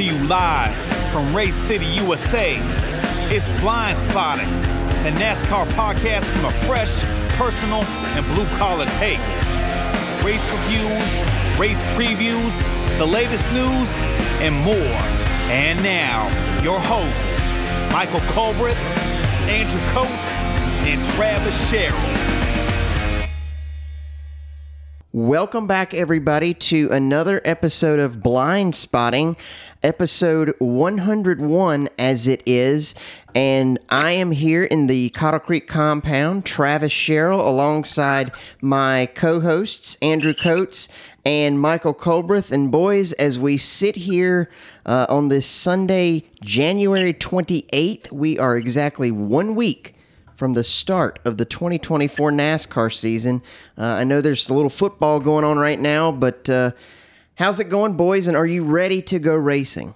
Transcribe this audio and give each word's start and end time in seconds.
to 0.00 0.06
you 0.06 0.24
live 0.24 0.74
from 1.12 1.36
Race 1.36 1.54
City, 1.54 1.84
USA. 1.84 2.54
It's 3.30 3.46
Blind 3.60 3.98
Spotting, 3.98 4.48
the 5.02 5.10
NASCAR 5.20 5.66
podcast 5.72 6.24
from 6.24 6.46
a 6.46 6.52
fresh, 6.64 7.02
personal, 7.36 7.82
and 8.16 8.24
blue 8.34 8.46
collar 8.56 8.86
take. 8.96 9.18
Race 10.24 10.42
reviews, 10.52 11.58
race 11.58 11.82
previews, 11.98 12.96
the 12.96 13.04
latest 13.04 13.52
news, 13.52 13.98
and 14.40 14.54
more. 14.64 14.96
And 15.52 15.82
now, 15.82 16.28
your 16.62 16.80
hosts, 16.80 17.38
Michael 17.92 18.20
Colbreth, 18.32 18.76
Andrew 19.50 19.80
Coates, 19.92 20.30
and 20.88 21.04
Travis 21.12 21.68
Sherrill. 21.68 22.30
Welcome 25.12 25.66
back, 25.66 25.92
everybody, 25.92 26.54
to 26.54 26.88
another 26.92 27.40
episode 27.44 27.98
of 27.98 28.22
Blind 28.22 28.76
Spotting, 28.76 29.36
episode 29.82 30.54
101 30.58 31.88
as 31.98 32.26
it 32.26 32.42
is. 32.46 32.94
And 33.34 33.78
I 33.88 34.12
am 34.12 34.32
here 34.32 34.64
in 34.64 34.86
the 34.86 35.10
Cottle 35.10 35.40
Creek 35.40 35.68
compound, 35.68 36.44
Travis 36.44 36.92
Sherrill, 36.92 37.40
alongside 37.40 38.32
my 38.60 39.06
co 39.14 39.40
hosts, 39.40 39.96
Andrew 40.02 40.34
Coates 40.34 40.88
and 41.24 41.60
Michael 41.60 41.94
Colbreth. 41.94 42.50
And 42.50 42.70
boys, 42.70 43.12
as 43.12 43.38
we 43.38 43.56
sit 43.56 43.96
here 43.96 44.50
uh, 44.86 45.06
on 45.08 45.28
this 45.28 45.46
Sunday, 45.46 46.24
January 46.42 47.14
28th, 47.14 48.10
we 48.10 48.38
are 48.38 48.56
exactly 48.56 49.10
one 49.10 49.54
week 49.54 49.94
from 50.34 50.54
the 50.54 50.64
start 50.64 51.18
of 51.24 51.36
the 51.36 51.44
2024 51.44 52.30
NASCAR 52.30 52.92
season. 52.92 53.42
Uh, 53.76 53.84
I 53.84 54.04
know 54.04 54.22
there's 54.22 54.48
a 54.48 54.54
little 54.54 54.70
football 54.70 55.20
going 55.20 55.44
on 55.44 55.58
right 55.58 55.78
now, 55.78 56.10
but 56.10 56.48
uh, 56.48 56.70
how's 57.40 57.58
it 57.58 57.64
going, 57.64 57.94
boys? 57.94 58.28
And 58.28 58.36
are 58.36 58.46
you 58.46 58.62
ready 58.62 59.02
to 59.02 59.18
go 59.18 59.34
racing? 59.34 59.94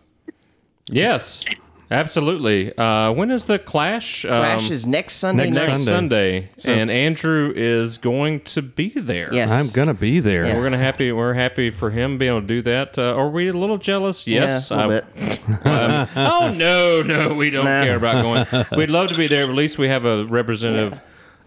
Yes, 0.87 1.45
absolutely. 1.91 2.77
Uh, 2.77 3.13
when 3.13 3.31
is 3.31 3.47
the 3.47 3.59
Clash? 3.59 4.23
Clash 4.23 4.67
Um, 4.67 4.73
is 4.73 4.87
next 4.87 5.15
Sunday 5.15 5.51
next 5.51 5.67
night. 5.69 5.79
Sunday, 5.79 6.49
and 6.67 6.91
Andrew 6.91 7.53
is 7.55 7.97
going 7.99 8.41
to 8.41 8.61
be 8.63 8.89
there. 8.91 9.29
Yes. 9.33 9.51
I'm 9.51 9.73
gonna 9.75 9.95
be 9.95 10.21
there. 10.21 10.45
Yes. 10.47 10.57
We're 10.57 10.63
gonna 10.65 10.77
happy. 10.79 11.13
We're 11.13 11.33
happy 11.35 11.71
for 11.71 11.91
him 11.91 12.19
being 12.19 12.33
able 12.33 12.41
to 12.43 12.47
do 12.47 12.63
that. 12.63 12.99
Uh, 12.99 13.15
are 13.15 13.29
we 13.31 13.49
a 13.49 13.53
little 13.53 13.79
jealous? 13.79 14.27
Yes. 14.27 14.71
Yeah, 14.71 14.77
a 14.77 14.87
little 14.87 15.09
I- 15.17 15.29
bit. 15.29 15.41
um, 15.67 16.09
oh 16.17 16.55
no, 16.55 17.03
no, 17.03 17.33
we 17.35 17.51
don't 17.51 17.65
Nah. 17.65 17.85
care 17.85 17.97
about 17.97 18.23
going. 18.51 18.67
We'd 18.79 18.91
love 18.91 19.09
to 19.11 19.17
be 19.17 19.27
there. 19.29 19.47
But 19.47 19.51
at 19.53 19.57
least 19.57 19.79
we 19.79 19.89
have 19.89 20.05
a 20.05 20.25
representative 20.27 21.01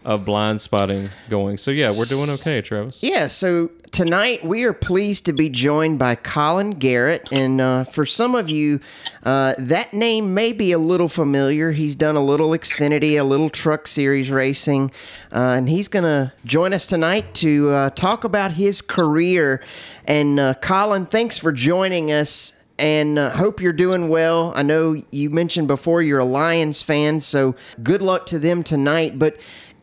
of 0.07 0.23
blind 0.23 0.61
spotting 0.61 1.09
going. 1.27 1.57
So 1.57 1.69
yeah, 1.69 1.91
we're 1.95 2.05
doing 2.05 2.29
okay, 2.29 2.61
Travis. 2.61 3.03
Yeah, 3.03 3.27
so 3.27 3.69
tonight 3.91 4.41
we 4.45 4.63
are 4.63 4.71
pleased 4.71 5.25
to 5.25 5.33
be 5.33 5.49
joined 5.49 5.99
by 5.99 6.15
Colin 6.15 6.71
Garrett. 6.71 7.27
And 7.29 7.59
uh, 7.59 7.83
for 7.83 8.05
some 8.05 8.33
of 8.33 8.49
you, 8.49 8.79
uh, 9.23 9.55
that 9.57 9.93
name 9.93 10.33
may 10.33 10.53
be 10.53 10.71
a 10.71 10.77
little 10.77 11.09
familiar. 11.09 11.73
He's 11.73 11.93
done 11.93 12.15
a 12.15 12.23
little 12.23 12.51
Xfinity, 12.51 13.19
a 13.19 13.23
little 13.25 13.49
truck 13.49 13.85
series 13.85 14.31
racing. 14.31 14.91
Uh, 15.29 15.55
and 15.57 15.67
he's 15.67 15.89
going 15.89 16.05
to 16.05 16.31
join 16.45 16.73
us 16.73 16.85
tonight 16.85 17.33
to 17.35 17.69
uh, 17.71 17.89
talk 17.89 18.23
about 18.23 18.53
his 18.53 18.81
career. 18.81 19.61
And 20.05 20.39
uh, 20.39 20.53
Colin, 20.61 21.05
thanks 21.05 21.37
for 21.37 21.51
joining 21.51 22.13
us. 22.13 22.53
And 22.79 23.19
uh, 23.19 23.31
hope 23.31 23.59
you're 23.59 23.73
doing 23.73 24.07
well. 24.07 24.53
I 24.55 24.61
know 24.61 25.01
you 25.11 25.31
mentioned 25.31 25.67
before 25.67 26.01
you're 26.01 26.19
a 26.19 26.25
Lions 26.25 26.81
fan, 26.83 27.19
so 27.21 27.55
good 27.81 28.03
luck 28.03 28.27
to 28.27 28.37
them 28.37 28.63
tonight. 28.63 29.17
But 29.17 29.35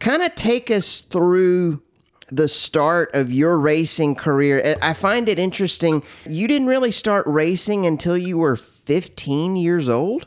kind 0.05 0.23
of 0.23 0.35
take 0.35 0.71
us 0.71 1.01
through 1.01 1.81
the 2.29 2.47
start 2.47 3.15
of 3.15 3.33
your 3.33 3.57
racing 3.57 4.15
career. 4.15 4.77
I 4.83 4.93
find 4.93 5.31
it 5.31 5.39
interesting. 5.39 6.03
You 6.27 6.47
didn't 6.47 6.69
really 6.69 6.91
start 6.91 7.27
racing 7.27 7.87
until 7.87 8.17
you 8.17 8.37
were 8.37 8.57
15 8.57 9.57
years 9.57 9.89
old. 9.89 10.27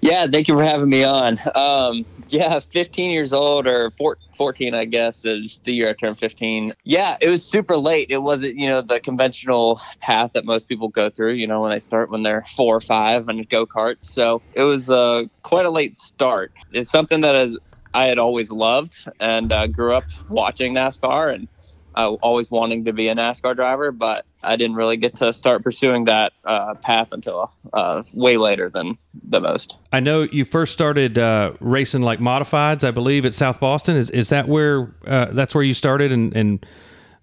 Yeah, 0.00 0.26
thank 0.26 0.48
you 0.48 0.56
for 0.56 0.64
having 0.64 0.88
me 0.88 1.04
on. 1.04 1.38
Um, 1.54 2.06
yeah, 2.28 2.58
15 2.58 3.10
years 3.10 3.34
old 3.34 3.66
or 3.66 3.90
four, 3.92 4.16
14, 4.36 4.74
I 4.74 4.86
guess, 4.86 5.26
is 5.26 5.60
the 5.64 5.72
year 5.72 5.90
I 5.90 5.92
turned 5.92 6.18
15. 6.18 6.74
Yeah, 6.84 7.18
it 7.20 7.28
was 7.28 7.44
super 7.44 7.76
late. 7.76 8.06
It 8.10 8.18
wasn't, 8.18 8.56
you 8.56 8.68
know, 8.68 8.80
the 8.80 8.98
conventional 8.98 9.78
path 10.00 10.32
that 10.32 10.46
most 10.46 10.68
people 10.68 10.88
go 10.88 11.10
through, 11.10 11.34
you 11.34 11.46
know, 11.46 11.60
when 11.60 11.70
they 11.70 11.80
start 11.80 12.10
when 12.10 12.22
they're 12.22 12.46
four 12.56 12.76
or 12.76 12.80
five 12.80 13.28
on 13.28 13.42
go 13.50 13.66
karts. 13.66 14.04
So 14.04 14.40
it 14.54 14.62
was 14.62 14.88
uh, 14.88 15.24
quite 15.42 15.66
a 15.66 15.70
late 15.70 15.98
start. 15.98 16.52
It's 16.72 16.90
something 16.90 17.20
that 17.20 17.36
is, 17.36 17.58
I 17.94 18.06
had 18.06 18.18
always 18.18 18.50
loved 18.50 18.96
and 19.18 19.52
uh, 19.52 19.66
grew 19.66 19.94
up 19.94 20.04
watching 20.28 20.74
NASCAR 20.74 21.34
and 21.34 21.48
uh, 21.96 22.12
always 22.22 22.50
wanting 22.50 22.84
to 22.84 22.92
be 22.92 23.08
a 23.08 23.14
NASCAR 23.14 23.54
driver, 23.56 23.90
but 23.90 24.24
I 24.42 24.56
didn't 24.56 24.76
really 24.76 24.96
get 24.96 25.16
to 25.16 25.32
start 25.32 25.64
pursuing 25.64 26.04
that 26.04 26.32
uh, 26.44 26.74
path 26.74 27.12
until 27.12 27.52
uh, 27.72 28.02
way 28.12 28.36
later 28.36 28.70
than 28.70 28.96
the 29.28 29.40
most. 29.40 29.76
I 29.92 30.00
know 30.00 30.22
you 30.22 30.44
first 30.44 30.72
started 30.72 31.18
uh, 31.18 31.52
racing 31.60 32.02
like 32.02 32.20
modifieds, 32.20 32.84
I 32.84 32.90
believe, 32.90 33.26
at 33.26 33.34
South 33.34 33.60
Boston. 33.60 33.96
Is 33.96 34.10
is 34.10 34.28
that 34.28 34.48
where 34.48 34.94
uh, 35.06 35.26
that's 35.32 35.54
where 35.54 35.64
you 35.64 35.74
started 35.74 36.12
and, 36.12 36.34
and 36.34 36.64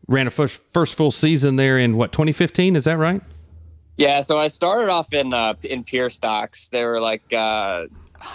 ran 0.08 0.28
a 0.28 0.32
first 0.32 0.62
first 0.72 0.96
full 0.96 1.12
season 1.12 1.56
there 1.56 1.80
in 1.80 1.96
what 1.98 2.12
2015? 2.12 2.76
Is 2.76 2.84
that 2.86 2.98
right? 2.98 3.22
Yeah, 3.98 4.22
so 4.22 4.38
I 4.38 4.48
started 4.48 4.90
off 4.90 5.12
in 5.12 5.34
uh, 5.34 5.56
in 5.64 5.84
pure 5.84 6.10
stocks. 6.10 6.68
They 6.72 6.84
were 6.84 7.02
like 7.02 7.34
uh, 7.34 7.86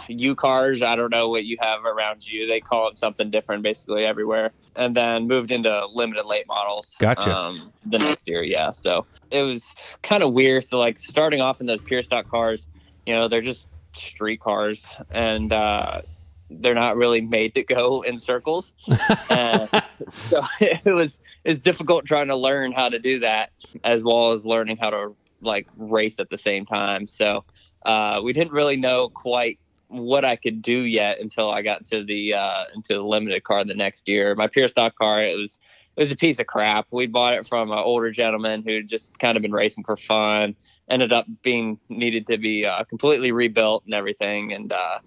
U 0.09 0.35
cars. 0.35 0.83
I 0.83 0.97
don't 0.97 1.11
know 1.11 1.29
what 1.29 1.45
you 1.45 1.57
have 1.61 1.85
around 1.85 2.27
you. 2.27 2.47
They 2.47 2.61
call 2.61 2.89
it 2.89 2.99
something 2.99 3.31
different 3.31 3.63
basically 3.63 4.05
everywhere. 4.05 4.53
And 4.75 4.97
then 4.97 5.29
moved 5.29 5.51
into 5.51 5.87
limited 5.87 6.25
late 6.25 6.47
models. 6.47 6.95
Gotcha. 6.99 7.35
Um, 7.35 7.73
the 7.85 7.99
next 7.99 8.27
year, 8.27 8.43
yeah. 8.43 8.71
So 8.71 9.05
it 9.31 9.43
was 9.43 9.63
kind 10.03 10.23
of 10.23 10.33
weird. 10.33 10.65
So 10.65 10.79
like 10.79 10.99
starting 10.99 11.41
off 11.41 11.61
in 11.61 11.67
those 11.67 11.81
pure 11.83 12.03
stock 12.03 12.29
cars, 12.29 12.69
you 13.07 13.15
know, 13.15 13.29
they're 13.29 13.43
just 13.43 13.67
street 13.95 14.41
cars 14.41 14.85
and 15.11 15.53
uh, 15.53 16.03
they're 16.51 16.75
not 16.75 16.97
really 16.97 17.21
made 17.21 17.55
to 17.55 17.63
go 17.63 18.03
in 18.03 18.19
circles. 18.19 18.73
so 18.87 18.97
it 20.61 20.95
was 20.95 21.19
it's 21.45 21.59
difficult 21.59 22.05
trying 22.05 22.29
to 22.29 22.37
learn 22.37 22.73
how 22.73 22.89
to 22.89 22.99
do 22.99 23.19
that 23.21 23.51
as 23.85 24.03
well 24.03 24.33
as 24.33 24.45
learning 24.45 24.77
how 24.77 24.91
to 24.91 25.15
like 25.41 25.67
race 25.77 26.19
at 26.19 26.31
the 26.31 26.39
same 26.39 26.65
time. 26.65 27.07
So 27.07 27.45
uh, 27.85 28.21
we 28.23 28.33
didn't 28.33 28.53
really 28.53 28.77
know 28.77 29.09
quite 29.09 29.59
what 29.93 30.25
I 30.25 30.37
could 30.37 30.63
do 30.63 30.81
yet 30.81 31.21
until 31.21 31.51
I 31.51 31.63
got 31.63 31.85
to 31.87 32.03
the 32.03 32.35
uh, 32.35 32.65
into 32.75 32.95
the 32.95 33.03
limited 33.03 33.45
car 33.45 33.65
the 33.65 33.75
next 33.75 34.09
year. 34.09 34.35
My 34.35 34.49
pure 34.49 34.69
stock 34.69 34.97
car 34.97 35.23
it 35.23 35.37
was 35.37 35.59
it 35.97 36.01
was 36.01 36.11
a 36.11 36.17
piece 36.17 36.39
of 36.39 36.47
crap. 36.47 36.87
We 36.91 37.07
bought 37.07 37.35
it 37.35 37.47
from 37.47 37.71
an 37.71 37.79
older 37.79 38.11
gentleman 38.11 38.63
who 38.67 38.83
just 38.83 39.17
kind 39.19 39.37
of 39.37 39.43
been 39.43 39.53
racing 39.53 39.85
for 39.85 39.97
fun. 39.97 40.57
Ended 40.91 41.13
up 41.13 41.27
being 41.43 41.79
needed 41.89 42.27
to 42.29 42.39
be 42.39 42.65
uh, 42.65 42.85
completely 42.85 43.33
rebuilt 43.33 43.85
and 43.85 43.95
everything, 43.95 44.53
and 44.53 44.73
uh, 44.73 45.01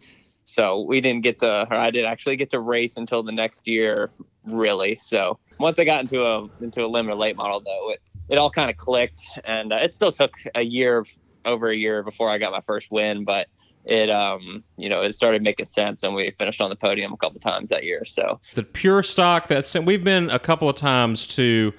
so 0.46 0.82
we 0.82 1.02
didn't 1.02 1.24
get 1.24 1.40
to. 1.40 1.68
Or 1.70 1.76
I 1.76 1.90
didn't 1.90 2.12
actually 2.12 2.38
get 2.38 2.52
to 2.52 2.60
race 2.60 2.98
until 2.98 3.24
the 3.24 3.32
next 3.32 3.68
year, 3.68 4.12
really. 4.46 4.96
So 4.96 5.40
once 5.60 5.80
I 5.80 5.86
got 5.86 6.02
into 6.02 6.24
a 6.24 6.48
into 6.62 6.86
a 6.86 6.88
limited 6.88 7.18
late 7.18 7.36
model, 7.36 7.62
though, 7.62 7.92
it 7.92 8.02
it 8.30 8.38
all 8.38 8.52
kind 8.52 8.70
of 8.70 8.78
clicked, 8.78 9.24
and 9.44 9.74
uh, 9.74 9.78
it 9.78 9.94
still 9.94 10.12
took 10.12 10.36
a 10.54 10.62
year, 10.62 11.06
over 11.46 11.70
a 11.70 11.76
year 11.76 12.04
before 12.04 12.30
I 12.30 12.38
got 12.38 12.52
my 12.52 12.62
first 12.62 12.92
win, 12.92 13.24
but 13.24 13.48
it 13.86 14.10
um 14.10 14.64
you 14.78 14.90
know 14.90 15.02
it 15.02 15.14
started 15.14 15.42
making 15.44 15.68
sense, 15.70 16.04
and 16.04 16.14
we 16.16 16.32
finished 16.38 16.60
on 16.62 16.70
the 16.70 16.76
podium 16.76 17.14
a 17.14 17.18
couple 17.18 17.40
times 17.40 17.70
that 17.70 17.84
year. 17.84 18.04
So 18.06 18.40
It's 18.50 18.58
a 18.58 18.64
pure 18.64 19.04
stock. 19.04 19.48
That's 19.48 19.76
we've 19.76 20.04
been 20.04 20.30
a 20.30 20.40
couple 20.40 20.68
of 20.70 20.76
times 20.76 21.28
to 21.28 21.74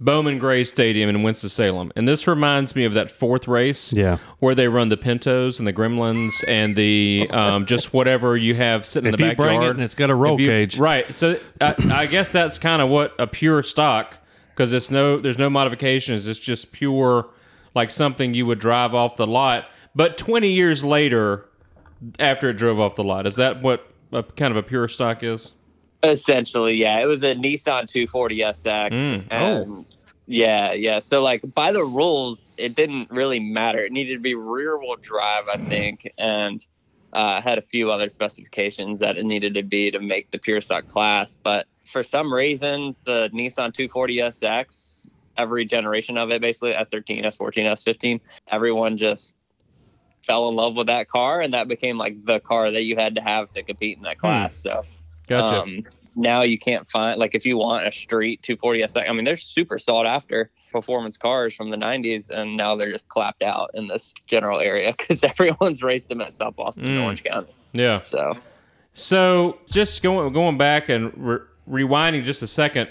Bowman 0.00 0.38
Gray 0.38 0.62
Stadium 0.62 1.10
in 1.10 1.24
Winston 1.24 1.50
Salem, 1.50 1.90
and 1.96 2.06
this 2.06 2.28
reminds 2.28 2.76
me 2.76 2.84
of 2.84 2.94
that 2.94 3.10
fourth 3.10 3.48
race, 3.48 3.92
Yeah. 3.92 4.18
where 4.38 4.54
they 4.54 4.68
run 4.68 4.90
the 4.90 4.96
Pintos 4.96 5.58
and 5.58 5.66
the 5.66 5.72
Gremlins 5.72 6.44
and 6.46 6.76
the 6.76 7.28
um, 7.32 7.66
just 7.66 7.92
whatever 7.92 8.36
you 8.36 8.54
have 8.54 8.86
sitting 8.86 9.08
If 9.12 9.14
in 9.14 9.26
the 9.26 9.30
you 9.32 9.36
bring 9.36 9.56
backyard. 9.58 9.64
it 9.70 9.70
and 9.78 9.82
it's 9.82 9.96
got 9.96 10.10
a 10.10 10.14
roll 10.14 10.40
you- 10.40 10.46
cage. 10.48 10.78
right? 10.78 11.12
So 11.12 11.40
I, 11.60 11.74
I 11.90 12.06
guess 12.06 12.30
that's 12.30 12.60
kind 12.60 12.80
of 12.80 12.88
what 12.88 13.12
a 13.18 13.26
pure 13.26 13.64
stock 13.64 14.18
because 14.54 14.72
it's 14.72 14.88
no 14.92 15.18
there's 15.18 15.38
no 15.38 15.50
modifications. 15.50 16.28
It's 16.28 16.38
just 16.38 16.70
pure 16.70 17.26
like 17.74 17.90
something 17.90 18.34
you 18.34 18.46
would 18.46 18.60
drive 18.60 18.94
off 18.94 19.16
the 19.16 19.26
lot. 19.26 19.66
But 19.96 20.16
20 20.16 20.48
years 20.48 20.84
later, 20.84 21.44
after 22.18 22.50
it 22.50 22.54
drove 22.54 22.80
off 22.80 22.96
the 22.96 23.04
lot, 23.04 23.26
is 23.26 23.36
that 23.36 23.62
what 23.62 23.90
a, 24.12 24.22
kind 24.22 24.50
of 24.50 24.56
a 24.56 24.62
pure 24.62 24.88
stock 24.88 25.22
is? 25.22 25.52
Essentially, 26.02 26.74
yeah. 26.74 27.00
It 27.00 27.06
was 27.06 27.22
a 27.24 27.34
Nissan 27.34 27.88
240 27.88 28.38
SX. 28.38 28.90
Mm. 28.92 29.32
And 29.32 29.86
yeah, 30.26 30.72
yeah. 30.72 31.00
So 31.00 31.22
like 31.22 31.42
by 31.54 31.72
the 31.72 31.82
rules, 31.82 32.52
it 32.56 32.76
didn't 32.76 33.10
really 33.10 33.40
matter. 33.40 33.84
It 33.84 33.92
needed 33.92 34.14
to 34.14 34.20
be 34.20 34.34
rear 34.34 34.78
wheel 34.78 34.96
drive, 35.00 35.48
I 35.48 35.56
think, 35.56 36.12
and 36.18 36.64
uh, 37.12 37.40
had 37.40 37.58
a 37.58 37.62
few 37.62 37.90
other 37.90 38.08
specifications 38.08 39.00
that 39.00 39.16
it 39.16 39.24
needed 39.24 39.54
to 39.54 39.62
be 39.62 39.90
to 39.90 40.00
make 40.00 40.30
the 40.30 40.38
pure 40.38 40.60
stock 40.60 40.86
class. 40.88 41.38
But 41.42 41.66
for 41.90 42.02
some 42.02 42.32
reason, 42.32 42.94
the 43.06 43.30
Nissan 43.32 43.72
240 43.72 44.16
SX, 44.18 45.06
every 45.36 45.64
generation 45.64 46.18
of 46.18 46.30
it, 46.30 46.40
basically 46.40 46.72
S13, 46.72 47.24
S14, 47.24 47.72
S15, 47.72 48.20
everyone 48.48 48.98
just 48.98 49.34
fell 50.28 50.48
in 50.48 50.54
love 50.54 50.76
with 50.76 50.86
that 50.86 51.08
car, 51.08 51.40
and 51.40 51.52
that 51.54 51.66
became 51.66 51.98
like 51.98 52.24
the 52.24 52.38
car 52.38 52.70
that 52.70 52.82
you 52.84 52.94
had 52.94 53.16
to 53.16 53.20
have 53.20 53.50
to 53.52 53.62
compete 53.64 53.96
in 53.96 54.04
that 54.04 54.18
class. 54.18 54.54
So 54.54 54.84
Gotcha. 55.26 55.62
um, 55.62 55.82
now 56.14 56.42
you 56.42 56.58
can't 56.58 56.86
find 56.86 57.18
like 57.18 57.34
if 57.34 57.44
you 57.44 57.56
want 57.56 57.86
a 57.88 57.90
street 57.92 58.42
240 58.42 58.82
SX. 58.82 59.08
I 59.08 59.12
mean, 59.12 59.24
they're 59.24 59.36
super 59.36 59.78
sought 59.78 60.06
after 60.06 60.50
performance 60.70 61.16
cars 61.16 61.54
from 61.54 61.70
the 61.70 61.76
90s, 61.76 62.28
and 62.30 62.56
now 62.56 62.76
they're 62.76 62.92
just 62.92 63.08
clapped 63.08 63.42
out 63.42 63.70
in 63.74 63.88
this 63.88 64.14
general 64.26 64.60
area 64.60 64.92
because 64.98 65.24
everyone's 65.24 65.82
raced 65.82 66.08
them 66.10 66.20
at 66.20 66.32
South 66.34 66.54
Boston 66.56 66.84
and 66.84 66.98
Mm. 66.98 67.04
Orange 67.04 67.24
County. 67.24 67.52
Yeah. 67.72 68.00
So 68.00 68.32
So 68.92 69.58
just 69.70 70.02
going 70.02 70.32
going 70.32 70.58
back 70.58 70.88
and 70.88 71.12
re- 71.16 71.38
rewinding 71.68 72.24
just 72.24 72.42
a 72.42 72.46
second, 72.46 72.88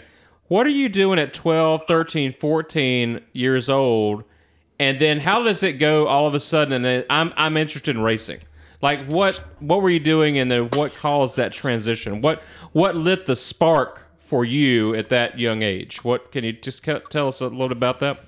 what 0.47 0.65
are 0.65 0.69
you 0.71 0.87
doing 0.89 1.19
at 1.19 1.33
12, 1.33 1.83
13, 1.87 2.33
14 2.33 3.21
years 3.33 3.69
old? 3.69 4.23
And 4.79 5.00
then 5.00 5.19
how 5.19 5.44
does 5.44 5.63
it 5.63 5.74
go 5.74 6.07
all 6.07 6.27
of 6.27 6.35
a 6.35 6.39
sudden? 6.39 6.85
And 6.85 7.06
I'm 7.09 7.33
I'm 7.35 7.57
interested 7.57 7.95
in 7.95 8.01
racing. 8.01 8.39
Like 8.81 9.06
what 9.07 9.41
what 9.59 9.81
were 9.81 9.89
you 9.89 10.00
doing 10.00 10.38
and 10.38 10.51
then 10.51 10.69
what 10.69 10.95
caused 10.95 11.35
that 11.38 11.51
transition? 11.51 12.21
What 12.21 12.41
what 12.74 12.95
lit 12.95 13.25
the 13.25 13.35
spark 13.35 14.07
for 14.19 14.45
you 14.45 14.94
at 14.94 15.09
that 15.09 15.39
young 15.39 15.62
age? 15.63 16.03
What 16.03 16.31
can 16.31 16.44
you 16.44 16.53
just 16.53 16.83
tell 16.83 17.27
us 17.27 17.41
a 17.41 17.47
little 17.47 17.71
about 17.71 18.00
that? 18.01 18.24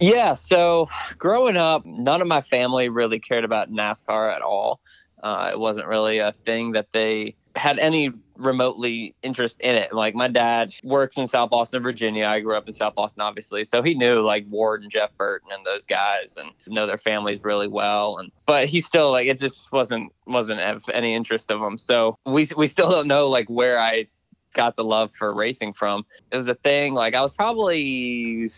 Yeah, 0.00 0.34
so 0.34 0.88
growing 1.16 1.56
up, 1.56 1.86
none 1.86 2.20
of 2.20 2.28
my 2.28 2.42
family 2.42 2.88
really 2.88 3.18
cared 3.18 3.44
about 3.44 3.70
NASCAR 3.70 4.34
at 4.34 4.42
all. 4.42 4.80
Uh, 5.22 5.50
it 5.52 5.58
wasn't 5.58 5.86
really 5.86 6.18
a 6.18 6.32
thing 6.44 6.72
that 6.72 6.92
they 6.92 7.34
had 7.56 7.78
any 7.78 8.12
remotely 8.36 9.14
interest 9.22 9.56
in 9.60 9.74
it. 9.74 9.92
Like 9.92 10.14
my 10.14 10.28
dad 10.28 10.72
works 10.84 11.16
in 11.16 11.26
South 11.26 11.50
Boston, 11.50 11.82
Virginia. 11.82 12.26
I 12.26 12.40
grew 12.40 12.54
up 12.54 12.68
in 12.68 12.74
South 12.74 12.94
Boston, 12.94 13.22
obviously, 13.22 13.64
so 13.64 13.82
he 13.82 13.94
knew 13.94 14.20
like 14.20 14.44
Ward 14.48 14.82
and 14.82 14.90
Jeff 14.90 15.10
Burton 15.16 15.48
and 15.52 15.64
those 15.64 15.86
guys, 15.86 16.36
and 16.36 16.50
know 16.66 16.86
their 16.86 16.98
families 16.98 17.42
really 17.42 17.68
well. 17.68 18.18
And 18.18 18.30
but 18.46 18.66
he 18.66 18.80
still 18.80 19.10
like 19.10 19.26
it 19.26 19.38
just 19.38 19.72
wasn't 19.72 20.12
wasn't 20.26 20.60
of 20.60 20.82
any 20.92 21.14
interest 21.14 21.50
of 21.50 21.60
him. 21.60 21.78
So 21.78 22.18
we 22.26 22.48
we 22.56 22.66
still 22.66 22.90
don't 22.90 23.08
know 23.08 23.28
like 23.28 23.48
where 23.48 23.78
I 23.80 24.06
got 24.54 24.76
the 24.76 24.84
love 24.84 25.12
for 25.18 25.32
racing 25.32 25.72
from. 25.72 26.04
It 26.30 26.36
was 26.36 26.48
a 26.48 26.54
thing 26.54 26.94
like 26.94 27.14
I 27.14 27.22
was 27.22 27.32
probably 27.32 28.48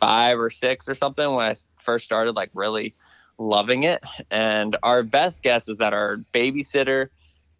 five 0.00 0.38
or 0.38 0.50
six 0.50 0.88
or 0.88 0.94
something 0.94 1.34
when 1.34 1.46
I 1.46 1.54
first 1.84 2.04
started 2.04 2.34
like 2.34 2.50
really 2.54 2.94
loving 3.38 3.82
it. 3.84 4.02
And 4.30 4.76
our 4.82 5.02
best 5.02 5.42
guess 5.42 5.68
is 5.68 5.78
that 5.78 5.92
our 5.92 6.18
babysitter 6.34 7.08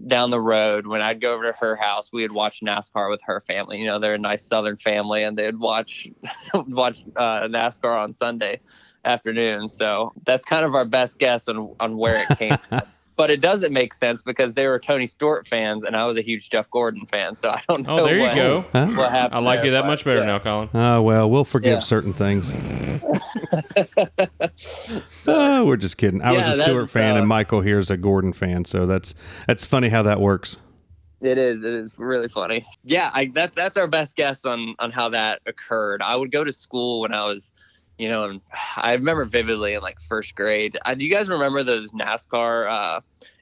down 0.06 0.30
the 0.30 0.40
road, 0.40 0.86
when 0.86 1.00
I'd 1.00 1.20
go 1.20 1.34
over 1.34 1.50
to 1.50 1.58
her 1.58 1.76
house, 1.76 2.10
we 2.12 2.22
would 2.22 2.32
watch 2.32 2.60
NASCAR 2.62 3.10
with 3.10 3.20
her 3.24 3.40
family. 3.40 3.78
You 3.78 3.86
know, 3.86 3.98
they're 3.98 4.14
a 4.14 4.18
nice 4.18 4.44
Southern 4.44 4.76
family, 4.76 5.22
and 5.22 5.36
they'd 5.36 5.58
watch 5.58 6.08
watch 6.54 7.04
uh, 7.16 7.42
NASCAR 7.48 8.02
on 8.02 8.14
Sunday 8.14 8.60
afternoon. 9.04 9.68
So 9.68 10.12
that's 10.26 10.44
kind 10.44 10.64
of 10.64 10.74
our 10.74 10.84
best 10.84 11.18
guess 11.18 11.48
on 11.48 11.74
on 11.80 11.96
where 11.96 12.22
it 12.22 12.38
came. 12.38 12.56
from. 12.68 12.82
But 13.14 13.30
it 13.30 13.40
doesn't 13.40 13.72
make 13.72 13.92
sense 13.92 14.22
because 14.22 14.54
they 14.54 14.66
were 14.66 14.78
Tony 14.78 15.06
Stewart 15.06 15.46
fans, 15.46 15.84
and 15.84 15.94
I 15.94 16.06
was 16.06 16.16
a 16.16 16.22
huge 16.22 16.48
Jeff 16.48 16.70
Gordon 16.70 17.04
fan. 17.06 17.36
So 17.36 17.50
I 17.50 17.62
don't 17.68 17.86
know. 17.86 18.00
Oh, 18.00 18.06
there 18.06 18.16
you 18.16 18.22
what, 18.22 18.34
go. 18.34 18.64
Huh? 18.72 18.86
What 18.86 19.10
happened 19.10 19.34
I 19.34 19.38
like 19.40 19.58
there, 19.58 19.66
you 19.66 19.70
that 19.72 19.82
but, 19.82 19.86
much 19.88 20.04
better 20.04 20.20
yeah. 20.20 20.26
now, 20.26 20.38
Colin. 20.38 20.70
Oh 20.72 21.02
well, 21.02 21.30
we'll 21.30 21.44
forgive 21.44 21.74
Yeah. 21.74 21.78
certain 21.80 22.12
things. 22.14 22.54
oh, 25.26 25.64
we're 25.66 25.76
just 25.76 25.96
kidding. 25.96 26.22
I 26.22 26.32
was 26.32 26.46
a 26.46 26.64
Stewart 26.64 26.90
fan, 26.90 27.16
uh, 27.16 27.18
and 27.18 27.28
Michael 27.28 27.60
here's 27.60 27.90
a 27.90 27.96
Gordon 27.96 28.32
fan. 28.32 28.64
So 28.64 28.86
that's 28.86 29.14
that's 29.46 29.64
funny 29.64 29.88
how 29.88 30.02
that 30.02 30.20
works. 30.20 30.58
It 31.20 31.38
is. 31.38 31.60
It 31.60 31.72
is 31.72 31.92
really 31.98 32.28
funny. 32.28 32.66
Yeah, 32.82 33.10
I, 33.14 33.30
that's 33.32 33.54
that's 33.54 33.76
our 33.76 33.86
best 33.86 34.16
guess 34.16 34.44
on 34.44 34.74
on 34.80 34.90
how 34.90 35.08
that 35.10 35.40
occurred. 35.46 36.02
I 36.02 36.16
would 36.16 36.32
go 36.32 36.42
to 36.42 36.52
school 36.52 37.00
when 37.00 37.12
I 37.12 37.24
was, 37.26 37.52
you 38.02 38.08
know, 38.10 38.24
and 38.24 38.42
I 38.76 38.92
remember 38.94 39.24
vividly 39.24 39.74
in 39.74 39.80
like 39.82 39.98
first 40.08 40.34
grade. 40.34 40.76
Uh, 40.84 40.94
do 40.94 41.04
you 41.06 41.14
guys 41.14 41.28
remember 41.28 41.62
those 41.62 41.92
NASCAR 41.92 42.96
uh, 42.98 43.00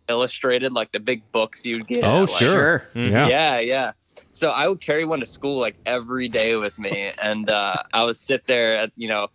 illustrated, 0.09 0.73
like 0.73 0.93
the 0.93 1.01
big 1.01 1.23
books 1.33 1.65
you'd 1.65 1.87
get? 1.87 2.05
Oh, 2.05 2.25
at, 2.25 2.31
like- 2.31 2.39
sure. 2.39 2.87
Mhm. 2.95 3.11
Yeah. 3.11 3.29
Yeah, 3.29 3.61
yeah. 3.61 3.93
So 4.33 4.51
I 4.51 4.69
would 4.69 4.81
carry 4.81 5.05
one 5.05 5.21
to 5.21 5.27
school 5.27 5.59
like 5.61 5.77
every 5.87 6.29
day 6.29 6.57
with 6.57 6.79
me, 6.79 7.13
and 7.23 7.51
uh, 7.51 7.77
I 7.93 8.05
would 8.05 8.17
sit 8.17 8.47
there 8.47 8.77
at 8.77 8.93
you 8.97 9.09
know 9.09 9.29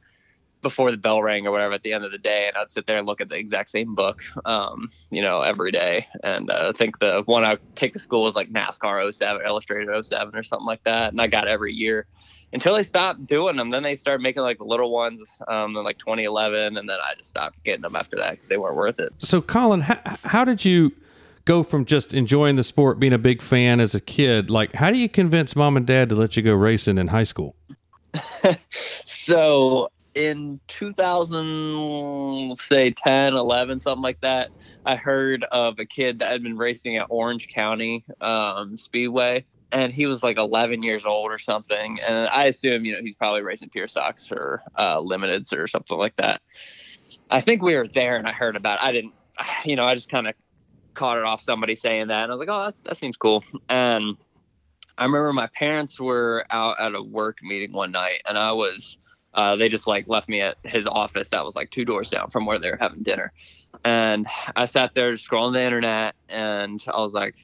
before 0.65 0.89
the 0.89 0.97
bell 0.97 1.21
rang 1.21 1.45
or 1.45 1.51
whatever 1.51 1.75
at 1.75 1.83
the 1.83 1.93
end 1.93 2.03
of 2.03 2.11
the 2.11 2.17
day, 2.17 2.47
and 2.47 2.57
I'd 2.57 2.71
sit 2.71 2.87
there 2.87 2.97
and 2.97 3.05
look 3.05 3.21
at 3.21 3.29
the 3.29 3.35
exact 3.35 3.69
same 3.69 3.93
book, 3.93 4.23
um, 4.45 4.89
you 5.11 5.21
know, 5.21 5.43
every 5.43 5.71
day. 5.71 6.07
And 6.23 6.49
uh, 6.49 6.71
I 6.73 6.77
think 6.77 6.97
the 6.97 7.21
one 7.27 7.45
I 7.45 7.57
take 7.75 7.93
to 7.93 7.99
school 7.99 8.23
was 8.23 8.35
like 8.35 8.49
NASCAR 8.51 9.13
07, 9.13 9.45
Illustrated 9.45 10.05
07 10.05 10.35
or 10.35 10.41
something 10.41 10.65
like 10.65 10.83
that, 10.85 11.11
and 11.11 11.21
I 11.21 11.27
got 11.27 11.47
every 11.47 11.71
year 11.71 12.07
until 12.51 12.73
they 12.75 12.81
stopped 12.81 13.27
doing 13.27 13.57
them. 13.57 13.69
Then 13.69 13.83
they 13.83 13.95
started 13.95 14.23
making 14.23 14.41
like 14.41 14.57
the 14.57 14.63
little 14.63 14.91
ones 14.91 15.21
um, 15.47 15.77
in 15.77 15.83
like 15.83 15.99
2011, 15.99 16.77
and 16.77 16.89
then 16.89 16.97
I 16.99 17.13
just 17.15 17.29
stopped 17.29 17.63
getting 17.63 17.83
them 17.83 17.95
after 17.95 18.17
that. 18.17 18.39
'cause 18.39 18.49
They 18.49 18.57
weren't 18.57 18.75
worth 18.75 18.99
it. 18.99 19.13
So, 19.19 19.43
Colin, 19.43 19.81
how, 19.81 19.99
how 20.23 20.43
did 20.45 20.65
you 20.65 20.93
go 21.45 21.61
from 21.61 21.85
just 21.85 22.11
enjoying 22.11 22.55
the 22.55 22.63
sport, 22.63 22.99
being 22.99 23.13
a 23.13 23.19
big 23.19 23.43
fan 23.43 23.79
as 23.79 23.93
a 23.93 24.01
kid? 24.01 24.49
Like, 24.49 24.73
how 24.73 24.89
do 24.89 24.97
you 24.97 25.07
convince 25.07 25.55
mom 25.55 25.77
and 25.77 25.85
dad 25.85 26.09
to 26.09 26.15
let 26.15 26.35
you 26.35 26.41
go 26.41 26.55
racing 26.55 26.97
in 26.97 27.09
high 27.09 27.21
school? 27.23 27.55
so 29.03 29.89
in 30.15 30.59
2000 30.67 32.57
say 32.57 32.91
10 32.91 33.33
11 33.33 33.79
something 33.79 34.01
like 34.01 34.19
that 34.21 34.49
i 34.85 34.95
heard 34.95 35.43
of 35.51 35.77
a 35.79 35.85
kid 35.85 36.19
that 36.19 36.31
had 36.31 36.43
been 36.43 36.57
racing 36.57 36.97
at 36.97 37.07
orange 37.09 37.47
county 37.53 38.03
um, 38.21 38.77
speedway 38.77 39.45
and 39.71 39.91
he 39.91 40.05
was 40.05 40.23
like 40.23 40.37
11 40.37 40.83
years 40.83 41.05
old 41.05 41.31
or 41.31 41.37
something 41.37 41.99
and 42.07 42.27
i 42.29 42.45
assume 42.45 42.85
you 42.85 42.93
know 42.93 42.99
he's 43.01 43.15
probably 43.15 43.41
racing 43.41 43.69
pure 43.69 43.87
stocks 43.87 44.31
or 44.31 44.61
uh, 44.77 44.97
limiteds 44.97 45.53
or 45.53 45.67
something 45.67 45.97
like 45.97 46.15
that. 46.15 46.41
I 47.29 47.41
think 47.41 47.61
we 47.61 47.75
were 47.75 47.87
there 47.87 48.17
and 48.17 48.27
i 48.27 48.31
heard 48.31 48.55
about 48.55 48.79
it. 48.79 48.85
I 48.85 48.91
didn't 48.91 49.13
you 49.65 49.75
know 49.75 49.85
i 49.85 49.95
just 49.95 50.09
kind 50.09 50.27
of 50.27 50.35
caught 50.93 51.17
it 51.17 51.25
off 51.25 51.41
somebody 51.41 51.75
saying 51.75 52.07
that 52.07 52.23
and 52.23 52.31
i 52.31 52.35
was 52.35 52.39
like 52.39 52.49
oh 52.49 52.71
that 52.85 52.97
seems 52.97 53.17
cool. 53.17 53.43
And 53.67 54.15
I 54.97 55.03
remember 55.03 55.33
my 55.33 55.47
parents 55.47 55.99
were 55.99 56.45
out 56.49 56.79
at 56.79 56.95
a 56.95 57.03
work 57.03 57.39
meeting 57.43 57.73
one 57.73 57.91
night, 57.91 58.21
and 58.27 58.37
I 58.37 58.53
was, 58.53 58.97
uh, 59.35 59.55
they 59.55 59.69
just 59.69 59.85
like 59.85 60.07
left 60.07 60.27
me 60.27 60.41
at 60.41 60.57
his 60.63 60.87
office 60.87 61.29
that 61.29 61.45
was 61.45 61.55
like 61.55 61.69
two 61.71 61.85
doors 61.85 62.09
down 62.09 62.29
from 62.31 62.45
where 62.45 62.57
they 62.57 62.71
were 62.71 62.77
having 62.79 63.03
dinner. 63.03 63.31
And 63.83 64.25
I 64.55 64.65
sat 64.65 64.95
there 64.95 65.13
scrolling 65.13 65.53
the 65.53 65.61
internet, 65.63 66.15
and 66.29 66.83
I 66.87 66.97
was 67.01 67.13
like, 67.13 67.35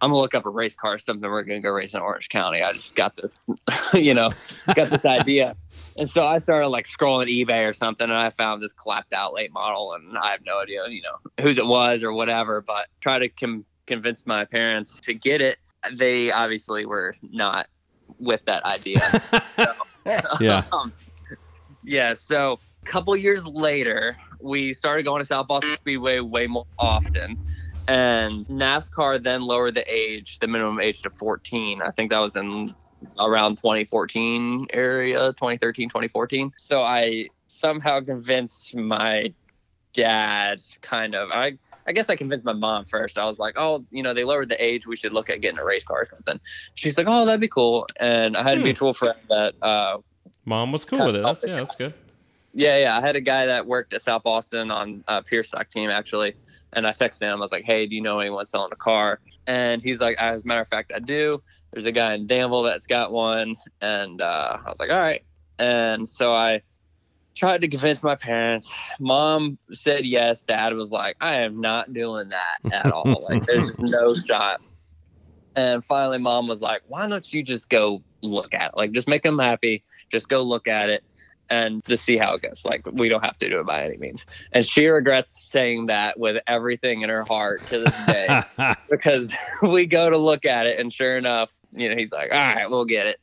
I'm 0.00 0.10
gonna 0.10 0.20
look 0.20 0.34
up 0.34 0.44
a 0.44 0.50
race 0.50 0.74
car, 0.74 0.98
something 0.98 1.30
we're 1.30 1.42
gonna 1.44 1.60
go 1.60 1.70
race 1.70 1.94
in 1.94 2.00
Orange 2.00 2.28
County. 2.28 2.62
I 2.62 2.72
just 2.72 2.94
got 2.94 3.14
this, 3.16 3.32
you 3.94 4.12
know, 4.14 4.30
got 4.74 4.90
this 4.90 5.04
idea. 5.04 5.56
And 5.96 6.10
so 6.10 6.26
I 6.26 6.40
started 6.40 6.66
like 6.70 6.86
scrolling 6.88 7.28
eBay 7.28 7.68
or 7.68 7.72
something, 7.72 8.02
and 8.02 8.12
I 8.12 8.30
found 8.30 8.60
this 8.60 8.72
clapped 8.72 9.12
out 9.12 9.32
late 9.32 9.52
model, 9.52 9.92
and 9.92 10.18
I 10.18 10.32
have 10.32 10.40
no 10.44 10.60
idea, 10.60 10.88
you 10.88 11.00
know, 11.02 11.18
whose 11.40 11.56
it 11.56 11.66
was 11.66 12.02
or 12.02 12.12
whatever. 12.12 12.60
But 12.60 12.88
try 13.00 13.20
to 13.20 13.28
com- 13.28 13.64
convince 13.86 14.26
my 14.26 14.44
parents 14.44 15.00
to 15.02 15.14
get 15.14 15.40
it. 15.40 15.58
They 15.96 16.32
obviously 16.32 16.84
were 16.84 17.14
not 17.22 17.68
with 18.18 18.40
that 18.46 18.64
idea. 18.64 18.98
so, 19.54 19.72
Yeah. 20.40 20.64
um, 20.72 20.92
yeah. 21.84 22.14
So 22.14 22.60
a 22.86 22.90
couple 22.90 23.16
years 23.16 23.46
later, 23.46 24.18
we 24.40 24.72
started 24.74 25.04
going 25.04 25.20
to 25.22 25.26
South 25.26 25.48
Boston 25.48 25.76
Speedway 25.76 26.20
way 26.20 26.46
more 26.48 26.66
often. 26.78 27.38
And 27.88 28.46
NASCAR 28.48 29.22
then 29.22 29.42
lowered 29.42 29.74
the 29.74 29.84
age, 29.92 30.38
the 30.40 30.48
minimum 30.48 30.80
age 30.80 31.02
to 31.02 31.10
14. 31.10 31.82
I 31.82 31.90
think 31.92 32.10
that 32.10 32.20
was 32.20 32.36
in 32.36 32.74
around 33.18 33.56
2014 33.58 34.68
area, 34.72 35.32
2013, 35.34 35.88
2014. 35.90 36.52
So 36.58 36.82
I 36.82 37.28
somehow 37.48 38.00
convinced 38.00 38.74
my 38.74 39.34
dad 39.94 40.60
kind 40.82 41.14
of 41.14 41.30
I 41.30 41.58
I 41.86 41.92
guess 41.92 42.08
I 42.10 42.16
convinced 42.16 42.44
my 42.44 42.52
mom 42.52 42.84
first. 42.86 43.18
I 43.18 43.26
was 43.26 43.38
like, 43.38 43.54
"Oh, 43.58 43.84
you 43.90 44.02
know, 44.02 44.14
they 44.14 44.24
lowered 44.24 44.48
the 44.48 44.62
age. 44.64 44.86
We 44.86 44.96
should 44.96 45.12
look 45.12 45.30
at 45.30 45.40
getting 45.40 45.58
a 45.58 45.64
race 45.64 45.84
car 45.84 46.02
or 46.02 46.06
something." 46.06 46.40
She's 46.74 46.98
like, 46.98 47.06
"Oh, 47.08 47.26
that'd 47.26 47.40
be 47.40 47.48
cool." 47.48 47.86
And 48.00 48.36
I 48.36 48.42
had 48.42 48.58
a 48.58 48.60
Hmm. 48.60 48.64
mutual 48.64 48.94
friend 48.94 49.18
that 49.28 49.54
uh 49.62 49.98
Mom 50.44 50.72
was 50.72 50.84
cool 50.84 51.06
with 51.06 51.16
it. 51.16 51.22
That's 51.22 51.44
yeah, 51.46 51.56
that's 51.56 51.74
good. 51.74 51.94
yeah, 52.52 52.78
yeah. 52.78 52.98
I 52.98 53.00
had 53.00 53.16
a 53.16 53.20
guy 53.20 53.46
that 53.46 53.66
worked 53.66 53.92
at 53.94 54.02
South 54.02 54.22
Boston 54.22 54.70
on 54.70 55.04
a 55.08 55.22
Pure 55.22 55.44
Stock 55.44 55.70
team 55.70 55.90
actually, 55.90 56.34
and 56.72 56.86
I 56.86 56.92
texted 56.92 57.22
him. 57.22 57.38
I 57.38 57.40
was 57.40 57.52
like, 57.52 57.64
"Hey, 57.64 57.86
do 57.86 57.94
you 57.94 58.02
know 58.02 58.20
anyone 58.20 58.46
selling 58.46 58.70
a 58.72 58.76
car?" 58.76 59.20
And 59.46 59.82
he's 59.82 60.00
like, 60.00 60.16
"As 60.18 60.44
a 60.44 60.46
matter 60.46 60.60
of 60.60 60.68
fact, 60.68 60.92
I 60.94 60.98
do. 60.98 61.42
There's 61.72 61.86
a 61.86 61.92
guy 61.92 62.14
in 62.14 62.26
Danville 62.26 62.62
that's 62.62 62.86
got 62.86 63.12
one." 63.12 63.56
And 63.80 64.20
uh, 64.20 64.58
I 64.64 64.68
was 64.68 64.78
like, 64.78 64.90
"All 64.90 65.00
right." 65.00 65.22
And 65.58 66.08
so 66.08 66.34
I 66.34 66.62
tried 67.34 67.60
to 67.62 67.68
convince 67.68 68.02
my 68.02 68.14
parents. 68.14 68.68
Mom 69.00 69.58
said 69.72 70.04
yes. 70.04 70.42
Dad 70.42 70.74
was 70.74 70.90
like, 70.90 71.16
"I 71.20 71.40
am 71.40 71.60
not 71.60 71.92
doing 71.92 72.28
that 72.30 72.72
at 72.72 72.92
all. 72.92 73.26
like, 73.28 73.44
there's 73.46 73.68
just 73.68 73.82
no 73.82 74.14
shot." 74.14 74.60
And 75.56 75.84
finally, 75.84 76.18
mom 76.18 76.48
was 76.48 76.60
like, 76.60 76.82
"Why 76.88 77.08
don't 77.08 77.32
you 77.32 77.42
just 77.42 77.68
go 77.68 78.02
look 78.22 78.54
at 78.54 78.70
it? 78.70 78.76
Like, 78.76 78.92
just 78.92 79.08
make 79.08 79.22
them 79.22 79.38
happy. 79.38 79.82
Just 80.10 80.28
go 80.28 80.42
look 80.42 80.68
at 80.68 80.88
it." 80.88 81.04
and 81.50 81.84
just 81.84 82.04
see 82.04 82.16
how 82.16 82.34
it 82.34 82.42
goes. 82.42 82.62
Like 82.64 82.86
we 82.92 83.08
don't 83.08 83.24
have 83.24 83.38
to 83.38 83.48
do 83.48 83.60
it 83.60 83.66
by 83.66 83.84
any 83.84 83.96
means. 83.96 84.24
And 84.52 84.64
she 84.64 84.86
regrets 84.86 85.44
saying 85.46 85.86
that 85.86 86.18
with 86.18 86.42
everything 86.46 87.02
in 87.02 87.10
her 87.10 87.24
heart 87.24 87.62
to 87.66 87.80
this 87.80 88.06
day 88.06 88.42
because 88.90 89.32
we 89.62 89.86
go 89.86 90.10
to 90.10 90.16
look 90.16 90.44
at 90.44 90.66
it 90.66 90.78
and 90.78 90.92
sure 90.92 91.16
enough, 91.16 91.52
you 91.72 91.88
know, 91.88 91.96
he's 91.96 92.12
like, 92.12 92.30
"All 92.32 92.38
right, 92.38 92.68
we'll 92.68 92.84
get 92.84 93.06
it." 93.06 93.20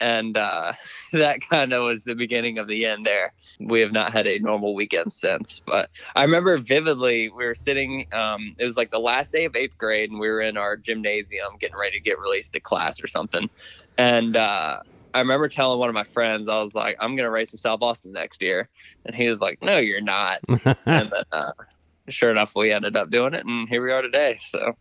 And 0.00 0.36
uh, 0.36 0.72
that 1.12 1.40
kind 1.40 1.72
of 1.72 1.84
was 1.84 2.04
the 2.04 2.14
beginning 2.14 2.58
of 2.58 2.66
the 2.66 2.86
end 2.86 3.06
there. 3.06 3.32
We 3.60 3.80
have 3.80 3.92
not 3.92 4.12
had 4.12 4.26
a 4.26 4.38
normal 4.38 4.74
weekend 4.74 5.12
since. 5.12 5.60
But 5.64 5.90
I 6.14 6.22
remember 6.22 6.56
vividly, 6.56 7.28
we 7.28 7.44
were 7.44 7.54
sitting, 7.54 8.06
um, 8.12 8.54
it 8.58 8.64
was 8.64 8.76
like 8.76 8.90
the 8.90 8.98
last 8.98 9.32
day 9.32 9.44
of 9.44 9.56
eighth 9.56 9.78
grade, 9.78 10.10
and 10.10 10.20
we 10.20 10.28
were 10.28 10.40
in 10.40 10.56
our 10.56 10.76
gymnasium 10.76 11.56
getting 11.60 11.76
ready 11.76 11.98
to 11.98 12.02
get 12.02 12.18
released 12.18 12.52
to 12.54 12.60
class 12.60 13.02
or 13.02 13.06
something. 13.06 13.48
And 13.96 14.36
uh, 14.36 14.80
I 15.14 15.18
remember 15.18 15.48
telling 15.48 15.78
one 15.78 15.88
of 15.88 15.94
my 15.94 16.04
friends, 16.04 16.48
I 16.48 16.62
was 16.62 16.74
like, 16.74 16.96
I'm 17.00 17.16
going 17.16 17.24
to 17.24 17.30
race 17.30 17.52
in 17.52 17.58
South 17.58 17.80
Boston 17.80 18.12
next 18.12 18.42
year. 18.42 18.68
And 19.04 19.14
he 19.14 19.28
was 19.28 19.40
like, 19.40 19.62
No, 19.62 19.78
you're 19.78 20.00
not. 20.00 20.40
and 20.48 20.76
then, 20.86 21.24
uh, 21.32 21.52
sure 22.08 22.30
enough, 22.30 22.52
we 22.54 22.72
ended 22.72 22.96
up 22.96 23.10
doing 23.10 23.34
it, 23.34 23.44
and 23.44 23.68
here 23.68 23.82
we 23.82 23.92
are 23.92 24.02
today. 24.02 24.38
So. 24.48 24.76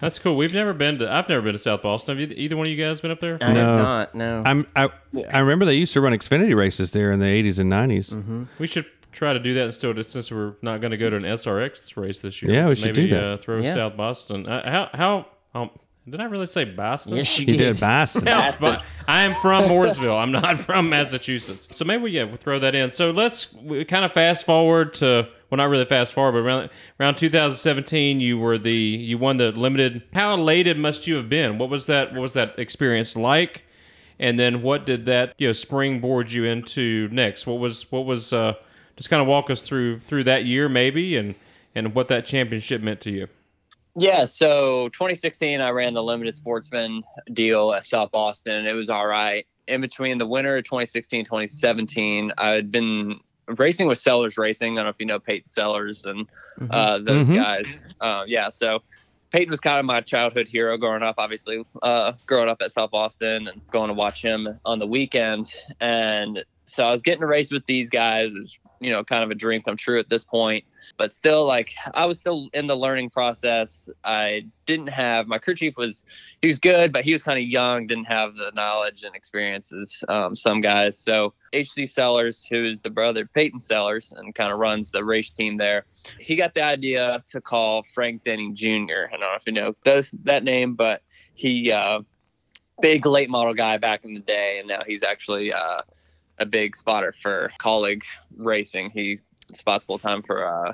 That's 0.00 0.18
cool. 0.18 0.36
We've 0.36 0.52
never 0.52 0.72
been 0.72 0.98
to. 0.98 1.12
I've 1.12 1.28
never 1.28 1.42
been 1.42 1.52
to 1.52 1.58
South 1.58 1.82
Boston. 1.82 2.18
Have 2.18 2.30
you, 2.30 2.34
either 2.36 2.56
one 2.56 2.66
of 2.66 2.72
you 2.72 2.82
guys 2.84 3.00
been 3.00 3.10
up 3.10 3.20
there? 3.20 3.38
I 3.40 3.52
No. 3.52 3.60
have 3.66 3.78
not. 3.78 4.14
No. 4.14 4.42
I'm 4.44 4.66
I, 4.76 4.88
I 5.32 5.38
remember 5.38 5.64
they 5.64 5.74
used 5.74 5.92
to 5.94 6.00
run 6.00 6.12
Xfinity 6.12 6.54
races 6.56 6.90
there 6.90 7.12
in 7.12 7.20
the 7.20 7.26
80s 7.26 7.58
and 7.58 7.70
90s. 7.72 8.12
Mm-hmm. 8.12 8.44
We 8.58 8.66
should 8.66 8.86
try 9.12 9.32
to 9.32 9.38
do 9.38 9.54
that 9.54 9.64
instead. 9.66 10.04
Since 10.04 10.30
we're 10.32 10.54
not 10.62 10.80
going 10.80 10.90
to 10.90 10.96
go 10.96 11.10
to 11.10 11.16
an 11.16 11.22
SRX 11.22 11.96
race 11.96 12.18
this 12.18 12.42
year. 12.42 12.52
Yeah, 12.52 12.68
we 12.68 12.74
should 12.74 12.96
Maybe, 12.96 13.08
do 13.08 13.14
that. 13.14 13.24
Uh, 13.24 13.36
throw 13.38 13.58
Yeah. 13.60 13.74
South 13.74 13.96
Boston. 13.96 14.46
Uh, 14.48 14.68
how 14.68 14.90
how 14.92 15.26
um, 15.60 15.70
did 16.08 16.20
I 16.20 16.24
really 16.24 16.46
say 16.46 16.64
Boston? 16.64 17.14
yes, 17.16 17.38
you 17.38 17.46
He 17.46 17.52
did. 17.52 17.58
did 17.74 17.80
Boston. 17.80 18.26
Yeah, 18.26 18.54
but 18.60 18.82
I 19.06 19.22
am 19.22 19.34
from 19.40 19.64
Mooresville. 19.70 20.20
I'm 20.20 20.32
not 20.32 20.58
from 20.66 20.90
Massachusetts. 20.90 21.68
So 21.76 21.84
maybe 21.84 22.10
yeah, 22.10 22.24
we'll 22.24 22.36
throw 22.36 22.58
that 22.58 22.74
in. 22.74 22.90
So 22.90 23.10
let's 23.12 23.52
we 23.54 23.84
kind 23.84 24.04
of 24.04 24.12
fast 24.12 24.44
forward 24.44 24.94
to 24.94 25.28
well, 25.54 25.64
not 25.64 25.70
really 25.70 25.84
fast 25.84 26.12
forward, 26.12 26.32
but 26.32 26.38
around 26.38 26.70
around 26.98 27.14
2017, 27.16 28.18
you 28.18 28.36
were 28.36 28.58
the 28.58 28.72
you 28.72 29.16
won 29.18 29.36
the 29.36 29.52
limited. 29.52 30.02
How 30.12 30.34
elated 30.34 30.76
must 30.76 31.06
you 31.06 31.14
have 31.14 31.28
been? 31.28 31.58
What 31.58 31.70
was 31.70 31.86
that? 31.86 32.12
What 32.12 32.22
was 32.22 32.32
that 32.32 32.58
experience 32.58 33.14
like? 33.14 33.62
And 34.18 34.36
then 34.36 34.62
what 34.62 34.84
did 34.84 35.06
that 35.06 35.34
you 35.38 35.46
know 35.46 35.52
springboard 35.52 36.32
you 36.32 36.44
into 36.44 37.08
next? 37.12 37.46
What 37.46 37.60
was 37.60 37.90
what 37.92 38.04
was 38.04 38.32
uh, 38.32 38.54
just 38.96 39.10
kind 39.10 39.22
of 39.22 39.28
walk 39.28 39.48
us 39.48 39.62
through 39.62 40.00
through 40.00 40.24
that 40.24 40.44
year 40.44 40.68
maybe 40.68 41.16
and 41.16 41.36
and 41.72 41.94
what 41.94 42.08
that 42.08 42.26
championship 42.26 42.82
meant 42.82 43.00
to 43.02 43.12
you. 43.12 43.28
Yeah, 43.96 44.24
so 44.24 44.88
2016, 44.88 45.60
I 45.60 45.70
ran 45.70 45.94
the 45.94 46.02
limited 46.02 46.34
sportsman 46.34 47.04
deal 47.32 47.72
at 47.72 47.86
South 47.86 48.10
Boston. 48.10 48.56
and 48.56 48.66
It 48.66 48.72
was 48.72 48.90
all 48.90 49.06
right. 49.06 49.46
In 49.68 49.80
between 49.80 50.18
the 50.18 50.26
winter 50.26 50.56
of 50.56 50.64
2016, 50.64 51.24
2017, 51.24 52.32
I 52.36 52.48
had 52.48 52.72
been 52.72 53.20
racing 53.48 53.86
with 53.86 53.98
Sellers 53.98 54.36
Racing. 54.38 54.74
I 54.74 54.76
don't 54.76 54.84
know 54.84 54.90
if 54.90 54.96
you 54.98 55.06
know 55.06 55.18
Peyton 55.18 55.48
Sellers 55.48 56.04
and 56.04 56.26
uh, 56.70 56.98
those 56.98 57.28
Mhm. 57.28 57.36
guys. 57.36 57.94
Uh, 58.00 58.24
yeah, 58.26 58.48
so 58.48 58.80
Peyton 59.32 59.50
was 59.50 59.60
kind 59.60 59.78
of 59.78 59.84
my 59.84 60.00
childhood 60.00 60.46
hero 60.46 60.76
growing 60.76 61.02
up, 61.02 61.16
obviously, 61.18 61.62
uh, 61.82 62.12
growing 62.26 62.48
up 62.48 62.58
at 62.62 62.70
South 62.70 62.90
Boston 62.92 63.48
and 63.48 63.60
going 63.72 63.88
to 63.88 63.94
watch 63.94 64.22
him 64.22 64.48
on 64.64 64.78
the 64.78 64.86
weekends. 64.86 65.54
And 65.80 66.44
so 66.66 66.84
I 66.84 66.90
was 66.92 67.02
getting 67.02 67.20
to 67.20 67.26
race 67.26 67.50
with 67.50 67.64
these 67.66 67.90
guys. 67.90 68.30
It 68.32 68.38
was, 68.38 68.58
you 68.80 68.90
know, 68.90 69.04
kind 69.04 69.24
of 69.24 69.30
a 69.30 69.34
dream 69.34 69.62
come 69.62 69.76
true 69.76 69.98
at 69.98 70.08
this 70.08 70.24
point. 70.24 70.64
But 70.98 71.14
still 71.14 71.46
like 71.46 71.70
i 71.94 72.04
was 72.04 72.18
still 72.18 72.48
in 72.52 72.66
the 72.66 72.76
learning 72.76 73.10
process. 73.10 73.88
I 74.04 74.46
didn't 74.66 74.88
have 74.88 75.26
my 75.26 75.38
crew 75.38 75.54
chief 75.54 75.76
was 75.76 76.04
he 76.42 76.48
was 76.48 76.58
good 76.58 76.92
but 76.92 77.04
he 77.04 77.12
was 77.12 77.22
kind 77.22 77.38
of 77.38 77.46
young 77.46 77.86
didn't 77.86 78.04
have 78.04 78.34
the 78.34 78.50
knowledge 78.54 79.02
and 79.02 79.14
experiences 79.14 80.04
um, 80.08 80.36
some 80.36 80.60
guys. 80.60 80.98
So 80.98 81.32
hc 81.54 81.88
sellers 81.90 82.44
who's 82.50 82.80
the 82.80 82.90
brother 82.90 83.26
peyton 83.26 83.60
sellers 83.60 84.12
and 84.16 84.34
kind 84.34 84.52
of 84.52 84.58
runs 84.58 84.90
the 84.90 85.04
race 85.04 85.30
team 85.30 85.56
there 85.56 85.86
he 86.18 86.34
got 86.36 86.52
the 86.54 86.62
idea 86.62 87.22
to 87.30 87.40
call 87.40 87.84
frank 87.94 88.24
denning 88.24 88.54
jr 88.54 88.68
i 88.68 89.10
don't 89.10 89.20
know 89.20 89.34
if 89.36 89.42
you 89.46 89.52
know 89.52 89.72
those 89.84 90.10
that 90.24 90.42
name 90.42 90.74
but 90.74 91.02
he 91.34 91.70
uh 91.70 92.00
big 92.82 93.06
late 93.06 93.30
model 93.30 93.54
guy 93.54 93.78
back 93.78 94.04
in 94.04 94.14
the 94.14 94.20
day 94.20 94.56
and 94.58 94.66
now 94.66 94.82
he's 94.84 95.02
actually 95.04 95.52
uh 95.52 95.80
a 96.38 96.46
big 96.46 96.76
spotter 96.76 97.12
for 97.22 97.50
Kaulig 97.60 98.02
racing 98.36 98.90
he 98.90 99.18
spots 99.54 99.84
full 99.84 99.98
time 99.98 100.22
for 100.22 100.46
uh 100.46 100.72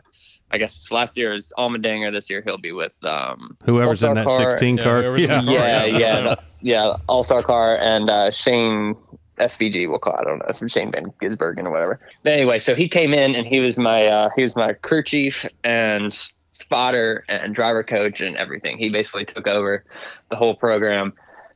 I 0.52 0.58
guess 0.58 0.88
last 0.90 1.16
year 1.16 1.32
is 1.32 1.52
Allmendinger. 1.56 2.10
This 2.10 2.28
year 2.28 2.42
he'll 2.42 2.58
be 2.58 2.72
with 2.72 2.96
um 3.04 3.56
Whoever's 3.64 4.02
in 4.02 4.14
that 4.14 4.26
All-Star 4.26 4.48
car. 4.48 4.58
16 4.58 4.78
car. 4.78 5.02
whoever's 5.02 5.22
in 5.24 5.30
Yeah. 5.30 5.42
car. 5.44 5.52
yeah, 5.54 5.84
yeah. 5.84 5.98
yeah, 5.98 6.20
no, 6.20 6.36
yeah, 6.60 6.96
All 7.08 7.22
Star 7.22 7.42
car 7.42 7.76
and 7.78 8.10
uh, 8.10 8.30
Shane 8.32 8.96
SVG. 9.38 9.88
We'll 9.88 9.98
call 10.00 10.14
it, 10.14 10.20
I 10.20 10.24
don't 10.24 10.38
know, 10.40 10.46
it's 10.48 10.58
from 10.58 10.68
Shane 10.68 10.90
Van 10.92 11.12
Gisbergen 11.22 11.64
or 11.66 11.70
whatever. 11.70 12.00
But 12.24 12.32
anyway, 12.32 12.58
so 12.58 12.74
he 12.74 12.88
came 12.88 13.14
in 13.14 13.34
and 13.36 13.46
he 13.46 13.60
was 13.60 13.78
my 13.78 14.06
uh, 14.06 14.30
he 14.34 14.42
was 14.42 14.56
my 14.56 14.72
crew 14.72 15.04
chief 15.04 15.46
and 15.62 16.16
spotter 16.52 17.24
and 17.28 17.54
driver 17.54 17.84
coach 17.84 18.20
and 18.20 18.36
everything. 18.36 18.76
He 18.76 18.90
basically 18.90 19.24
took 19.24 19.46
over 19.46 19.84
the 20.30 20.36
whole 20.36 20.54
program 20.56 21.12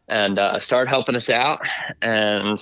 and 0.08 0.38
uh, 0.38 0.60
started 0.60 0.88
helping 0.88 1.16
us 1.16 1.28
out 1.30 1.60
and. 2.00 2.60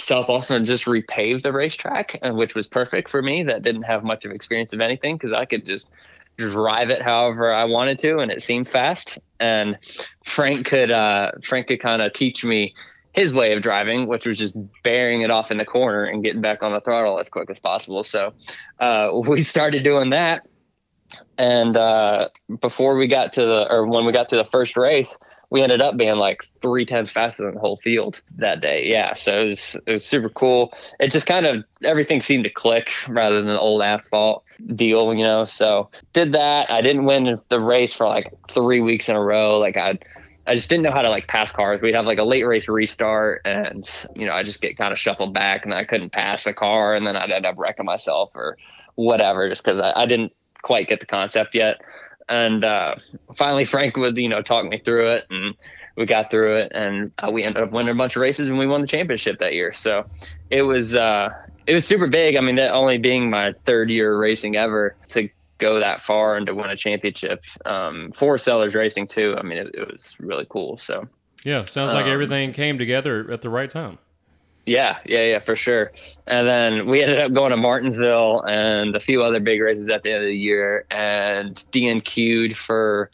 South 0.00 0.26
Boston 0.26 0.64
just 0.64 0.84
repaved 0.84 1.42
the 1.42 1.52
racetrack, 1.52 2.18
which 2.22 2.54
was 2.54 2.66
perfect 2.66 3.10
for 3.10 3.20
me. 3.20 3.42
That 3.42 3.62
didn't 3.62 3.82
have 3.82 4.04
much 4.04 4.24
of 4.24 4.30
experience 4.30 4.72
of 4.72 4.80
anything 4.80 5.16
because 5.16 5.32
I 5.32 5.44
could 5.44 5.66
just 5.66 5.90
drive 6.36 6.88
it 6.88 7.02
however 7.02 7.52
I 7.52 7.64
wanted 7.64 7.98
to, 8.00 8.18
and 8.18 8.30
it 8.30 8.42
seemed 8.42 8.68
fast. 8.68 9.18
And 9.40 9.78
Frank 10.24 10.66
could 10.66 10.90
uh, 10.90 11.32
Frank 11.42 11.66
could 11.66 11.80
kind 11.80 12.00
of 12.00 12.12
teach 12.12 12.44
me 12.44 12.74
his 13.12 13.32
way 13.32 13.52
of 13.52 13.62
driving, 13.62 14.06
which 14.06 14.26
was 14.26 14.38
just 14.38 14.56
bearing 14.84 15.22
it 15.22 15.30
off 15.30 15.50
in 15.50 15.58
the 15.58 15.64
corner 15.64 16.04
and 16.04 16.22
getting 16.22 16.40
back 16.40 16.62
on 16.62 16.72
the 16.72 16.80
throttle 16.80 17.18
as 17.18 17.28
quick 17.28 17.50
as 17.50 17.58
possible. 17.58 18.04
So 18.04 18.32
uh, 18.78 19.10
we 19.28 19.42
started 19.42 19.82
doing 19.82 20.10
that. 20.10 20.46
And 21.38 21.76
uh, 21.76 22.28
before 22.60 22.96
we 22.96 23.08
got 23.08 23.32
to 23.34 23.40
the, 23.40 23.66
or 23.70 23.88
when 23.88 24.04
we 24.04 24.12
got 24.12 24.28
to 24.28 24.36
the 24.36 24.44
first 24.44 24.76
race, 24.76 25.16
we 25.50 25.62
ended 25.62 25.80
up 25.80 25.96
being 25.96 26.16
like 26.16 26.42
three 26.60 26.84
tenths 26.84 27.10
faster 27.10 27.44
than 27.44 27.54
the 27.54 27.60
whole 27.60 27.78
field 27.78 28.20
that 28.36 28.60
day. 28.60 28.86
Yeah, 28.86 29.14
so 29.14 29.40
it 29.40 29.44
was 29.46 29.76
it 29.86 29.92
was 29.92 30.04
super 30.04 30.28
cool. 30.28 30.72
It 31.00 31.10
just 31.10 31.26
kind 31.26 31.46
of 31.46 31.64
everything 31.82 32.20
seemed 32.20 32.44
to 32.44 32.50
click 32.50 32.90
rather 33.08 33.36
than 33.36 33.46
the 33.46 33.58
old 33.58 33.82
asphalt 33.82 34.44
deal, 34.74 35.14
you 35.14 35.24
know. 35.24 35.46
So 35.46 35.90
did 36.12 36.32
that. 36.32 36.70
I 36.70 36.82
didn't 36.82 37.06
win 37.06 37.40
the 37.48 37.60
race 37.60 37.94
for 37.94 38.06
like 38.06 38.32
three 38.50 38.80
weeks 38.80 39.08
in 39.08 39.16
a 39.16 39.22
row. 39.22 39.58
Like 39.58 39.76
I, 39.76 39.98
I 40.46 40.54
just 40.54 40.68
didn't 40.68 40.84
know 40.84 40.90
how 40.90 41.02
to 41.02 41.10
like 41.10 41.28
pass 41.28 41.50
cars. 41.50 41.80
We'd 41.80 41.94
have 41.94 42.06
like 42.06 42.18
a 42.18 42.24
late 42.24 42.44
race 42.44 42.68
restart, 42.68 43.42
and 43.46 43.88
you 44.14 44.26
know 44.26 44.32
I 44.32 44.42
just 44.42 44.60
get 44.60 44.76
kind 44.76 44.92
of 44.92 44.98
shuffled 44.98 45.32
back, 45.32 45.64
and 45.64 45.72
I 45.72 45.84
couldn't 45.84 46.10
pass 46.10 46.46
a 46.46 46.52
car, 46.52 46.94
and 46.94 47.06
then 47.06 47.16
I'd 47.16 47.30
end 47.30 47.46
up 47.46 47.56
wrecking 47.56 47.86
myself 47.86 48.30
or 48.34 48.58
whatever, 48.96 49.48
just 49.48 49.64
because 49.64 49.80
I, 49.80 49.92
I 49.96 50.06
didn't 50.06 50.32
quite 50.60 50.88
get 50.88 51.00
the 51.00 51.06
concept 51.06 51.54
yet 51.54 51.80
and 52.28 52.64
uh, 52.64 52.94
finally 53.36 53.64
Frank 53.64 53.96
would 53.96 54.16
you 54.16 54.28
know 54.28 54.42
talk 54.42 54.64
me 54.66 54.78
through 54.78 55.12
it, 55.12 55.26
and 55.30 55.54
we 55.96 56.06
got 56.06 56.30
through 56.30 56.56
it, 56.56 56.72
and 56.74 57.12
uh, 57.18 57.30
we 57.30 57.44
ended 57.44 57.62
up 57.62 57.72
winning 57.72 57.90
a 57.92 57.94
bunch 57.94 58.16
of 58.16 58.20
races, 58.22 58.48
and 58.48 58.58
we 58.58 58.66
won 58.66 58.80
the 58.80 58.86
championship 58.86 59.38
that 59.38 59.54
year. 59.54 59.72
So 59.72 60.04
it 60.50 60.62
was 60.62 60.94
uh, 60.94 61.28
it 61.66 61.74
was 61.74 61.84
super 61.86 62.06
big. 62.06 62.36
I 62.36 62.40
mean, 62.40 62.56
that 62.56 62.72
only 62.72 62.98
being 62.98 63.30
my 63.30 63.54
third 63.66 63.90
year 63.90 64.16
racing 64.16 64.56
ever 64.56 64.96
to 65.08 65.28
go 65.58 65.80
that 65.80 66.02
far 66.02 66.36
and 66.36 66.46
to 66.46 66.54
win 66.54 66.70
a 66.70 66.76
championship 66.76 67.42
um, 67.66 68.12
for 68.16 68.38
Sellers 68.38 68.74
Racing 68.74 69.08
too. 69.08 69.34
I 69.36 69.42
mean, 69.42 69.58
it, 69.58 69.74
it 69.74 69.90
was 69.90 70.14
really 70.20 70.46
cool. 70.48 70.78
So 70.78 71.08
Yeah, 71.44 71.64
sounds 71.64 71.92
like 71.92 72.06
Um, 72.06 72.12
everything 72.12 72.52
came 72.52 72.78
together 72.78 73.28
at 73.30 73.42
the 73.42 73.50
right 73.50 73.68
time. 73.68 73.98
Yeah, 74.68 74.98
yeah, 75.06 75.22
yeah, 75.22 75.38
for 75.40 75.56
sure. 75.56 75.92
And 76.26 76.46
then 76.46 76.86
we 76.88 77.02
ended 77.02 77.18
up 77.18 77.32
going 77.32 77.52
to 77.52 77.56
Martinsville 77.56 78.42
and 78.42 78.94
a 78.94 79.00
few 79.00 79.22
other 79.22 79.40
big 79.40 79.60
races 79.60 79.88
at 79.88 80.02
the 80.02 80.12
end 80.12 80.24
of 80.24 80.28
the 80.28 80.36
year 80.36 80.84
and 80.90 81.54
DNQ'd 81.72 82.56
for 82.56 83.10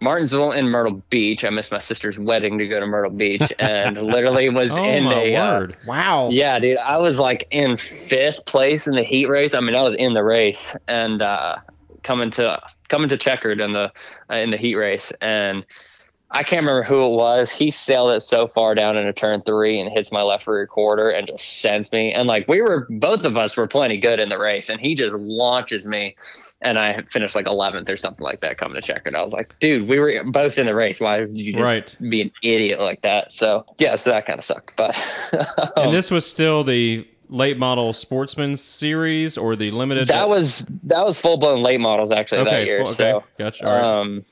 Martinsville 0.00 0.50
and 0.50 0.68
Myrtle 0.68 1.02
Beach. 1.08 1.44
I 1.44 1.50
missed 1.50 1.70
my 1.70 1.78
sister's 1.78 2.18
wedding 2.18 2.58
to 2.58 2.66
go 2.66 2.80
to 2.80 2.86
Myrtle 2.86 3.12
Beach 3.12 3.52
and 3.58 3.96
literally 3.96 4.48
was 4.48 4.72
Oh 4.72 4.84
in 4.84 5.04
my 5.04 5.14
a 5.14 5.36
uh! 5.36 5.66
Wow. 5.86 6.30
yeah, 6.30 6.58
dude. 6.58 6.78
I 6.78 6.98
was 6.98 7.18
like 7.18 7.46
in 7.50 7.76
fifth 7.76 8.44
place 8.46 8.86
in 8.86 8.94
the 8.94 9.04
heat 9.04 9.26
race. 9.26 9.54
I 9.54 9.60
mean, 9.60 9.76
I 9.76 9.82
was 9.82 9.94
in 9.96 10.14
the 10.14 10.24
race 10.24 10.76
and 10.88 11.22
uh, 11.22 11.56
coming 12.02 12.30
to 12.32 12.60
coming 12.88 13.08
to 13.08 13.16
checkered 13.16 13.60
in 13.60 13.72
the 13.72 13.92
uh, 14.30 14.34
in 14.34 14.50
the 14.50 14.56
heat 14.56 14.74
race, 14.74 15.12
and 15.20 15.64
I 16.36 16.42
can't 16.42 16.60
remember 16.60 16.82
who 16.82 17.02
it 17.06 17.16
was. 17.16 17.50
He 17.50 17.70
sailed 17.70 18.12
it 18.12 18.20
so 18.20 18.46
far 18.46 18.74
down 18.74 18.96
into 18.96 19.12
turn 19.14 19.40
three 19.42 19.80
and 19.80 19.90
hits 19.90 20.12
my 20.12 20.20
left 20.22 20.46
rear 20.46 20.66
quarter 20.66 21.08
and 21.08 21.26
just 21.26 21.60
sends 21.60 21.90
me. 21.92 22.12
And 22.12 22.28
like 22.28 22.46
we 22.48 22.60
were, 22.60 22.86
both 22.90 23.22
of 23.24 23.36
us 23.36 23.56
were 23.56 23.66
plenty 23.66 23.96
good 23.98 24.20
in 24.20 24.28
the 24.28 24.38
race, 24.38 24.68
and 24.68 24.78
he 24.78 24.94
just 24.94 25.14
launches 25.14 25.86
me, 25.86 26.14
and 26.60 26.78
I 26.78 27.02
finished 27.10 27.34
like 27.34 27.46
11th 27.46 27.88
or 27.88 27.96
something 27.96 28.22
like 28.22 28.40
that 28.42 28.58
coming 28.58 28.74
to 28.74 28.86
check 28.86 28.96
checkered. 28.96 29.14
I 29.14 29.22
was 29.22 29.32
like, 29.32 29.54
dude, 29.60 29.88
we 29.88 29.98
were 29.98 30.24
both 30.24 30.58
in 30.58 30.66
the 30.66 30.74
race. 30.74 31.00
Why 31.00 31.20
did 31.20 31.36
you 31.38 31.52
just 31.52 31.62
Right. 31.64 31.96
be 32.10 32.22
an 32.22 32.30
idiot 32.42 32.80
like 32.80 33.02
that? 33.02 33.32
So 33.32 33.64
yeah, 33.78 33.96
so 33.96 34.10
that 34.10 34.26
kind 34.26 34.38
of 34.38 34.44
sucked, 34.44 34.76
but. 34.76 34.94
and 35.76 35.92
this 35.92 36.10
was 36.10 36.28
still 36.28 36.64
the 36.64 37.06
late 37.28 37.58
model 37.58 37.92
sportsman 37.92 38.56
series 38.56 39.36
or 39.36 39.56
the 39.56 39.70
limited. 39.70 40.08
That 40.08 40.28
was 40.28 40.64
that 40.84 41.04
was 41.04 41.18
full 41.18 41.36
blown 41.38 41.62
late 41.62 41.80
models 41.80 42.12
actually 42.12 42.42
okay. 42.42 42.50
that 42.50 42.66
year. 42.66 42.78
full- 42.80 42.88
okay, 42.88 42.96
So, 42.96 43.24
gotcha. 43.38 43.66
All 43.66 43.72
right. 43.72 44.00
um, 44.00 44.24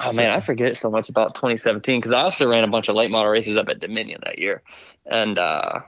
oh 0.00 0.12
man, 0.12 0.30
I 0.30 0.40
forget 0.40 0.76
so 0.76 0.90
much 0.90 1.08
about 1.08 1.34
2017 1.34 2.00
because 2.00 2.12
I 2.12 2.22
also 2.22 2.48
ran 2.48 2.64
a 2.64 2.68
bunch 2.68 2.88
of 2.88 2.94
late 2.96 3.10
model 3.10 3.30
races 3.30 3.56
up 3.56 3.68
at 3.68 3.80
Dominion 3.80 4.20
that 4.24 4.38
year, 4.38 4.62
and 5.06 5.38
uh, 5.38 5.80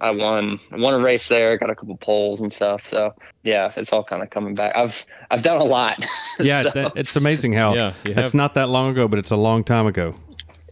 I 0.00 0.10
won 0.12 0.58
won 0.72 0.94
a 0.94 0.98
race 0.98 1.28
there, 1.28 1.56
got 1.58 1.70
a 1.70 1.74
couple 1.74 1.96
poles 1.98 2.40
and 2.40 2.52
stuff. 2.52 2.84
So 2.86 3.14
yeah, 3.42 3.72
it's 3.76 3.92
all 3.92 4.02
kind 4.04 4.22
of 4.22 4.30
coming 4.30 4.54
back. 4.54 4.74
I've 4.74 4.94
I've 5.30 5.42
done 5.42 5.60
a 5.60 5.64
lot. 5.64 6.04
Yeah, 6.40 6.62
So, 6.62 6.70
that, 6.70 6.92
it's 6.96 7.16
amazing 7.16 7.52
how 7.52 7.74
Yeah, 7.74 7.92
it's 8.04 8.32
not 8.32 8.54
that 8.54 8.70
long 8.70 8.90
ago, 8.90 9.06
but 9.08 9.18
it's 9.18 9.30
a 9.30 9.36
long 9.36 9.62
time 9.62 9.86
ago. 9.86 10.14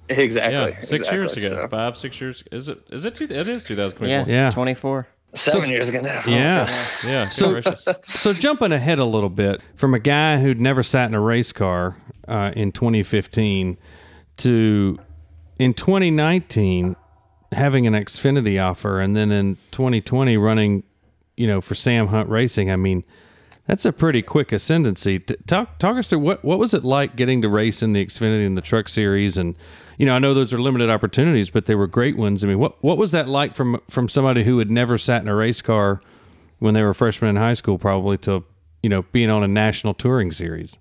exactly. 0.09 0.73
Yeah, 0.73 0.81
six 0.81 1.13
years 1.13 1.37
ago, 1.37 1.51
So, 1.51 1.69
five, 1.69 1.97
six 1.99 2.19
years. 2.21 2.43
Is 2.51 2.71
it? 2.71 2.79
Is 2.91 3.05
it? 3.05 3.15
Two, 3.15 3.25
it 3.25 3.49
is 3.49 3.65
2024. 3.65 4.07
Yeah, 4.09 4.25
Yeah. 4.27 4.51
24. 4.51 5.07
Seven 5.35 5.69
years 5.71 5.89
ago 5.89 6.01
now. 6.01 6.23
Yeah. 6.27 6.87
Yeah. 7.05 7.29
So- 7.29 7.61
So 8.07 8.33
jumping 8.33 8.73
ahead 8.73 8.99
a 8.99 9.05
little 9.05 9.29
bit 9.29 9.61
from 9.77 9.95
a 9.95 9.99
guy 9.99 10.39
who'd 10.41 10.61
never 10.61 10.83
sat 10.83 11.07
in 11.09 11.15
a 11.15 11.21
race 11.21 11.53
car 11.53 11.97
uh, 12.27 12.53
in 12.57 12.73
2015 12.73 13.77
to 14.39 14.99
in 15.59 15.75
2019 15.75 16.97
having 17.53 17.87
an 17.87 17.95
Xfinity 17.95 18.63
offer, 18.63 19.01
and 19.01 19.17
then 19.17 19.33
in 19.33 19.57
2020 19.71 20.37
running, 20.37 20.83
you 21.37 21.47
know, 21.47 21.61
for 21.61 21.75
Sam 21.75 22.09
Hunt 22.09 22.29
Racing. 22.29 22.71
I 22.71 22.77
mean, 22.77 23.05
that's 23.67 23.85
a 23.85 23.93
pretty 23.93 24.23
quick 24.23 24.53
ascendancy. 24.53 25.19
Talk 25.19 25.79
talk 25.79 25.97
us 25.97 26.11
through 26.11 26.19
what 26.21 26.45
what 26.45 26.59
was 26.59 26.75
it 26.75 26.85
like 26.85 27.17
getting 27.17 27.43
to 27.43 27.49
race 27.49 27.83
in 27.83 27.93
the 27.93 28.05
Xfinity 28.05 28.47
and 28.47 28.57
the 28.57 28.63
Truck 28.63 28.89
Series, 28.89 29.37
and 29.39 29.57
you 29.99 30.07
know, 30.07 30.15
I 30.15 30.21
know 30.21 30.33
those 30.33 30.55
are 30.55 30.61
limited 30.61 30.91
opportunities, 30.91 31.51
but 31.51 31.67
they 31.67 31.75
were 31.75 31.89
great 31.89 32.17
ones. 32.17 32.45
I 32.45 32.47
mean, 32.47 32.61
what 32.61 32.83
what 32.83 32.97
was 32.97 33.13
that 33.13 33.29
like 33.29 33.55
from 33.55 33.81
from 33.91 34.09
somebody 34.09 34.45
who 34.45 34.59
had 34.59 34.71
never 34.71 34.97
sat 34.97 35.23
in 35.23 35.29
a 35.29 35.35
race 35.35 35.61
car 35.61 36.01
when 36.61 36.75
they 36.75 36.83
were 36.83 36.95
freshmen 36.95 37.31
in 37.31 37.37
high 37.37 37.55
school, 37.55 37.79
probably 37.79 38.17
to 38.19 38.45
you 38.83 38.89
know 38.89 39.03
being 39.11 39.29
on 39.29 39.43
a 39.43 39.49
national 39.49 39.95
touring 39.95 40.31
series? 40.31 40.79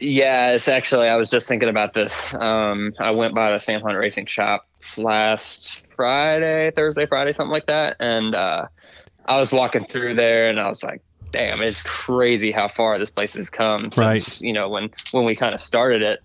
Yeah, 0.00 0.50
it's 0.50 0.68
actually 0.68 1.08
I 1.08 1.16
was 1.16 1.30
just 1.30 1.48
thinking 1.48 1.68
about 1.68 1.94
this. 1.94 2.34
Um, 2.34 2.92
I 2.98 3.12
went 3.12 3.34
by 3.34 3.52
the 3.52 3.60
Sam 3.60 3.80
Hunt 3.80 3.96
Racing 3.96 4.26
shop 4.26 4.66
last 4.96 5.84
Friday, 5.94 6.72
Thursday, 6.72 7.06
Friday, 7.06 7.32
something 7.32 7.52
like 7.52 7.66
that, 7.66 7.96
and 8.00 8.34
uh, 8.34 8.66
I 9.26 9.38
was 9.38 9.52
walking 9.52 9.84
through 9.84 10.16
there, 10.16 10.48
and 10.48 10.58
I 10.58 10.68
was 10.68 10.82
like, 10.82 11.00
"Damn, 11.30 11.62
it's 11.62 11.82
crazy 11.82 12.50
how 12.50 12.66
far 12.66 12.98
this 12.98 13.10
place 13.10 13.34
has 13.34 13.48
come." 13.50 13.84
Since, 13.92 13.98
Right. 13.98 14.40
You 14.40 14.52
know, 14.52 14.68
when 14.68 14.90
when 15.12 15.24
we 15.24 15.36
kind 15.36 15.54
of 15.54 15.60
started 15.60 16.02
it 16.02 16.20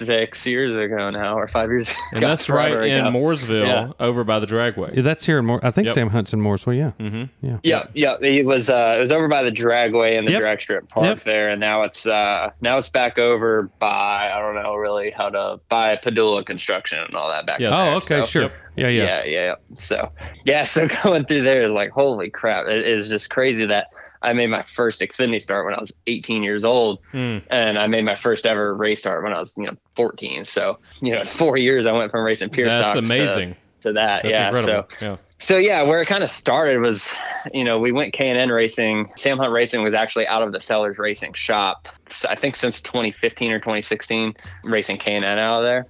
six 0.00 0.44
years 0.46 0.74
ago 0.74 1.10
now, 1.10 1.36
or 1.38 1.46
five 1.46 1.68
years. 1.68 1.88
and 2.12 2.18
ago, 2.18 2.28
that's 2.28 2.48
right 2.48 2.72
in 2.84 3.06
ago. 3.06 3.16
Mooresville, 3.18 3.66
Yeah. 3.66 3.92
over 4.00 4.24
by 4.24 4.38
the 4.38 4.46
Dragway. 4.46 4.94
Yeah, 4.96 5.02
that's 5.02 5.24
here 5.26 5.38
in 5.38 5.46
Moore. 5.46 5.60
I 5.62 5.70
think 5.70 5.86
Yep. 5.86 5.94
Sam 5.94 6.10
Hunt's 6.10 6.32
in 6.32 6.40
Mooresville. 6.40 6.76
Yeah, 6.76 6.92
Mm-hmm. 7.04 7.24
yeah, 7.46 7.58
Yeah, 7.62 7.84
yeah. 7.94 8.16
It 8.20 8.46
was 8.46 8.70
uh, 8.70 8.94
it 8.96 9.00
was 9.00 9.12
over 9.12 9.28
by 9.28 9.42
the 9.42 9.50
Dragway 9.52 10.18
and 10.18 10.26
the 10.26 10.32
Yep. 10.32 10.40
drag 10.40 10.60
strip 10.62 10.88
park 10.88 11.04
Yep. 11.06 11.24
there, 11.24 11.50
and 11.50 11.60
now 11.60 11.82
it's 11.82 12.06
uh, 12.06 12.50
now 12.60 12.78
it's 12.78 12.88
back 12.88 13.18
over 13.18 13.70
by 13.78 14.30
I 14.34 14.38
don't 14.40 14.54
know 14.62 14.74
really 14.76 15.10
how 15.10 15.28
to 15.30 15.60
by 15.68 15.96
Padula 15.96 16.44
Construction 16.44 16.98
and 16.98 17.14
all 17.14 17.28
that 17.30 17.46
back. 17.46 17.60
Yes. 17.60 17.72
there. 17.72 17.94
Oh, 17.94 17.96
okay, 17.98 18.20
So- 18.22 18.26
sure. 18.26 18.42
Yep. 18.42 18.52
Yeah, 18.76 18.88
yeah, 18.88 19.02
Yeah, 19.04 19.24
yeah, 19.24 19.44
yeah. 19.44 19.54
So 19.76 20.10
yeah, 20.44 20.64
so 20.74 20.88
going 21.04 21.24
through 21.26 21.42
there 21.44 21.62
is 21.62 21.70
like 21.70 21.90
holy 21.90 22.28
crap! 22.30 22.66
It 22.66 22.84
is 22.86 23.08
just 23.08 23.30
crazy 23.30 23.64
that 23.66 23.86
I 24.24 24.32
made 24.32 24.48
my 24.48 24.64
first 24.74 25.00
Xfinity 25.00 25.40
start 25.42 25.64
when 25.64 25.74
I 25.74 25.80
was 25.80 25.92
18 26.06 26.42
years 26.42 26.64
old, 26.64 27.00
Mm. 27.12 27.42
and 27.50 27.78
I 27.78 27.86
made 27.86 28.04
my 28.04 28.16
first 28.16 28.46
ever 28.46 28.74
race 28.74 29.00
start 29.00 29.22
when 29.22 29.32
I 29.32 29.38
was 29.38 29.54
you 29.56 29.64
know 29.66 29.76
14. 29.96 30.44
So 30.44 30.78
you 31.00 31.12
know, 31.12 31.20
in 31.20 31.26
four 31.26 31.56
years 31.56 31.86
I 31.86 31.92
went 31.92 32.10
from 32.10 32.24
racing 32.24 32.50
pure 32.50 32.66
That's 32.68 32.92
stocks 32.92 33.06
to- 33.06 33.14
amazing. 33.14 33.56
to, 33.82 33.92
that. 33.92 34.22
That's 34.22 34.32
yeah, 34.32 34.46
incredible. 34.48 34.88
so 34.98 35.04
yeah. 35.06 35.16
so 35.38 35.56
yeah, 35.58 35.82
where 35.82 36.00
it 36.00 36.06
kind 36.06 36.24
of 36.24 36.30
started 36.30 36.80
was, 36.80 37.12
you 37.52 37.64
know, 37.64 37.78
we 37.78 37.92
went 37.92 38.12
K 38.14 38.30
and 38.30 38.38
N 38.38 38.48
racing. 38.48 39.06
Sam 39.16 39.36
Hunt 39.38 39.52
Racing 39.52 39.82
was 39.82 39.92
actually 39.92 40.26
out 40.26 40.42
of 40.42 40.52
the 40.52 40.60
Sellers 40.60 40.96
Racing 40.98 41.34
shop. 41.34 41.86
I 42.26 42.34
think 42.34 42.56
since 42.56 42.80
2015 42.80 43.50
or 43.52 43.58
2016, 43.58 44.32
racing 44.64 44.96
K 44.98 45.14
and 45.16 45.24
N 45.24 45.38
out 45.38 45.58
of 45.58 45.64
there. 45.64 45.86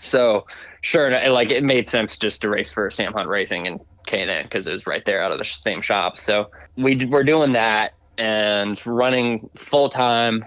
So 0.00 0.46
sure, 0.80 1.10
like 1.30 1.50
it 1.52 1.62
made 1.62 1.88
sense 1.88 2.16
just 2.16 2.40
to 2.42 2.48
race 2.50 2.72
for 2.72 2.90
Sam 2.90 3.12
Hunt 3.12 3.28
Racing 3.28 3.66
and 3.68 3.78
K 4.12 4.20
and 4.20 4.30
N 4.30 4.44
because 4.44 4.66
it 4.66 4.72
was 4.72 4.86
right 4.86 5.04
there 5.06 5.22
out 5.22 5.32
of 5.32 5.38
the 5.38 5.44
sh- 5.44 5.56
same 5.56 5.80
shop. 5.80 6.16
So 6.18 6.50
we 6.76 6.94
d- 6.94 7.06
were 7.06 7.24
doing 7.24 7.52
that 7.52 7.94
and 8.18 8.78
running 8.86 9.48
full 9.56 9.88
time 9.88 10.44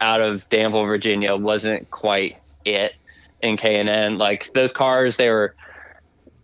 out 0.00 0.20
of 0.20 0.48
Danville, 0.50 0.84
Virginia 0.86 1.34
wasn't 1.36 1.90
quite 1.90 2.36
it 2.64 2.92
in 3.40 3.56
K 3.56 3.80
and 3.80 3.88
N. 3.88 4.18
Like 4.18 4.50
those 4.54 4.72
cars, 4.72 5.16
they 5.16 5.30
were 5.30 5.56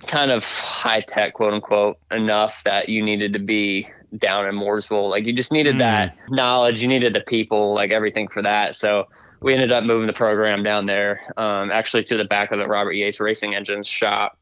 kind 0.09 0.31
of 0.33 0.43
high 0.43 1.01
tech, 1.01 1.35
quote 1.35 1.55
unquote, 1.55 1.97
enough 2.11 2.55
that 2.65 2.89
you 2.89 3.05
needed 3.05 3.33
to 3.35 3.39
be 3.39 3.87
down 4.17 4.47
in 4.49 4.55
Mooresville. 4.57 5.11
Like 5.11 5.27
you 5.27 5.33
just 5.33 5.53
needed 5.53 5.77
Mm. 5.77 5.81
that 5.81 6.17
knowledge, 6.29 6.83
you 6.83 6.89
needed 6.89 7.15
the 7.15 7.21
people, 7.21 7.73
like 7.75 7.91
everything 7.93 8.27
for 8.29 8.43
that. 8.43 8.75
So 8.75 9.05
we 9.41 9.55
ended 9.55 9.71
up 9.71 9.85
moving 9.85 10.07
the 10.09 10.13
program 10.13 10.63
down 10.65 10.87
there, 10.87 11.21
um, 11.37 11.71
actually 11.71 12.03
to 12.05 12.17
the 12.17 12.25
back 12.25 12.51
of 12.51 12.59
the 12.59 12.67
Robert 12.67 12.95
Yates 12.95 13.21
Racing 13.21 13.55
Engines 13.55 13.87
shop. 13.87 14.37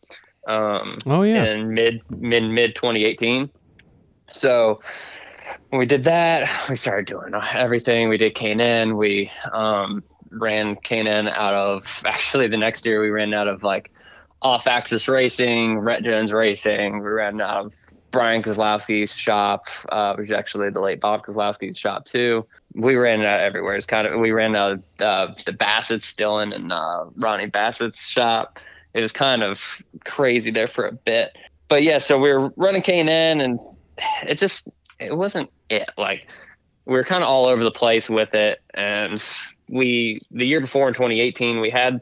Um, 0.46 0.98
Oh 1.06 1.22
yeah. 1.22 1.44
in 1.44 1.74
mid 1.74 2.02
mid 2.10 2.44
mid 2.44 2.74
2018. 2.74 3.50
So 4.30 4.80
we 5.72 5.86
did 5.86 6.04
that, 6.04 6.68
we 6.68 6.76
started 6.76 7.06
doing 7.06 7.32
everything. 7.52 8.08
We 8.08 8.16
did 8.16 8.34
K&N. 8.34 8.96
We 8.96 9.30
um, 9.52 10.02
ran 10.30 10.76
K&N 10.76 11.28
out 11.28 11.54
of 11.54 11.84
actually 12.04 12.48
the 12.48 12.56
next 12.56 12.86
year 12.86 13.00
we 13.00 13.10
ran 13.10 13.34
out 13.34 13.48
of 13.48 13.62
like 13.62 13.90
off 14.42 14.66
axis 14.66 15.08
racing, 15.08 15.78
Rette 15.78 16.04
Jones 16.04 16.32
Racing. 16.32 17.00
We 17.00 17.08
ran 17.08 17.40
out 17.40 17.66
of 17.66 17.74
Brian 18.12 18.42
Kozlowski's 18.42 19.12
shop, 19.12 19.64
uh, 19.90 20.14
which 20.14 20.30
is 20.30 20.36
actually 20.36 20.70
the 20.70 20.80
late 20.80 21.00
Bob 21.00 21.24
Kozlowski's 21.26 21.78
shop 21.78 22.06
too. 22.06 22.46
We 22.74 22.94
ran 22.96 23.22
out 23.22 23.40
everywhere. 23.40 23.76
It's 23.76 23.86
kind 23.86 24.06
of 24.06 24.20
we 24.20 24.30
ran 24.30 24.54
out 24.54 24.72
of 24.72 24.82
uh, 25.00 25.34
the 25.44 25.52
Bassett's, 25.52 26.12
Dillon 26.14 26.52
and 26.52 26.72
uh, 26.72 27.06
Ronnie 27.16 27.48
Bassett's 27.50 28.00
shop. 28.00 28.58
It 28.96 29.02
was 29.02 29.12
kind 29.12 29.42
of 29.42 29.60
crazy 30.04 30.50
there 30.50 30.68
for 30.68 30.86
a 30.86 30.92
bit, 30.92 31.36
but 31.68 31.82
yeah. 31.82 31.98
So 31.98 32.18
we 32.18 32.32
were 32.32 32.50
running 32.56 32.80
K 32.80 32.98
and 32.98 33.10
N, 33.10 33.40
and 33.42 33.60
it 34.26 34.38
just 34.38 34.66
it 34.98 35.14
wasn't 35.16 35.50
it. 35.68 35.90
Like 35.98 36.26
we 36.86 36.94
were 36.94 37.04
kind 37.04 37.22
of 37.22 37.28
all 37.28 37.46
over 37.46 37.62
the 37.62 37.70
place 37.70 38.08
with 38.08 38.34
it, 38.34 38.62
and 38.72 39.22
we 39.68 40.20
the 40.30 40.46
year 40.46 40.62
before 40.62 40.88
in 40.88 40.94
2018 40.94 41.60
we 41.60 41.68
had 41.68 42.00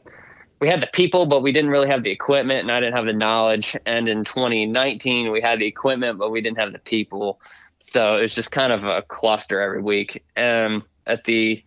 we 0.61 0.69
had 0.69 0.81
the 0.81 0.87
people, 0.87 1.25
but 1.25 1.41
we 1.41 1.51
didn't 1.51 1.69
really 1.69 1.89
have 1.89 2.03
the 2.03 2.11
equipment, 2.11 2.61
and 2.61 2.71
I 2.71 2.79
didn't 2.79 2.95
have 2.95 3.05
the 3.05 3.13
knowledge. 3.13 3.75
And 3.85 4.07
in 4.07 4.23
2019, 4.23 5.31
we 5.31 5.41
had 5.41 5.59
the 5.59 5.65
equipment, 5.65 6.17
but 6.17 6.31
we 6.31 6.41
didn't 6.41 6.59
have 6.59 6.71
the 6.71 6.79
people. 6.79 7.41
So 7.81 8.17
it 8.17 8.21
was 8.21 8.33
just 8.33 8.51
kind 8.51 8.71
of 8.71 8.83
a 8.85 9.01
cluster 9.01 9.59
every 9.61 9.81
week. 9.81 10.23
And 10.35 10.81
at 11.05 11.25
the 11.25 11.61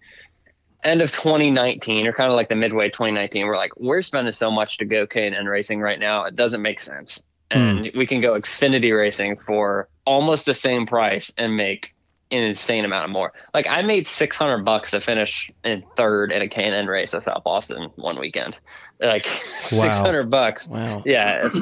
end 0.84 1.02
of 1.02 1.10
2019, 1.12 2.06
or 2.06 2.12
kind 2.12 2.30
of 2.30 2.36
like 2.36 2.48
the 2.48 2.54
midway 2.56 2.88
2019, 2.88 3.46
we're 3.46 3.56
like, 3.56 3.72
we're 3.78 4.02
spending 4.02 4.32
so 4.32 4.50
much 4.50 4.78
to 4.78 4.84
go 4.84 5.06
K&N 5.06 5.46
racing 5.46 5.80
right 5.80 5.98
now, 5.98 6.24
it 6.24 6.36
doesn't 6.36 6.62
make 6.62 6.80
sense. 6.80 7.22
And 7.50 7.90
we 7.96 8.06
can 8.06 8.20
go 8.20 8.38
Xfinity 8.38 8.96
racing 8.96 9.38
for 9.38 9.88
almost 10.04 10.44
the 10.44 10.52
same 10.54 10.86
price 10.86 11.32
and 11.38 11.56
make 11.56 11.94
an 12.30 12.42
insane 12.42 12.84
amount 12.84 13.06
of 13.06 13.10
more. 13.10 13.32
Like 13.54 13.66
I 13.68 13.80
made 13.80 14.06
600 14.06 14.64
bucks 14.64 14.90
to 14.90 15.00
finish 15.00 15.50
in 15.64 15.82
third 15.96 16.30
in 16.30 16.42
a 16.42 16.48
K&N 16.48 16.86
race 16.86 17.14
at 17.14 17.22
South 17.22 17.42
Boston 17.44 17.90
one 17.96 18.20
weekend. 18.20 18.58
Like 19.00 19.24
Wow. 19.72 19.82
600 19.90 20.30
bucks. 20.30 20.68
Wow. 20.68 21.02
Yeah. 21.06 21.48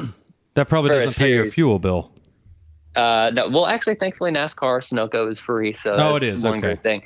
That 0.55 0.67
probably 0.69 0.89
doesn't 0.89 1.15
pay 1.15 1.33
your 1.35 1.51
fuel 1.51 1.77
bill. 1.77 2.09
Uh, 2.95 3.29
no, 3.31 3.47
well, 3.47 3.67
actually, 3.67 3.93
thankfully, 3.93 4.31
NASCAR 4.31 4.79
Sunoco 4.81 5.29
is 5.29 5.39
free, 5.39 5.71
so 5.71 5.91
Oh, 5.91 6.15
it 6.15 6.23
is, 6.23 6.43
one 6.43 6.53
okay. 6.53 6.61
great 6.61 6.81
thing. 6.81 7.03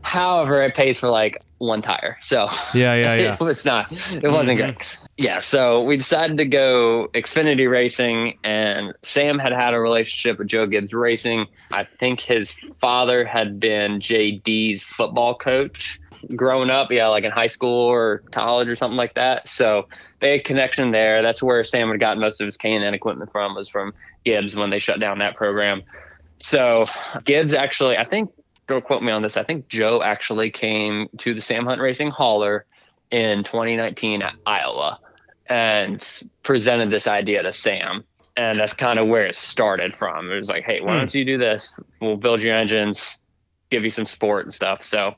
However, 0.00 0.62
it 0.62 0.74
pays 0.74 0.98
for 0.98 1.10
like 1.10 1.42
one 1.66 1.82
tire, 1.82 2.18
so 2.22 2.48
Yeah, 2.74 2.94
yeah, 2.94 3.14
yeah. 3.16 3.34
it 3.34 3.40
was 3.40 3.64
not. 3.64 3.90
It 3.92 4.28
wasn't 4.30 4.58
Mhm. 4.60 4.66
good. 4.78 4.86
Yeah, 5.16 5.38
so 5.40 5.82
we 5.82 5.96
decided 5.96 6.36
to 6.38 6.44
go 6.44 7.08
Xfinity 7.14 7.70
Racing, 7.70 8.38
and 8.44 8.92
Sam 9.02 9.38
had 9.38 9.52
had 9.52 9.72
a 9.74 9.80
relationship 9.80 10.38
with 10.38 10.48
Joe 10.48 10.66
Gibbs 10.66 10.92
Racing. 10.92 11.46
I 11.72 11.86
think 12.00 12.20
his 12.20 12.52
father 12.80 13.24
had 13.24 13.60
been 13.60 14.00
JD's 14.00 14.82
football 14.82 15.34
coach 15.36 16.00
growing 16.34 16.70
up, 16.70 16.90
yeah, 16.90 17.06
like 17.08 17.24
in 17.24 17.30
high 17.30 17.46
school 17.48 17.86
or 17.86 18.22
college 18.32 18.66
or 18.68 18.74
something 18.76 18.96
like 18.96 19.14
that. 19.14 19.46
So 19.46 19.86
they 20.20 20.32
had 20.32 20.44
connection 20.44 20.90
there. 20.90 21.20
That's 21.22 21.42
where 21.42 21.62
Sam 21.64 21.90
had 21.90 22.00
gotten 22.00 22.18
most 22.20 22.40
of 22.40 22.46
his 22.46 22.56
K&N 22.56 22.82
equipment 22.94 23.30
from, 23.30 23.54
was 23.54 23.68
from 23.68 23.92
Gibbs 24.24 24.56
when 24.56 24.70
they 24.70 24.78
shut 24.78 25.00
down 25.00 25.18
that 25.18 25.36
program. 25.36 25.82
So 26.38 26.86
Gibbs 27.24 27.52
actually, 27.54 27.96
I 27.98 28.04
think, 28.04 28.30
don't 28.66 28.84
quote 28.84 29.02
me 29.02 29.12
on 29.12 29.22
this. 29.22 29.36
I 29.36 29.44
think 29.44 29.68
Joe 29.68 30.02
actually 30.02 30.50
came 30.50 31.08
to 31.18 31.34
the 31.34 31.40
Sam 31.40 31.66
Hunt 31.66 31.80
Racing 31.80 32.10
hauler 32.10 32.64
in 33.10 33.44
2019 33.44 34.22
at 34.22 34.34
Iowa 34.46 34.98
and 35.46 36.06
presented 36.42 36.90
this 36.90 37.06
idea 37.06 37.42
to 37.42 37.52
Sam. 37.52 38.04
And 38.36 38.58
that's 38.58 38.72
kind 38.72 38.98
of 38.98 39.06
where 39.06 39.26
it 39.26 39.34
started 39.34 39.94
from. 39.94 40.30
It 40.32 40.36
was 40.36 40.48
like, 40.48 40.64
hey, 40.64 40.80
why 40.80 40.92
Hmm. 40.94 40.98
don't 41.00 41.14
you 41.14 41.24
do 41.24 41.38
this? 41.38 41.72
We'll 42.00 42.16
build 42.16 42.40
your 42.40 42.54
engines, 42.54 43.18
give 43.70 43.84
you 43.84 43.90
some 43.90 44.06
sport 44.06 44.44
and 44.46 44.52
stuff. 44.54 44.84
So 44.84 45.14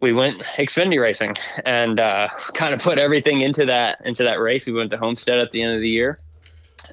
we 0.00 0.12
went 0.12 0.42
Xfinity 0.42 1.00
racing 1.00 1.36
and 1.64 1.98
uh, 1.98 2.28
kind 2.54 2.74
of 2.74 2.80
put 2.80 2.98
everything 2.98 3.40
into 3.40 3.64
that 3.66 3.98
into 4.04 4.24
that 4.24 4.40
race. 4.40 4.66
We 4.66 4.72
went 4.74 4.90
to 4.90 4.98
Homestead 4.98 5.38
at 5.38 5.52
the 5.52 5.62
end 5.62 5.74
of 5.76 5.80
the 5.80 5.88
year, 5.88 6.18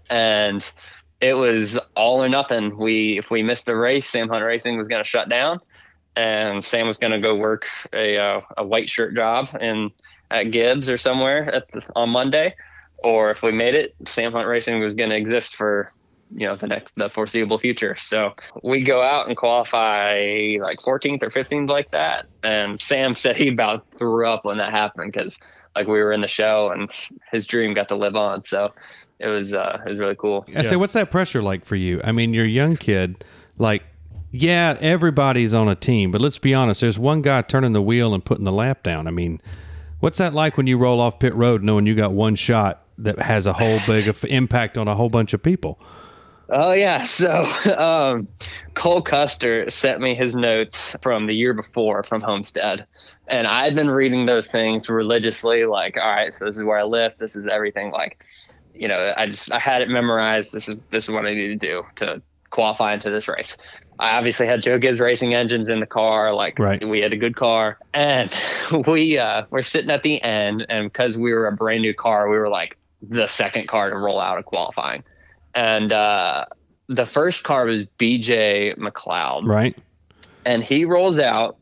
and 0.09 0.63
it 1.23 1.35
was 1.35 1.79
all 1.95 2.21
or 2.21 2.27
nothing. 2.27 2.77
We 2.77 3.17
if 3.17 3.31
we 3.31 3.43
missed 3.43 3.65
the 3.65 3.77
race, 3.77 4.09
Sam 4.09 4.27
Hunt 4.27 4.43
Racing 4.43 4.77
was 4.77 4.89
going 4.89 5.01
to 5.01 5.07
shut 5.07 5.29
down, 5.29 5.61
and 6.17 6.63
Sam 6.63 6.85
was 6.85 6.97
going 6.97 7.13
to 7.13 7.21
go 7.21 7.35
work 7.35 7.65
a 7.93 8.17
uh, 8.17 8.41
a 8.57 8.65
white 8.65 8.89
shirt 8.89 9.15
job 9.15 9.47
in 9.59 9.91
at 10.29 10.51
Gibbs 10.51 10.89
or 10.89 10.97
somewhere 10.97 11.49
at 11.53 11.71
the, 11.71 11.81
on 11.95 12.09
Monday, 12.09 12.55
or 12.97 13.31
if 13.31 13.41
we 13.41 13.53
made 13.53 13.73
it, 13.73 13.95
Sam 14.05 14.33
Hunt 14.33 14.47
Racing 14.47 14.81
was 14.81 14.95
going 14.95 15.11
to 15.11 15.15
exist 15.15 15.55
for 15.55 15.89
you 16.35 16.45
know 16.45 16.57
the 16.57 16.67
next 16.67 16.91
the 16.97 17.09
foreseeable 17.09 17.57
future. 17.57 17.95
So 17.95 18.33
we 18.61 18.83
go 18.83 19.01
out 19.01 19.29
and 19.29 19.37
qualify 19.37 20.57
like 20.59 20.79
14th 20.79 21.23
or 21.23 21.29
15th 21.29 21.69
like 21.69 21.91
that, 21.91 22.25
and 22.43 22.81
Sam 22.81 23.15
said 23.15 23.37
he 23.37 23.47
about 23.47 23.85
threw 23.97 24.27
up 24.27 24.43
when 24.43 24.57
that 24.57 24.71
happened 24.71 25.13
because 25.13 25.37
like 25.75 25.87
we 25.87 25.99
were 25.99 26.11
in 26.11 26.21
the 26.21 26.27
show 26.27 26.69
and 26.69 26.89
his 27.31 27.47
dream 27.47 27.73
got 27.73 27.87
to 27.89 27.95
live 27.95 28.15
on. 28.15 28.43
So 28.43 28.73
it 29.19 29.27
was 29.27 29.53
uh, 29.53 29.81
it 29.85 29.89
was 29.89 29.99
really 29.99 30.15
cool. 30.15 30.45
I 30.55 30.61
say, 30.63 30.75
what's 30.75 30.93
that 30.93 31.11
pressure 31.11 31.41
like 31.41 31.65
for 31.65 31.75
you? 31.75 32.01
I 32.03 32.11
mean, 32.11 32.33
you're 32.33 32.45
a 32.45 32.49
young 32.49 32.77
kid. 32.77 33.23
Like, 33.57 33.83
yeah, 34.31 34.77
everybody's 34.81 35.53
on 35.53 35.69
a 35.69 35.75
team, 35.75 36.11
but 36.11 36.21
let's 36.21 36.37
be 36.37 36.53
honest. 36.53 36.81
There's 36.81 36.99
one 36.99 37.21
guy 37.21 37.41
turning 37.41 37.73
the 37.73 37.81
wheel 37.81 38.13
and 38.13 38.23
putting 38.23 38.45
the 38.45 38.51
lap 38.51 38.83
down. 38.83 39.07
I 39.07 39.11
mean, 39.11 39.41
what's 39.99 40.17
that 40.17 40.33
like 40.33 40.57
when 40.57 40.67
you 40.67 40.77
roll 40.77 40.99
off 40.99 41.19
pit 41.19 41.33
road 41.35 41.63
knowing 41.63 41.85
you 41.85 41.95
got 41.95 42.11
one 42.13 42.35
shot 42.35 42.83
that 42.97 43.19
has 43.19 43.47
a 43.47 43.53
whole 43.53 43.79
big 43.87 44.07
of 44.07 44.23
impact 44.29 44.77
on 44.77 44.87
a 44.87 44.95
whole 44.95 45.09
bunch 45.09 45.33
of 45.33 45.41
people? 45.41 45.79
Oh 46.53 46.71
yeah. 46.71 47.05
So 47.07 47.43
um, 47.77 48.27
Cole 48.75 49.01
Custer 49.01 49.69
sent 49.69 50.01
me 50.01 50.15
his 50.15 50.35
notes 50.35 50.95
from 51.01 51.27
the 51.27 51.33
year 51.33 51.53
before 51.53 52.03
from 52.03 52.21
Homestead, 52.21 52.85
and 53.27 53.47
I 53.47 53.63
had 53.63 53.75
been 53.75 53.89
reading 53.89 54.25
those 54.25 54.47
things 54.47 54.89
religiously. 54.89 55.65
Like, 55.65 55.97
all 55.97 56.11
right, 56.11 56.33
so 56.33 56.45
this 56.45 56.57
is 56.57 56.63
where 56.63 56.77
I 56.77 56.83
live. 56.83 57.13
This 57.19 57.35
is 57.35 57.45
everything. 57.47 57.91
Like, 57.91 58.23
you 58.73 58.87
know, 58.87 59.13
I 59.17 59.27
just 59.27 59.51
I 59.51 59.59
had 59.59 59.81
it 59.81 59.89
memorized. 59.89 60.53
This 60.53 60.67
is 60.69 60.75
this 60.91 61.05
is 61.05 61.09
what 61.09 61.25
I 61.25 61.33
need 61.33 61.59
to 61.59 61.67
do 61.67 61.83
to 61.97 62.21
qualify 62.49 62.93
into 62.93 63.09
this 63.09 63.27
race. 63.27 63.57
I 63.99 64.17
obviously 64.17 64.47
had 64.47 64.61
Joe 64.61 64.79
Gibbs 64.79 64.99
racing 64.99 65.33
engines 65.33 65.69
in 65.69 65.79
the 65.79 65.85
car. 65.85 66.33
Like 66.33 66.57
Right. 66.59 66.87
we 66.87 66.99
had 67.01 67.13
a 67.13 67.17
good 67.17 67.35
car, 67.35 67.77
and 67.93 68.33
we 68.87 69.17
uh, 69.17 69.43
were 69.49 69.63
sitting 69.63 69.91
at 69.91 70.03
the 70.03 70.21
end, 70.21 70.65
and 70.69 70.91
because 70.91 71.17
we 71.17 71.31
were 71.33 71.47
a 71.47 71.51
brand 71.51 71.81
new 71.81 71.93
car, 71.93 72.29
we 72.29 72.37
were 72.37 72.49
like 72.49 72.77
the 73.01 73.27
second 73.27 73.67
car 73.67 73.89
to 73.89 73.97
roll 73.97 74.19
out 74.19 74.37
of 74.39 74.45
qualifying, 74.45 75.03
and 75.55 75.91
uh, 75.91 76.45
the 76.87 77.05
first 77.05 77.43
car 77.43 77.65
was 77.65 77.83
BJ 77.99 78.77
McLeod, 78.77 79.47
Right? 79.47 79.77
and 80.45 80.63
he 80.63 80.85
rolls 80.85 81.19
out, 81.19 81.57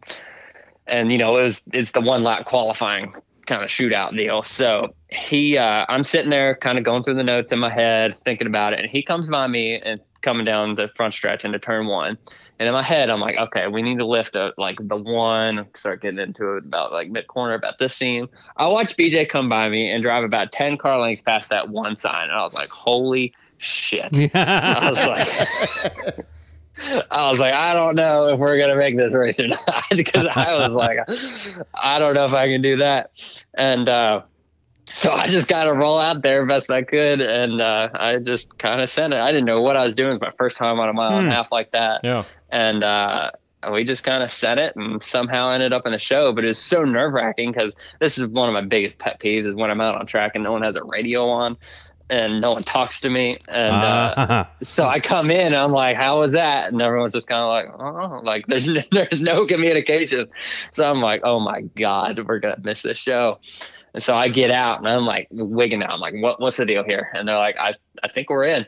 and 0.88 1.12
you 1.12 1.18
know 1.18 1.38
it 1.38 1.44
was 1.44 1.62
it's 1.74 1.92
the 1.92 2.02
one 2.02 2.24
lap 2.24 2.46
qualifying 2.46 3.14
kind 3.48 3.64
of 3.64 3.70
shootout 3.70 4.16
deal. 4.16 4.44
So 4.44 4.94
he, 5.10 5.58
uh, 5.58 5.86
I'm 5.90 6.04
sitting 6.04 6.30
there 6.30 6.56
kind 6.56 6.78
of 6.78 6.84
going 6.84 7.04
through 7.04 7.16
the 7.16 7.24
notes 7.24 7.52
in 7.52 7.60
my 7.60 7.72
head, 7.72 8.18
thinking 8.24 8.48
about 8.48 8.74
it, 8.74 8.80
and 8.80 8.90
he 8.90 9.04
comes 9.04 9.30
by 9.30 9.48
me 9.48 9.76
and 9.84 10.00
coming 10.22 10.46
down 10.46 10.76
the 10.76 10.88
front 10.96 11.14
stretch 11.16 11.44
into 11.44 11.58
turn 11.58 11.88
one. 11.88 12.18
And 12.60 12.68
in 12.68 12.74
my 12.74 12.84
head, 12.84 13.10
I'm 13.10 13.20
like, 13.20 13.38
okay, 13.38 13.68
we 13.68 13.82
need 13.82 13.98
to 13.98 14.06
lift 14.06 14.36
up 14.36 14.54
like 14.60 14.78
the 14.80 14.96
one, 14.96 15.66
start 15.76 16.00
getting 16.04 16.20
into 16.20 16.58
it 16.58 16.66
about 16.66 16.92
like 16.92 17.10
mid 17.10 17.26
corner 17.28 17.56
about 17.56 17.80
this 17.80 17.96
seam. 17.96 18.30
I 18.56 18.68
watched 18.68 18.96
BJ 19.00 19.28
come 19.28 19.50
by 19.50 19.68
me 19.70 19.90
and 19.92 20.04
drive 20.04 20.24
about 20.24 20.52
10 20.52 20.78
car 20.78 21.00
lengths 21.02 21.24
past 21.24 21.50
that 21.50 21.70
one 21.70 21.96
sign. 21.96 22.26
And 22.30 22.34
I 22.34 22.44
was 22.44 22.54
like, 22.54 22.70
holy 22.70 23.34
shit. 23.62 24.10
I 24.36 24.90
was 24.90 24.98
like, 25.06 26.26
I 27.12 27.30
was 27.30 27.40
like, 27.40 27.54
I 27.54 27.74
don't 27.74 27.96
know 27.96 28.28
if 28.34 28.40
we're 28.40 28.58
gonna 28.58 28.76
make 28.76 28.98
this 28.98 29.14
race 29.14 29.40
or 29.40 29.48
not 29.50 29.62
because 29.92 30.28
I 30.36 30.54
was 30.56 30.72
like, 30.74 30.98
I 31.74 32.00
don't 32.00 32.14
know 32.16 32.26
if 32.26 32.34
I 32.34 32.48
can 32.48 32.62
do 32.62 32.78
that, 32.78 33.12
and 33.54 33.88
uh, 33.88 34.22
so 34.94 35.12
I 35.12 35.28
just 35.28 35.48
got 35.48 35.66
to 35.66 35.74
roll 35.74 36.00
out 36.00 36.22
there 36.22 36.46
best 36.46 36.70
I 36.72 36.82
could, 36.82 37.22
and 37.22 37.62
uh, 37.62 37.90
I 37.94 38.18
just 38.18 38.58
kind 38.58 38.82
of 38.82 38.90
sent 38.90 39.14
it. 39.14 39.20
I 39.20 39.32
didn't 39.32 39.46
know 39.46 39.62
what 39.62 39.76
I 39.78 39.86
was 39.86 39.96
doing. 39.96 40.10
It 40.10 40.14
was 40.14 40.22
my 40.22 40.32
first 40.38 40.58
time 40.58 40.80
on 40.80 40.90
a 40.90 40.94
mile 40.94 41.18
and 41.20 41.28
a 41.28 41.32
half 41.32 41.52
like 41.52 41.72
that, 41.72 42.02
Yeah. 42.04 42.24
and 42.50 42.84
uh, 42.84 43.32
we 43.72 43.84
just 43.86 44.04
kind 44.04 44.24
of 44.24 44.32
set 44.32 44.58
it 44.58 44.76
and 44.76 45.02
somehow 45.02 45.52
ended 45.52 45.72
up 45.72 45.86
in 45.86 45.92
the 45.92 46.00
show. 46.00 46.34
But 46.34 46.46
it 46.46 46.48
was 46.48 46.58
so 46.58 46.84
nerve 46.84 47.14
wracking 47.14 47.52
because 47.52 47.76
this 48.00 48.18
is 48.18 48.26
one 48.28 48.50
of 48.50 48.54
my 48.54 48.62
biggest 48.68 48.98
pet 48.98 49.20
peeves 49.20 49.46
is 49.46 49.54
when 49.56 49.70
I'm 49.70 49.80
out 49.80 49.96
on 49.96 50.08
track 50.08 50.32
and 50.34 50.44
no 50.44 50.52
one 50.52 50.64
has 50.64 50.76
a 50.76 50.84
radio 50.84 51.30
on 51.30 51.58
and 52.12 52.42
no 52.42 52.52
one 52.52 52.64
talks 52.64 53.00
to 53.02 53.10
me. 53.10 53.38
And 53.48 53.74
uh, 53.76 54.14
Ah, 54.18 54.50
so 54.62 54.86
I 54.86 55.00
come 55.00 55.32
in, 55.32 55.56
I'm 55.56 55.72
like, 55.72 55.96
"How 55.96 56.20
was 56.20 56.34
that?" 56.34 56.72
And 56.72 56.82
everyone's 56.82 57.14
just 57.14 57.28
kind 57.28 57.42
of 57.42 57.48
like, 57.48 57.80
"Oh, 57.80 58.20
like 58.24 58.46
there's 58.48 58.68
there's 58.92 59.22
no 59.22 59.48
communication." 59.48 60.28
So 60.72 60.84
I'm 60.84 61.02
like, 61.02 61.22
"Oh 61.24 61.40
my 61.40 61.62
god, 61.76 62.20
we're 62.28 62.40
gonna 62.40 62.60
miss 62.62 62.82
this 62.84 62.98
show." 62.98 63.40
And 63.94 64.02
so 64.04 64.14
I 64.16 64.30
get 64.30 64.52
out 64.52 64.80
and 64.80 64.88
I'm 64.88 65.06
like 65.06 65.28
wigging 65.32 65.82
out. 65.82 65.92
I'm 65.92 66.00
like, 66.00 66.14
"What 66.16 66.40
what's 66.40 66.58
the 66.58 66.66
deal 66.66 66.84
here?" 66.84 67.10
And 67.14 67.28
they're 67.28 67.38
like, 67.38 67.58
"I 67.58 67.74
I 68.04 68.10
think 68.10 68.30
we're 68.30 68.46
in." 68.46 68.66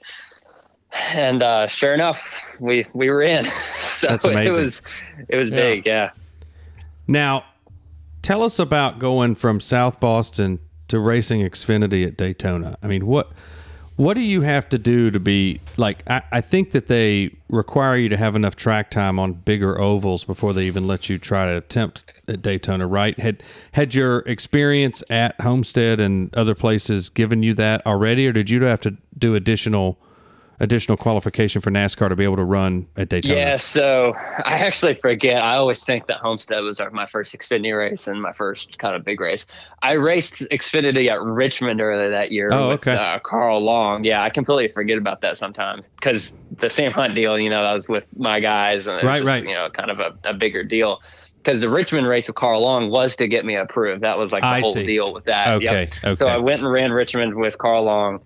And 1.12 1.42
uh, 1.42 1.68
sure 1.68 1.94
enough, 1.94 2.22
we 2.60 2.86
we 2.94 3.10
were 3.10 3.22
in. 3.24 3.46
so 3.98 4.08
That's 4.08 4.26
it 4.26 4.52
was 4.52 4.82
it 5.28 5.36
was 5.36 5.50
Yeah. 5.50 5.56
big, 5.56 5.86
yeah. 5.86 6.10
Now, 7.08 7.44
tell 8.22 8.44
us 8.44 8.60
about 8.60 9.00
going 9.00 9.36
from 9.36 9.60
South 9.60 10.00
Boston 10.00 10.60
to 10.94 11.00
racing 11.00 11.42
Xfinity 11.42 12.06
at 12.06 12.18
Daytona. 12.18 12.78
I 12.84 12.88
mean, 12.88 13.08
what 13.08 13.32
what 13.96 14.14
do 14.14 14.22
you 14.22 14.42
have 14.42 14.70
to 14.70 14.78
do 14.78 15.10
to 15.10 15.20
be 15.20 15.60
like? 15.76 16.08
I, 16.08 16.22
I 16.32 16.42
think 16.42 16.70
that 16.72 16.86
they 16.86 17.36
require 17.50 17.98
you 17.98 18.10
to 18.10 18.18
have 18.18 18.36
enough 18.36 18.56
track 18.56 18.92
time 18.92 19.18
on 19.18 19.34
bigger 19.34 19.80
ovals 19.80 20.24
before 20.24 20.54
they 20.54 20.66
even 20.66 20.86
let 20.86 21.10
you 21.10 21.18
try 21.18 21.46
to 21.48 21.58
attempt 21.58 22.06
at 22.28 22.44
Daytona, 22.44 22.86
right? 22.86 23.18
Had 23.18 23.42
had 23.72 23.96
your 23.96 24.20
experience 24.20 25.04
at 25.10 25.42
Homestead 25.42 26.00
and 26.00 26.34
other 26.36 26.54
places 26.54 27.10
given 27.10 27.42
you 27.42 27.56
that 27.56 27.84
already, 27.88 28.28
or 28.28 28.32
did 28.32 28.52
you 28.52 28.64
have 28.64 28.82
to 28.82 28.96
do 29.18 29.34
additional 29.34 29.98
additional 30.60 30.98
qualification 30.98 31.62
for 31.62 31.72
NASCAR 31.72 32.10
to 32.10 32.16
be 32.16 32.24
able 32.24 32.36
to 32.38 32.44
run 32.44 32.88
at 32.96 33.10
Daytona? 33.10 33.38
Yeah, 33.38 33.58
so 33.58 34.13
I 34.18 34.58
actually 34.60 34.96
forget. 34.96 35.42
I 35.44 35.56
always 35.56 35.84
think 35.84 36.08
that 36.08 36.18
Homestead 36.18 36.62
was 36.63 36.80
our, 36.80 36.89
my 36.92 37.06
first 37.06 37.34
Xfinity 37.38 37.78
race 37.78 38.08
and 38.08 38.22
my 38.22 38.32
first 38.34 38.78
kind 38.80 38.96
of 38.96 39.04
big 39.04 39.20
race. 39.20 39.46
I 39.82 39.94
raced 39.94 40.36
Xfinity 40.52 41.10
at 41.10 41.22
Richmond 41.22 41.82
earlier 41.82 42.10
that 42.10 42.32
year 42.32 42.50
Oh, 42.52 42.70
with 42.70 42.82
okay. 42.88 42.96
uh, 42.96 43.20
Carl 43.20 43.62
Long. 43.62 44.04
Yeah, 44.04 44.22
I 44.24 44.30
completely 44.30 44.68
forget 44.74 44.98
about 44.98 45.22
that 45.22 45.38
sometimes 45.38 45.89
because 45.96 46.32
the 46.60 46.70
Sam 46.70 46.92
Hunt 46.92 47.16
deal, 47.16 47.38
you 47.39 47.50
know, 47.50 47.63
that 47.63 47.74
was 47.74 47.88
with 47.88 48.08
my 48.18 48.39
guys 48.39 48.88
and 48.88 49.04
Right, 49.04 49.20
just, 49.20 49.28
right. 49.28 49.44
you 49.44 49.54
know, 49.54 49.70
kind 49.70 49.92
of 49.92 50.00
a, 50.00 50.13
a 50.24 50.34
bigger 50.34 50.63
deal. 50.63 51.02
Because 51.44 51.60
the 51.60 51.68
Richmond 51.70 52.08
race 52.08 52.28
with 52.28 52.38
Carl 52.38 52.62
Long 52.62 52.89
was 52.89 53.18
to 53.18 53.28
get 53.28 53.44
me 53.44 53.56
approved. 53.58 54.02
That 54.02 54.18
was 54.18 54.32
like 54.32 54.44
the 54.44 54.48
I 54.48 54.62
whole 54.62 54.74
see. 54.74 54.86
deal 54.86 55.13
with 55.13 55.26
that. 55.26 55.50
Okay, 55.50 55.66
Yep. 55.66 55.89
okay. 56.06 56.16
So 56.16 56.28
I 56.28 56.38
went 56.38 56.62
and 56.62 56.72
ran 56.72 56.94
Richmond 56.94 57.36
with 57.36 57.58
Carl 57.58 57.84
Long 57.84 58.22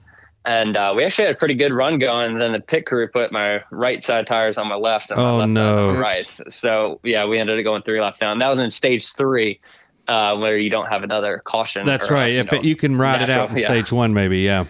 and 0.48 0.78
uh, 0.78 0.94
we 0.96 1.04
actually 1.04 1.26
had 1.26 1.36
a 1.36 1.38
pretty 1.38 1.56
good 1.56 1.74
run 1.74 2.00
going. 2.00 2.32
And 2.32 2.42
then 2.42 2.54
the 2.54 2.62
pit 2.62 2.86
crew 2.86 3.08
put 3.10 3.34
my 3.34 3.62
right 3.70 4.02
side 4.02 4.26
tires 4.26 4.58
on 4.58 4.68
my 4.68 4.76
left 4.76 5.12
and 5.12 5.20
my 5.20 5.30
Oh, 5.30 5.38
left 5.38 5.50
side 5.50 5.54
no. 5.56 5.90
on 5.90 5.94
my 5.96 6.00
right. 6.00 6.40
So 6.50 7.00
yeah, 7.04 7.26
we 7.26 7.38
ended 7.38 7.60
up 7.60 7.64
going 7.66 7.82
three 7.84 8.00
laps 8.00 8.20
down. 8.20 8.40
That 8.40 8.48
was 8.48 8.58
in 8.60 8.72
stage 8.72 9.12
three, 9.14 9.60
uh, 10.08 10.38
where 10.38 10.58
you 10.58 10.70
don't 10.70 10.88
have 10.88 11.04
another 11.04 11.42
caution. 11.44 11.86
That's 11.86 12.10
or, 12.10 12.14
right. 12.14 12.34
you 12.34 12.40
If 12.40 12.52
know, 12.52 12.60
it, 12.60 12.64
you 12.64 12.78
can 12.78 12.96
ride 12.98 13.22
it 13.22 13.30
out 13.30 13.50
in 13.50 13.58
yeah. 13.58 13.66
stage 13.66 13.92
one, 13.92 14.14
maybe, 14.14 14.40
yeah. 14.40 14.66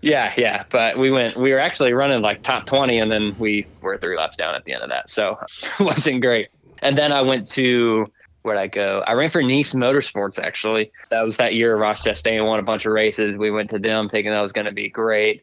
Yeah, 0.00 0.32
yeah. 0.36 0.64
But 0.70 0.96
we 0.96 1.10
went. 1.10 1.36
We 1.36 1.52
were 1.52 1.60
actually 1.60 1.92
running 1.92 2.22
like 2.22 2.42
top 2.42 2.64
twenty, 2.66 2.98
and 2.98 3.12
then 3.12 3.36
we 3.38 3.66
were 3.82 3.98
three 3.98 4.16
laps 4.16 4.36
down 4.36 4.54
at 4.54 4.64
the 4.64 4.72
end 4.72 4.82
of 4.82 4.88
that. 4.88 5.08
So 5.10 5.38
it 5.78 5.84
wasn't 5.84 6.22
great. 6.22 6.48
And 6.80 6.98
then 6.98 7.12
I 7.12 7.20
went 7.20 7.46
to 7.50 8.06
where'd 8.42 8.58
I 8.58 8.66
go? 8.66 9.02
I 9.06 9.12
ran 9.12 9.30
for 9.30 9.42
Niece 9.42 9.72
Motorsports 9.72 10.38
actually. 10.38 10.92
That 11.10 11.22
was 11.22 11.36
that 11.38 11.54
year 11.54 11.76
Ross 11.76 12.04
Chastain 12.04 12.46
won 12.46 12.58
a 12.58 12.62
bunch 12.62 12.86
of 12.86 12.92
races. 12.92 13.36
We 13.36 13.50
went 13.50 13.70
to 13.70 13.78
them 13.78 14.08
thinking 14.08 14.32
that 14.32 14.40
was 14.40 14.52
going 14.52 14.66
to 14.66 14.72
be 14.72 14.88
great. 14.88 15.42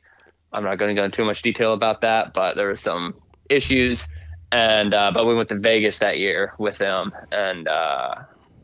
I'm 0.52 0.64
not 0.64 0.78
going 0.78 0.96
to 0.96 1.00
go 1.00 1.06
into 1.06 1.18
too 1.18 1.26
much 1.26 1.42
detail 1.42 1.74
about 1.74 2.02
that, 2.02 2.34
but 2.34 2.56
there 2.56 2.68
were 2.68 2.76
some 2.76 3.16
issues. 3.50 4.04
And 4.52 4.94
uh, 4.94 5.12
but 5.14 5.26
we 5.28 5.36
went 5.36 5.50
to 5.50 5.60
Vegas 5.60 6.00
that 6.00 6.18
year 6.18 6.54
with 6.58 6.80
them, 6.80 7.14
and 7.32 7.68
uh, 7.68 8.16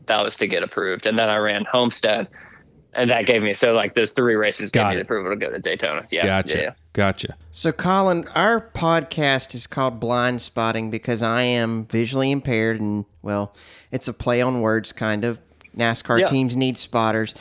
that 0.06 0.20
was 0.24 0.34
to 0.36 0.48
get 0.48 0.64
approved. 0.64 1.06
And 1.06 1.16
then 1.16 1.28
I 1.28 1.36
ran 1.36 1.64
Homestead, 1.64 2.28
and 2.92 3.10
that 3.10 3.26
gave 3.26 3.40
me 3.40 3.54
so 3.54 3.72
like 3.72 3.94
those 3.94 4.10
three 4.10 4.34
races 4.34 4.72
Got 4.72 4.88
gave 4.88 4.88
me 4.88 4.94
it. 4.94 4.98
the 4.98 5.02
approval 5.04 5.30
to 5.30 5.36
go 5.36 5.52
to 5.52 5.60
Daytona. 5.60 6.04
Yeah, 6.10 6.26
Gotcha. 6.26 6.56
yeah, 6.58 6.62
yeah. 6.64 6.70
Gotcha. 6.92 7.36
So, 7.52 7.70
Colin, 7.70 8.26
our 8.34 8.60
podcast 8.60 9.54
is 9.54 9.68
called 9.68 10.00
Blind 10.00 10.42
Spotting 10.42 10.90
because 10.90 11.22
I 11.22 11.42
am 11.42 11.84
visually 11.86 12.32
impaired, 12.32 12.80
and 12.80 13.04
well, 13.22 13.54
it's 13.92 14.08
a 14.08 14.12
play 14.12 14.40
on 14.42 14.60
words, 14.60 14.92
kind 14.92 15.24
of. 15.24 15.38
NASCAR 15.76 16.20
Yeah. 16.20 16.28
teams 16.28 16.56
need 16.56 16.78
spotters. 16.78 17.34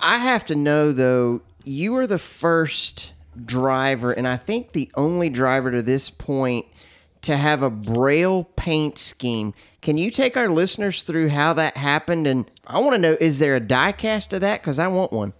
I 0.00 0.18
have 0.18 0.44
to 0.46 0.54
know, 0.54 0.92
though, 0.92 1.40
you 1.64 1.92
were 1.92 2.06
the 2.06 2.18
first 2.18 3.14
driver, 3.44 4.12
and 4.12 4.28
I 4.28 4.36
think 4.36 4.72
the 4.72 4.90
only 4.96 5.28
driver 5.28 5.72
to 5.72 5.82
this 5.82 6.08
point 6.08 6.66
to 7.22 7.36
have 7.36 7.62
a 7.62 7.70
braille 7.70 8.44
paint 8.56 8.98
scheme. 8.98 9.54
Can 9.82 9.98
you 9.98 10.10
take 10.10 10.36
our 10.36 10.48
listeners 10.48 11.02
through 11.02 11.30
how 11.30 11.52
that 11.54 11.76
happened? 11.78 12.26
And 12.26 12.48
I 12.66 12.78
want 12.78 12.94
to 12.94 12.98
know 12.98 13.16
is 13.20 13.38
there 13.38 13.56
a 13.56 13.60
die 13.60 13.92
cast 13.92 14.32
of 14.34 14.40
that? 14.42 14.60
Because 14.60 14.78
I 14.78 14.86
want 14.88 15.12
one. 15.12 15.32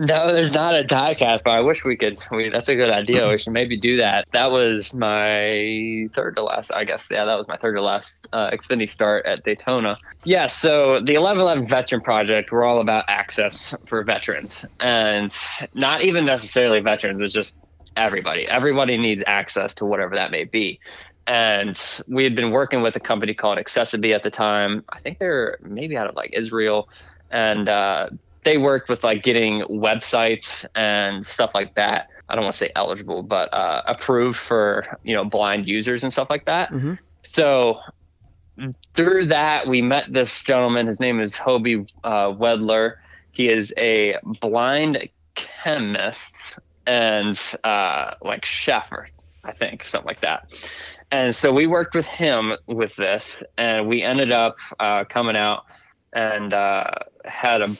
No, 0.00 0.32
there's 0.32 0.52
not 0.52 0.76
a 0.76 0.84
die 0.84 1.14
cast, 1.14 1.42
but 1.42 1.50
I 1.50 1.60
wish 1.60 1.84
we 1.84 1.96
could. 1.96 2.20
We, 2.30 2.50
that's 2.50 2.68
a 2.68 2.76
good 2.76 2.90
idea. 2.90 3.28
We 3.28 3.36
should 3.36 3.52
maybe 3.52 3.76
do 3.76 3.96
that. 3.96 4.28
That 4.32 4.52
was 4.52 4.94
my 4.94 6.06
third 6.14 6.36
to 6.36 6.44
last, 6.44 6.70
I 6.72 6.84
guess. 6.84 7.08
Yeah, 7.10 7.24
that 7.24 7.34
was 7.34 7.48
my 7.48 7.56
third 7.56 7.74
to 7.74 7.82
last 7.82 8.28
uh, 8.32 8.48
Xfinity 8.50 8.88
start 8.88 9.26
at 9.26 9.42
Daytona. 9.42 9.98
Yeah, 10.22 10.46
so 10.46 11.00
the 11.04 11.18
1111 11.18 11.66
Veteran 11.66 12.00
Project, 12.00 12.52
we're 12.52 12.62
all 12.62 12.80
about 12.80 13.06
access 13.08 13.74
for 13.86 14.04
veterans, 14.04 14.64
and 14.78 15.32
not 15.74 16.02
even 16.02 16.24
necessarily 16.24 16.78
veterans. 16.78 17.20
It's 17.20 17.34
just 17.34 17.56
everybody. 17.96 18.46
Everybody 18.46 18.98
needs 18.98 19.24
access 19.26 19.74
to 19.74 19.84
whatever 19.84 20.14
that 20.14 20.30
may 20.30 20.44
be. 20.44 20.78
And 21.26 21.76
we 22.06 22.22
had 22.22 22.36
been 22.36 22.52
working 22.52 22.82
with 22.82 22.94
a 22.94 23.00
company 23.00 23.34
called 23.34 23.58
accessiBe 23.58 24.14
at 24.14 24.22
the 24.22 24.30
time. 24.30 24.84
I 24.90 25.00
think 25.00 25.18
they're 25.18 25.58
maybe 25.60 25.96
out 25.96 26.06
of 26.06 26.14
like 26.14 26.30
Israel, 26.34 26.88
and 27.32 27.68
uh, 27.68 28.10
they 28.48 28.56
worked 28.56 28.88
with 28.88 29.04
like 29.04 29.22
getting 29.22 29.60
websites 29.64 30.64
and 30.74 31.26
stuff 31.26 31.50
like 31.52 31.74
that. 31.74 32.08
I 32.30 32.34
don't 32.34 32.44
want 32.44 32.54
to 32.54 32.58
say 32.58 32.72
eligible, 32.74 33.22
but 33.22 33.52
uh, 33.52 33.82
approved 33.86 34.38
for 34.38 34.86
you 35.04 35.14
know 35.14 35.24
blind 35.24 35.68
users 35.68 36.02
and 36.02 36.10
stuff 36.10 36.28
like 36.30 36.46
that. 36.46 36.70
Mhm. 36.70 36.98
So 37.22 37.80
through 38.94 39.26
that, 39.26 39.68
we 39.68 39.82
met 39.82 40.10
this 40.10 40.42
gentleman. 40.42 40.86
His 40.86 40.98
name 40.98 41.20
is 41.20 41.34
Hoby 41.34 41.86
uh, 42.04 42.32
Wedler. 42.32 42.94
He 43.32 43.50
is 43.50 43.72
a 43.76 44.16
blind 44.40 45.10
chemist 45.34 46.58
and 46.86 47.38
uh, 47.64 48.14
like 48.22 48.46
chef, 48.46 48.90
I 49.44 49.52
think 49.52 49.84
something 49.84 50.06
like 50.06 50.22
that. 50.22 50.48
And 51.10 51.36
so 51.36 51.52
we 51.52 51.66
worked 51.66 51.94
with 51.94 52.06
him 52.06 52.54
with 52.66 52.96
this, 52.96 53.42
and 53.58 53.88
we 53.88 54.02
ended 54.02 54.32
up 54.32 54.56
uh, 54.80 55.04
coming 55.04 55.36
out 55.36 55.64
and 56.14 56.54
uh, 56.54 56.90
had 57.26 57.60
a 57.60 57.76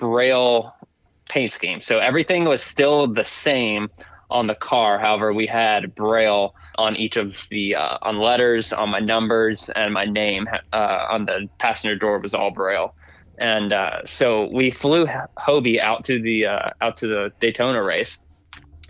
braille 0.00 0.74
paint 1.28 1.52
scheme. 1.52 1.80
So 1.80 1.98
everything 1.98 2.44
was 2.44 2.62
still 2.62 3.06
the 3.06 3.24
same 3.24 3.88
on 4.30 4.46
the 4.46 4.54
car. 4.54 4.98
However, 4.98 5.32
we 5.32 5.46
had 5.46 5.94
braille 5.94 6.54
on 6.76 6.96
each 6.96 7.16
of 7.16 7.36
the 7.50 7.74
uh, 7.74 7.98
on 8.02 8.18
letters, 8.18 8.72
on 8.72 8.90
my 8.90 9.00
numbers, 9.00 9.70
and 9.74 9.92
my 9.92 10.04
name 10.04 10.48
uh, 10.72 11.06
on 11.10 11.26
the 11.26 11.48
passenger 11.58 11.96
door 11.96 12.18
was 12.18 12.34
all 12.34 12.50
braille. 12.50 12.94
And 13.38 13.72
uh, 13.72 14.04
so 14.04 14.48
we 14.52 14.70
flew 14.70 15.06
Hoby 15.38 15.80
out 15.80 16.04
to 16.06 16.20
the 16.20 16.46
uh, 16.46 16.70
out 16.80 16.96
to 16.98 17.06
the 17.06 17.32
Daytona 17.40 17.82
race, 17.82 18.18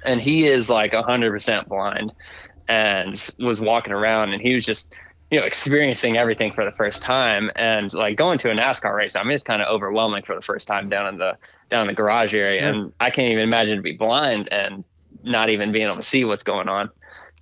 and 0.05 0.21
he 0.21 0.47
is 0.47 0.69
like 0.69 0.93
hundred 0.93 1.31
percent 1.31 1.69
blind, 1.69 2.13
and 2.69 3.31
was 3.39 3.61
walking 3.61 3.93
around, 3.93 4.33
and 4.33 4.43
he 4.43 4.55
was 4.55 4.65
just 4.65 4.95
you 5.31 5.39
know 5.39 5.47
experiencing 5.47 6.17
everything 6.17 6.53
for 6.53 6.65
the 6.65 6.73
first 6.73 7.03
time, 7.03 7.51
and 7.57 7.93
like 7.95 8.17
going 8.17 8.39
to 8.41 8.51
a 8.51 8.55
NASCAR 8.55 8.95
race. 8.95 9.17
I 9.17 9.23
mean, 9.23 9.33
it's 9.33 9.45
kind 9.45 9.63
of 9.63 9.69
overwhelming 9.69 10.25
for 10.25 10.35
the 10.35 10.43
first 10.43 10.67
time 10.67 10.89
down 10.89 11.07
in 11.07 11.19
the 11.19 11.37
down 11.71 11.83
in 11.83 11.87
the 11.89 11.95
garage 11.95 12.35
area, 12.35 12.61
sure. 12.61 12.69
and 12.69 12.93
I 13.01 13.11
can't 13.11 13.31
even 13.31 13.45
imagine 13.45 13.77
to 13.77 13.83
be 13.83 13.97
blind 13.97 14.53
and 14.53 14.85
not 15.23 15.51
even 15.51 15.73
being 15.73 15.87
able 15.87 15.97
to 15.97 16.03
see 16.03 16.25
what's 16.25 16.43
going 16.43 16.69
on. 16.69 16.91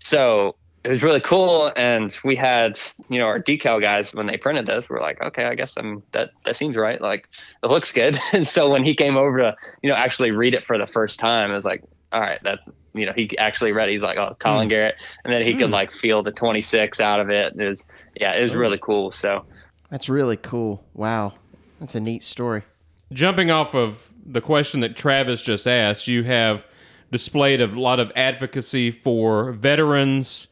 So 0.01 0.57
it 0.85 0.91
was 0.91 1.03
really 1.03 1.21
cool 1.21 1.73
and 1.77 2.17
we 2.25 2.37
had 2.37 2.79
you 3.09 3.19
know 3.19 3.27
our 3.27 3.43
decal 3.43 3.81
guys 3.81 4.15
when 4.15 4.27
they 4.27 4.37
printed 4.37 4.65
this 4.65 4.89
we're 4.89 5.01
like 5.01 5.21
okay 5.21 5.45
i 5.45 5.55
guess 5.55 5.75
i'm 5.77 6.03
that 6.13 6.31
that 6.45 6.57
seems 6.57 6.77
right 6.77 7.01
like 7.01 7.29
it 7.63 7.67
looks 7.67 7.93
good 7.93 8.19
and 8.33 8.47
so 8.47 8.71
when 8.71 8.85
he 8.85 8.95
came 8.95 9.17
over 9.17 9.39
to 9.39 9.57
you 9.83 9.91
know 9.91 9.97
actually 9.97 10.31
read 10.31 10.55
it 10.55 10.65
for 10.65 10.79
the 10.79 10.87
first 10.87 11.19
time 11.19 11.51
it 11.51 11.55
was 11.55 11.65
like 11.65 11.83
all 12.13 12.21
right 12.21 12.43
that 12.45 12.61
you 12.99 13.07
know 13.07 13.13
he 13.15 13.37
actually 13.39 13.73
read 13.73 13.89
it. 13.89 13.93
he's 13.93 14.03
like 14.03 14.19
oh 14.19 14.37
colin 14.39 14.67
mm. 14.67 14.71
garrett 14.71 14.97
and 15.25 15.33
then 15.33 15.43
he 15.43 15.55
mm. 15.55 15.59
could 15.59 15.71
like 15.71 15.91
feel 15.91 16.23
the 16.23 16.33
26 16.33 17.01
out 17.01 17.21
of 17.21 17.31
it 17.31 17.53
And 17.53 17.63
it 17.63 17.69
was 17.69 17.85
yeah 18.17 18.35
it 18.35 18.43
was 18.43 18.53
oh. 18.53 18.57
really 18.57 18.79
cool 18.79 19.11
so 19.11 19.45
that's 19.91 20.09
really 20.09 20.37
cool 20.37 20.85
wow 20.95 21.35
that's 21.81 21.95
a 21.95 22.01
neat 22.01 22.23
story 22.23 22.63
jumping 23.13 23.51
off 23.51 23.75
of 23.75 24.11
the 24.25 24.41
question 24.41 24.81
that 24.81 24.97
travis 24.97 25.43
just 25.43 25.67
asked 25.67 26.09
you 26.09 26.25
have 26.25 26.67
displayed 27.11 27.61
a 27.61 27.67
lot 27.67 27.99
of 27.99 28.13
advocacy 28.15 28.91
for 28.91 29.53
veterans 29.53 30.49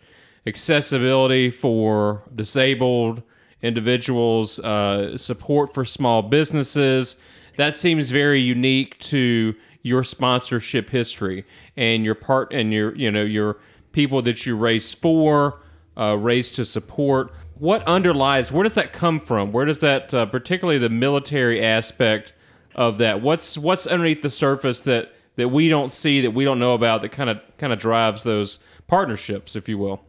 accessibility 0.46 1.50
for 1.50 2.22
disabled 2.34 3.22
individuals, 3.62 4.58
uh, 4.60 5.16
support 5.16 5.74
for 5.74 5.84
small 5.84 6.22
businesses. 6.22 7.16
That 7.56 7.74
seems 7.74 8.10
very 8.10 8.40
unique 8.40 8.98
to 9.00 9.54
your 9.86 10.02
sponsorship 10.02 10.90
history 10.90 11.44
and 11.76 12.04
your 12.04 12.16
part 12.16 12.52
and 12.52 12.72
your 12.72 12.92
you 12.96 13.08
know 13.08 13.22
your 13.22 13.56
people 13.92 14.20
that 14.20 14.44
you 14.44 14.56
race 14.56 14.92
for, 14.92 15.60
uh, 15.96 16.16
race 16.18 16.50
to 16.50 16.64
support. 16.64 17.32
What 17.54 17.84
underlies? 17.84 18.50
Where 18.50 18.64
does 18.64 18.74
that 18.74 18.92
come 18.92 19.20
from? 19.20 19.52
Where 19.52 19.64
does 19.64 19.80
that, 19.80 20.12
uh, 20.12 20.26
particularly 20.26 20.78
the 20.78 20.90
military 20.90 21.64
aspect 21.64 22.34
of 22.74 22.98
that? 22.98 23.22
What's 23.22 23.56
what's 23.56 23.86
underneath 23.86 24.22
the 24.22 24.30
surface 24.30 24.80
that 24.80 25.14
that 25.36 25.48
we 25.48 25.68
don't 25.68 25.92
see, 25.92 26.20
that 26.20 26.32
we 26.32 26.44
don't 26.44 26.58
know 26.58 26.74
about, 26.74 27.00
that 27.02 27.12
kind 27.12 27.30
of 27.30 27.40
kind 27.56 27.72
of 27.72 27.78
drives 27.78 28.24
those 28.24 28.58
partnerships, 28.88 29.54
if 29.54 29.68
you 29.68 29.78
will? 29.78 30.04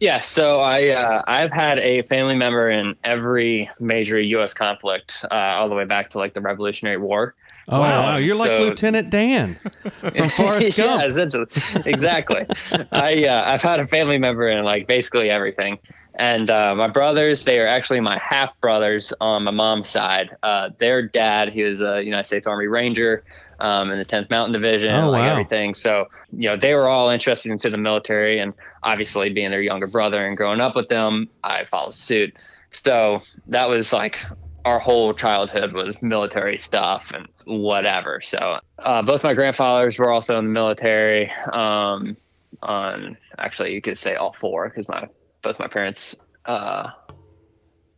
Yeah, 0.00 0.20
so 0.20 0.60
I 0.60 0.88
uh, 0.88 1.22
I've 1.26 1.52
had 1.52 1.78
a 1.78 2.02
family 2.02 2.36
member 2.36 2.70
in 2.70 2.94
every 3.04 3.70
major 3.80 4.20
U.S. 4.20 4.52
conflict, 4.52 5.24
uh, 5.30 5.34
all 5.34 5.68
the 5.70 5.74
way 5.74 5.86
back 5.86 6.10
to 6.10 6.18
like 6.18 6.34
the 6.34 6.40
Revolutionary 6.42 6.98
War. 6.98 7.34
Oh 7.72 7.80
wow, 7.80 8.16
you're 8.16 8.34
like 8.34 8.56
so, 8.56 8.64
Lieutenant 8.64 9.10
Dan 9.10 9.58
from 10.00 10.30
Forrest 10.36 10.76
Gump. 10.76 11.02
yeah, 11.02 11.08
essentially, 11.08 11.46
exactly. 11.86 12.44
I 12.92 13.24
uh, 13.24 13.44
I've 13.46 13.62
had 13.62 13.78
a 13.78 13.86
family 13.86 14.18
member 14.18 14.48
in 14.48 14.64
like 14.64 14.88
basically 14.88 15.30
everything, 15.30 15.78
and 16.16 16.50
uh, 16.50 16.74
my 16.74 16.88
brothers 16.88 17.44
they 17.44 17.60
are 17.60 17.68
actually 17.68 18.00
my 18.00 18.18
half 18.18 18.60
brothers 18.60 19.12
on 19.20 19.44
my 19.44 19.52
mom's 19.52 19.88
side. 19.88 20.36
Uh, 20.42 20.70
their 20.78 21.06
dad 21.06 21.50
he 21.50 21.62
was 21.62 21.80
a 21.80 22.02
United 22.02 22.26
States 22.26 22.46
Army 22.46 22.66
Ranger 22.66 23.22
um, 23.60 23.90
in 23.90 23.98
the 23.98 24.04
10th 24.04 24.30
Mountain 24.30 24.52
Division, 24.52 24.92
oh, 24.94 25.10
like 25.10 25.20
wow. 25.20 25.30
everything. 25.30 25.74
So, 25.74 26.08
you 26.32 26.48
know, 26.48 26.56
they 26.56 26.74
were 26.74 26.88
all 26.88 27.10
interested 27.10 27.52
into 27.52 27.70
the 27.70 27.78
military, 27.78 28.40
and 28.40 28.52
obviously, 28.82 29.30
being 29.30 29.50
their 29.50 29.62
younger 29.62 29.86
brother 29.86 30.26
and 30.26 30.36
growing 30.36 30.60
up 30.60 30.74
with 30.74 30.88
them, 30.88 31.28
I 31.44 31.66
followed 31.66 31.94
suit. 31.94 32.36
So 32.72 33.20
that 33.48 33.68
was 33.68 33.92
like 33.92 34.18
our 34.64 34.78
whole 34.78 35.14
childhood 35.14 35.72
was 35.72 36.00
military 36.02 36.58
stuff 36.58 37.12
and 37.14 37.28
whatever. 37.44 38.20
So 38.20 38.58
uh, 38.78 39.02
both 39.02 39.22
my 39.22 39.34
grandfathers 39.34 39.98
were 39.98 40.10
also 40.10 40.38
in 40.38 40.46
the 40.46 40.50
military. 40.50 41.30
Um, 41.52 42.16
on 42.62 43.16
actually, 43.38 43.72
you 43.72 43.80
could 43.80 43.96
say 43.96 44.16
all 44.16 44.32
four 44.32 44.68
because 44.68 44.88
my 44.88 45.06
both 45.42 45.58
my 45.58 45.68
parents 45.68 46.14
uh, 46.44 46.90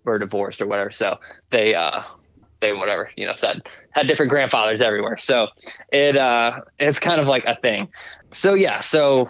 were 0.04 0.18
divorced 0.18 0.60
or 0.60 0.66
whatever. 0.66 0.90
So 0.90 1.18
they 1.50 1.74
uh, 1.74 2.02
they 2.62 2.72
whatever 2.72 3.10
you 3.16 3.26
know 3.26 3.34
had 3.38 3.60
had 3.90 4.06
different 4.06 4.30
grandfathers 4.30 4.80
everywhere 4.80 5.18
so 5.18 5.48
it 5.92 6.16
uh 6.16 6.60
it's 6.78 6.98
kind 6.98 7.20
of 7.20 7.26
like 7.26 7.44
a 7.44 7.56
thing 7.56 7.88
so 8.32 8.54
yeah 8.54 8.80
so 8.80 9.28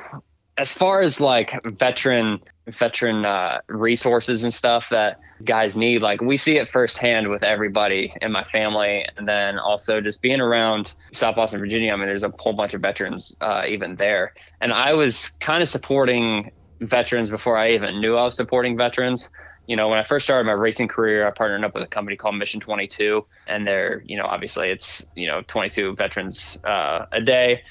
as 0.56 0.70
far 0.70 1.00
as 1.00 1.18
like 1.18 1.50
veteran 1.64 2.38
veteran 2.68 3.24
uh, 3.24 3.60
resources 3.68 4.44
and 4.44 4.54
stuff 4.54 4.86
that 4.90 5.18
guys 5.44 5.74
need. 5.74 6.02
Like 6.02 6.20
we 6.20 6.36
see 6.36 6.58
it 6.58 6.68
firsthand 6.68 7.28
with 7.28 7.42
everybody 7.42 8.14
in 8.20 8.32
my 8.32 8.44
family. 8.44 9.04
And 9.16 9.26
then 9.26 9.58
also 9.58 10.00
just 10.00 10.22
being 10.22 10.40
around 10.40 10.92
south 11.12 11.36
boston 11.36 11.60
virginia 11.60 11.92
i 11.92 11.96
mean 11.96 12.06
there's 12.06 12.22
a 12.22 12.32
whole 12.38 12.52
bunch 12.52 12.74
of 12.74 12.80
veterans 12.80 13.36
uh, 13.40 13.62
even 13.68 13.96
there. 13.96 14.34
And 14.60 14.72
i 14.72 14.92
was 14.92 15.30
kind 15.40 15.62
of 15.62 15.68
supporting 15.68 16.52
veterans 16.80 17.30
before 17.30 17.56
i 17.56 17.70
even 17.70 18.00
knew 18.00 18.16
i 18.16 18.24
was 18.24 18.36
supporting 18.36 18.76
veterans. 18.76 19.28
You 19.68 19.76
know, 19.76 19.88
when 19.88 20.00
I 20.00 20.04
first 20.04 20.24
started 20.24 20.44
my 20.44 20.52
racing 20.54 20.88
career, 20.88 21.26
I 21.26 21.30
partnered 21.30 21.64
up 21.64 21.72
with 21.72 21.84
a 21.84 21.86
company 21.86 22.16
called 22.16 22.34
Mission 22.34 22.58
22, 22.58 23.24
and 23.46 23.64
they're, 23.64 24.02
you 24.04 24.16
know, 24.16 24.24
obviously 24.24 24.70
it's, 24.70 25.06
you 25.14 25.28
know, 25.28 25.42
22 25.46 25.94
veterans 25.94 26.58
uh, 26.64 27.06
a 27.12 27.20
day 27.20 27.62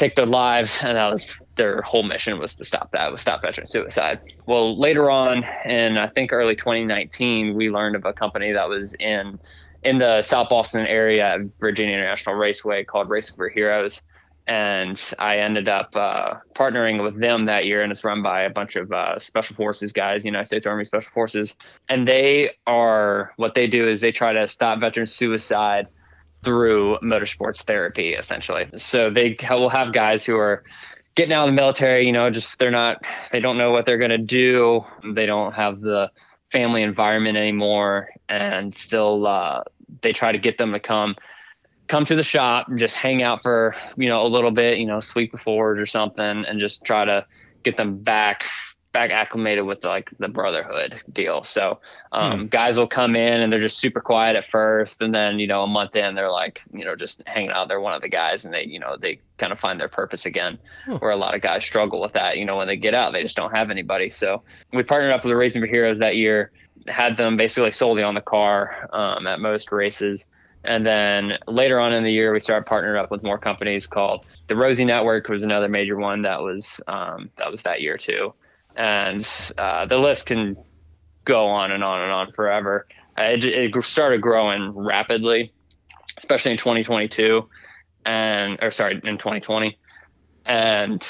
take 0.00 0.16
their 0.16 0.26
lives, 0.26 0.76
and 0.82 0.96
that 0.96 1.12
was 1.12 1.40
their 1.56 1.82
whole 1.82 2.02
mission 2.02 2.38
was 2.38 2.54
to 2.54 2.64
stop 2.64 2.90
that, 2.92 3.12
was 3.12 3.20
stop 3.20 3.42
veteran 3.42 3.66
suicide. 3.66 4.20
Well, 4.46 4.78
later 4.78 5.10
on, 5.10 5.44
in 5.64 5.96
I 5.98 6.08
think 6.08 6.32
early 6.32 6.56
2019, 6.56 7.54
we 7.54 7.70
learned 7.70 7.94
of 7.94 8.04
a 8.04 8.12
company 8.12 8.52
that 8.52 8.68
was 8.68 8.94
in 8.94 9.38
in 9.82 9.98
the 9.98 10.22
South 10.22 10.48
Boston 10.48 10.86
area 10.86 11.34
at 11.34 11.40
Virginia 11.58 11.94
International 11.94 12.34
Raceway 12.34 12.84
called 12.84 13.08
Racing 13.08 13.36
for 13.36 13.48
Heroes 13.48 14.02
and 14.50 15.00
I 15.18 15.38
ended 15.38 15.68
up 15.68 15.94
uh, 15.94 16.34
partnering 16.56 17.02
with 17.02 17.20
them 17.20 17.44
that 17.46 17.66
year, 17.66 17.82
and 17.82 17.92
it's 17.92 18.02
run 18.02 18.20
by 18.20 18.42
a 18.42 18.50
bunch 18.50 18.74
of 18.74 18.90
uh, 18.90 19.16
special 19.20 19.54
forces 19.54 19.92
guys, 19.92 20.24
United 20.24 20.46
States 20.46 20.66
Army 20.66 20.84
Special 20.84 21.10
Forces, 21.12 21.54
and 21.88 22.08
they 22.08 22.50
are 22.66 23.32
what 23.36 23.54
they 23.54 23.68
do 23.68 23.88
is 23.88 24.00
they 24.00 24.10
try 24.10 24.32
to 24.32 24.48
stop 24.48 24.80
veteran 24.80 25.06
suicide 25.06 25.86
through 26.44 26.98
motorsports 27.02 27.62
therapy, 27.64 28.14
essentially. 28.14 28.66
So 28.76 29.10
they 29.10 29.36
will 29.50 29.68
have 29.68 29.92
guys 29.92 30.24
who 30.24 30.36
are 30.36 30.62
getting 31.14 31.32
out 31.32 31.48
of 31.48 31.54
the 31.54 31.60
military, 31.60 32.06
you 32.06 32.12
know, 32.12 32.30
just 32.30 32.58
they're 32.58 32.70
not, 32.70 33.02
they 33.32 33.40
don't 33.40 33.58
know 33.58 33.70
what 33.70 33.84
they're 33.84 33.98
going 33.98 34.10
to 34.10 34.18
do, 34.18 34.82
they 35.14 35.26
don't 35.26 35.52
have 35.52 35.80
the 35.80 36.10
family 36.50 36.82
environment 36.82 37.36
anymore, 37.36 38.08
and 38.28 38.74
they'll 38.90 39.26
uh, 39.26 39.62
they 40.02 40.12
try 40.12 40.32
to 40.32 40.38
get 40.38 40.58
them 40.58 40.72
to 40.72 40.80
come 40.80 41.16
come 41.88 42.06
to 42.06 42.14
the 42.14 42.22
shop, 42.22 42.68
just 42.76 42.94
hang 42.94 43.22
out 43.22 43.42
for 43.42 43.74
you 43.96 44.08
know 44.08 44.22
a 44.22 44.28
little 44.28 44.50
bit, 44.50 44.78
you 44.78 44.86
know, 44.86 45.00
sweep 45.00 45.32
the 45.32 45.38
floors 45.38 45.78
or 45.78 45.86
something, 45.86 46.44
and 46.46 46.60
just 46.60 46.84
try 46.84 47.04
to 47.04 47.26
get 47.62 47.76
them 47.76 47.98
back 47.98 48.44
back 48.92 49.10
acclimated 49.10 49.64
with 49.64 49.82
the, 49.82 49.88
like 49.88 50.10
the 50.18 50.28
brotherhood 50.28 51.00
deal. 51.12 51.44
So 51.44 51.80
um, 52.12 52.40
hmm. 52.40 52.46
guys 52.46 52.76
will 52.76 52.88
come 52.88 53.14
in 53.14 53.40
and 53.40 53.52
they're 53.52 53.60
just 53.60 53.78
super 53.78 54.00
quiet 54.00 54.36
at 54.36 54.46
first, 54.46 55.00
and 55.00 55.14
then 55.14 55.38
you 55.38 55.46
know 55.46 55.62
a 55.62 55.66
month 55.66 55.96
in 55.96 56.14
they're 56.14 56.30
like 56.30 56.60
you 56.72 56.84
know 56.84 56.96
just 56.96 57.22
hanging 57.26 57.50
out. 57.50 57.68
They're 57.68 57.80
one 57.80 57.94
of 57.94 58.02
the 58.02 58.08
guys, 58.08 58.44
and 58.44 58.52
they 58.52 58.64
you 58.64 58.78
know 58.78 58.96
they 59.00 59.20
kind 59.38 59.52
of 59.52 59.60
find 59.60 59.80
their 59.80 59.88
purpose 59.88 60.26
again. 60.26 60.58
Hmm. 60.84 60.96
Where 60.96 61.10
a 61.10 61.16
lot 61.16 61.34
of 61.34 61.42
guys 61.42 61.64
struggle 61.64 62.00
with 62.00 62.12
that. 62.14 62.38
You 62.38 62.44
know 62.44 62.56
when 62.56 62.66
they 62.66 62.76
get 62.76 62.94
out, 62.94 63.12
they 63.12 63.22
just 63.22 63.36
don't 63.36 63.54
have 63.54 63.70
anybody. 63.70 64.10
So 64.10 64.42
we 64.72 64.82
partnered 64.82 65.12
up 65.12 65.24
with 65.24 65.30
the 65.30 65.36
Racing 65.36 65.62
for 65.62 65.68
Heroes 65.68 65.98
that 65.98 66.16
year. 66.16 66.52
Had 66.86 67.16
them 67.16 67.36
basically 67.36 67.72
solely 67.72 68.02
on 68.02 68.14
the 68.14 68.22
car 68.22 68.88
um, 68.92 69.26
at 69.26 69.38
most 69.38 69.70
races 69.70 70.26
and 70.64 70.84
then 70.84 71.38
later 71.46 71.80
on 71.80 71.92
in 71.92 72.04
the 72.04 72.10
year, 72.10 72.32
we 72.32 72.40
started 72.40 72.68
partnering 72.68 73.02
up 73.02 73.10
with 73.10 73.22
more 73.22 73.38
companies 73.38 73.86
called 73.86 74.26
the 74.48 74.56
Rosie 74.56 74.84
Network 74.84 75.28
was 75.28 75.42
another 75.42 75.68
major 75.68 75.96
one 75.96 76.22
that 76.22 76.40
was 76.40 76.80
um, 76.86 77.30
that 77.38 77.50
was 77.50 77.62
that 77.62 77.80
year 77.80 77.96
too, 77.96 78.34
and 78.76 79.26
uh, 79.58 79.86
the 79.86 79.98
list 79.98 80.26
can 80.26 80.56
go 81.24 81.46
on 81.46 81.70
and 81.70 81.84
on 81.84 82.02
and 82.02 82.12
on 82.12 82.32
forever. 82.32 82.86
Uh, 83.18 83.22
it, 83.22 83.44
it 83.44 83.84
started 83.84 84.20
growing 84.20 84.70
rapidly, 84.70 85.52
especially 86.18 86.52
in 86.52 86.58
2022, 86.58 87.48
and 88.04 88.58
or 88.62 88.70
sorry, 88.70 89.00
in 89.04 89.18
2020, 89.18 89.78
and 90.46 91.04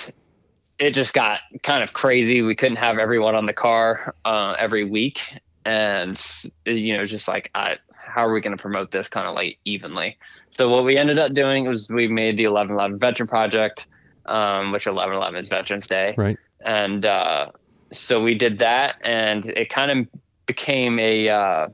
it 0.79 0.93
just 0.93 1.13
got 1.13 1.41
kind 1.63 1.83
of 1.83 1.93
crazy. 1.93 2.43
We 2.43 2.57
couldn't 2.57 2.79
have 2.79 2.99
everyone 2.99 3.35
on 3.35 3.47
the 3.47 3.53
car 3.53 4.15
uh, 4.25 4.57
every 4.59 4.85
week, 4.85 5.21
and 5.65 6.21
you 6.65 6.97
know, 6.97 7.05
just 7.05 7.29
like 7.29 7.51
I 7.55 7.77
how 8.11 8.27
are 8.27 8.33
we 8.33 8.41
going 8.41 8.57
to 8.57 8.61
promote 8.61 8.91
this 8.91 9.09
kind 9.09 9.27
of 9.27 9.35
like 9.35 9.59
evenly? 9.65 10.19
So 10.51 10.69
what 10.69 10.85
we 10.85 10.97
ended 10.97 11.19
up 11.19 11.33
doing 11.33 11.67
was 11.67 11.89
we 11.89 12.09
made 12.09 12.37
the 12.37 12.49
1111 12.49 12.99
Veteran 12.99 13.29
Project, 13.29 13.87
um, 14.27 14.73
which 14.73 14.87
1111 14.87 15.39
is 15.39 15.49
Veterans 15.49 15.87
Day, 15.87 16.15
Right. 16.17 16.37
And 16.65 17.05
uh, 17.05 17.51
so 17.93 18.23
we 18.23 18.35
did 18.35 18.59
that, 18.61 18.97
and 19.03 19.45
it 19.45 19.71
kind 19.71 19.91
of 19.91 20.21
became 20.47 20.99
a 20.99 21.29
uh, 21.29 21.69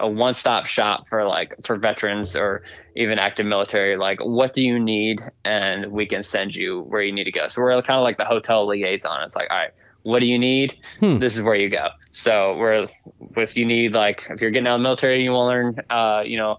a 0.00 0.08
one 0.08 0.34
stop 0.34 0.66
shop 0.66 1.08
for 1.08 1.24
like 1.24 1.54
for 1.64 1.76
veterans 1.76 2.36
or 2.36 2.62
even 2.96 3.18
active 3.18 3.46
military. 3.46 3.96
Like, 3.96 4.18
what 4.20 4.54
do 4.54 4.62
you 4.62 4.78
need, 4.78 5.20
and 5.44 5.92
we 5.92 6.06
can 6.06 6.22
send 6.22 6.54
you 6.54 6.82
where 6.82 7.02
you 7.02 7.12
need 7.12 7.24
to 7.24 7.32
go. 7.32 7.48
So 7.48 7.60
we're 7.60 7.80
kind 7.82 7.98
of 7.98 8.04
like 8.04 8.16
the 8.16 8.24
hotel 8.24 8.66
liaison. 8.66 9.22
It's 9.22 9.36
like, 9.36 9.50
all 9.50 9.56
right, 9.56 9.72
what 10.02 10.20
do 10.20 10.26
you 10.26 10.38
need? 10.38 10.76
Hmm. 11.00 11.18
This 11.18 11.34
is 11.36 11.42
where 11.42 11.54
you 11.54 11.68
go. 11.70 11.88
So 12.12 12.56
we're 12.56 12.88
if 13.36 13.56
you 13.56 13.64
need 13.64 13.92
like 13.92 14.26
if 14.30 14.40
you're 14.40 14.50
getting 14.50 14.66
out 14.66 14.76
of 14.76 14.80
the 14.80 14.84
military, 14.84 15.22
you 15.22 15.32
want 15.32 15.44
to 15.44 15.48
learn, 15.48 15.76
uh, 15.90 16.22
you 16.24 16.38
know. 16.38 16.58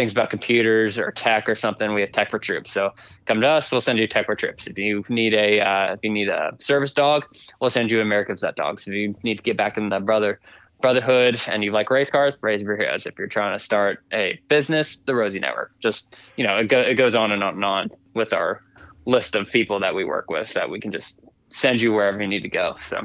Things 0.00 0.12
about 0.12 0.30
computers 0.30 0.98
or 0.98 1.10
tech 1.10 1.46
or 1.46 1.54
something, 1.54 1.92
we 1.92 2.00
have 2.00 2.10
Tech 2.10 2.30
for 2.30 2.38
Troops. 2.38 2.72
So 2.72 2.88
come 3.26 3.42
to 3.42 3.46
us, 3.46 3.70
we'll 3.70 3.82
send 3.82 3.98
you 3.98 4.08
Tech 4.08 4.24
for 4.24 4.34
Troops. 4.34 4.66
If 4.66 4.78
you 4.78 5.04
need 5.10 5.34
a 5.34 5.60
uh, 5.60 5.92
if 5.92 6.00
you 6.02 6.08
need 6.08 6.30
a 6.30 6.52
service 6.58 6.92
dog, 6.92 7.26
we'll 7.60 7.68
send 7.68 7.90
you 7.90 8.00
America's 8.00 8.40
Vet 8.40 8.56
Dogs. 8.56 8.86
If 8.86 8.94
you 8.94 9.14
need 9.22 9.36
to 9.36 9.42
get 9.42 9.58
back 9.58 9.76
in 9.76 9.90
the 9.90 10.00
brother 10.00 10.40
brotherhood 10.80 11.38
and 11.46 11.62
you 11.62 11.70
like 11.70 11.90
race 11.90 12.08
cars, 12.08 12.38
Raise 12.40 12.62
Your 12.62 12.78
Heroes. 12.78 13.04
If 13.04 13.18
you're 13.18 13.28
trying 13.28 13.58
to 13.58 13.62
start 13.62 14.02
a 14.10 14.40
business, 14.48 14.96
the 15.04 15.14
Rosie 15.14 15.38
Network. 15.38 15.78
Just 15.80 16.16
you 16.36 16.46
know, 16.46 16.56
it, 16.56 16.68
go, 16.68 16.80
it 16.80 16.94
goes 16.94 17.14
on 17.14 17.30
and 17.30 17.44
on 17.44 17.56
and 17.56 17.64
on 17.66 17.90
with 18.14 18.32
our 18.32 18.62
list 19.04 19.34
of 19.34 19.50
people 19.50 19.80
that 19.80 19.94
we 19.94 20.06
work 20.06 20.30
with 20.30 20.54
that 20.54 20.70
we 20.70 20.80
can 20.80 20.92
just 20.92 21.20
send 21.50 21.78
you 21.78 21.92
wherever 21.92 22.18
you 22.22 22.26
need 22.26 22.42
to 22.42 22.48
go. 22.48 22.76
So 22.88 23.04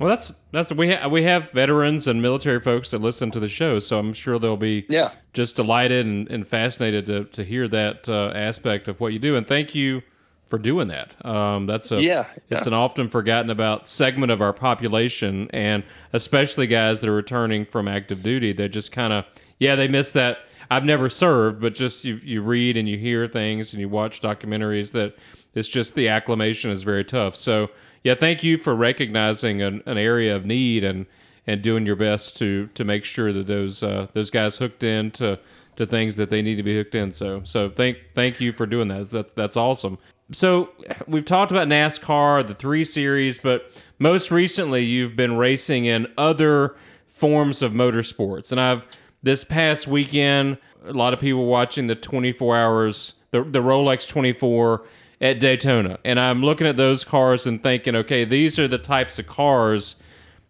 Well, 0.00 0.08
that's 0.08 0.34
that's 0.50 0.72
we 0.72 0.92
ha- 0.92 1.08
we 1.08 1.22
have 1.22 1.50
veterans 1.52 2.08
and 2.08 2.20
military 2.20 2.60
folks 2.60 2.90
that 2.90 3.00
listen 3.00 3.30
to 3.30 3.40
the 3.40 3.48
show, 3.48 3.78
so 3.78 3.98
I'm 3.98 4.12
sure 4.12 4.38
they'll 4.38 4.56
be 4.56 4.86
yeah, 4.88 5.12
just 5.32 5.54
delighted 5.56 6.04
and, 6.06 6.28
and 6.30 6.46
fascinated 6.46 7.06
to, 7.06 7.24
to 7.26 7.44
hear 7.44 7.68
that 7.68 8.08
uh, 8.08 8.32
aspect 8.34 8.88
of 8.88 9.00
what 9.00 9.12
you 9.12 9.18
do. 9.20 9.36
And 9.36 9.46
thank 9.46 9.74
you 9.74 10.02
for 10.48 10.58
doing 10.58 10.88
that. 10.88 11.24
Um, 11.24 11.66
that's 11.66 11.92
a 11.92 12.02
Yeah, 12.02 12.26
it's 12.50 12.66
yeah. 12.66 12.68
an 12.68 12.74
often 12.74 13.08
forgotten 13.08 13.50
about 13.50 13.88
segment 13.88 14.32
of 14.32 14.42
our 14.42 14.52
population, 14.52 15.48
and 15.52 15.84
especially 16.12 16.66
guys 16.66 17.00
that 17.00 17.08
are 17.08 17.14
returning 17.14 17.64
from 17.64 17.86
active 17.86 18.22
duty. 18.22 18.52
They 18.52 18.68
just 18.68 18.90
kind 18.90 19.12
of 19.12 19.24
yeah, 19.60 19.76
they 19.76 19.86
miss 19.88 20.12
that. 20.12 20.38
I've 20.70 20.84
never 20.84 21.08
served, 21.08 21.60
but 21.60 21.72
just 21.74 22.04
you 22.04 22.16
you 22.16 22.42
read 22.42 22.76
and 22.76 22.88
you 22.88 22.98
hear 22.98 23.28
things 23.28 23.72
and 23.74 23.80
you 23.80 23.88
watch 23.88 24.20
documentaries 24.20 24.90
that 24.92 25.16
it's 25.54 25.68
just 25.68 25.94
the 25.94 26.08
acclimation 26.08 26.72
is 26.72 26.82
very 26.82 27.04
tough. 27.04 27.36
So 27.36 27.70
yeah, 28.04 28.14
thank 28.14 28.44
you 28.44 28.58
for 28.58 28.74
recognizing 28.74 29.62
an, 29.62 29.82
an 29.86 29.98
area 29.98 30.36
of 30.36 30.44
need 30.44 30.84
and 30.84 31.06
and 31.46 31.60
doing 31.60 31.84
your 31.84 31.96
best 31.96 32.36
to 32.36 32.68
to 32.74 32.84
make 32.84 33.04
sure 33.04 33.32
that 33.32 33.46
those 33.46 33.82
uh, 33.82 34.06
those 34.12 34.30
guys 34.30 34.58
hooked 34.58 34.84
into 34.84 35.38
to 35.76 35.86
things 35.86 36.16
that 36.16 36.30
they 36.30 36.40
need 36.42 36.56
to 36.56 36.62
be 36.62 36.76
hooked 36.76 36.94
in. 36.94 37.10
So 37.12 37.42
so 37.44 37.68
thank 37.68 37.98
thank 38.14 38.40
you 38.40 38.52
for 38.52 38.66
doing 38.66 38.88
that. 38.88 39.10
That's 39.10 39.32
that's 39.32 39.56
awesome. 39.56 39.98
So 40.32 40.70
we've 41.06 41.24
talked 41.24 41.50
about 41.50 41.68
NASCAR, 41.68 42.46
the 42.46 42.54
three 42.54 42.84
series, 42.84 43.38
but 43.38 43.70
most 43.98 44.30
recently 44.30 44.82
you've 44.82 45.16
been 45.16 45.36
racing 45.36 45.84
in 45.84 46.06
other 46.16 46.76
forms 47.08 47.62
of 47.62 47.72
motorsports, 47.72 48.52
and 48.52 48.60
I've 48.60 48.86
this 49.22 49.44
past 49.44 49.86
weekend 49.86 50.58
a 50.86 50.92
lot 50.92 51.14
of 51.14 51.20
people 51.20 51.46
watching 51.46 51.86
the 51.86 51.94
24 51.94 52.56
hours 52.56 53.14
the 53.30 53.42
the 53.42 53.60
Rolex 53.60 54.06
24 54.06 54.84
at 55.24 55.40
Daytona, 55.40 55.98
and 56.04 56.20
I'm 56.20 56.42
looking 56.42 56.66
at 56.66 56.76
those 56.76 57.02
cars 57.02 57.46
and 57.46 57.62
thinking, 57.62 57.96
okay, 57.96 58.26
these 58.26 58.58
are 58.58 58.68
the 58.68 58.76
types 58.76 59.18
of 59.18 59.26
cars 59.26 59.96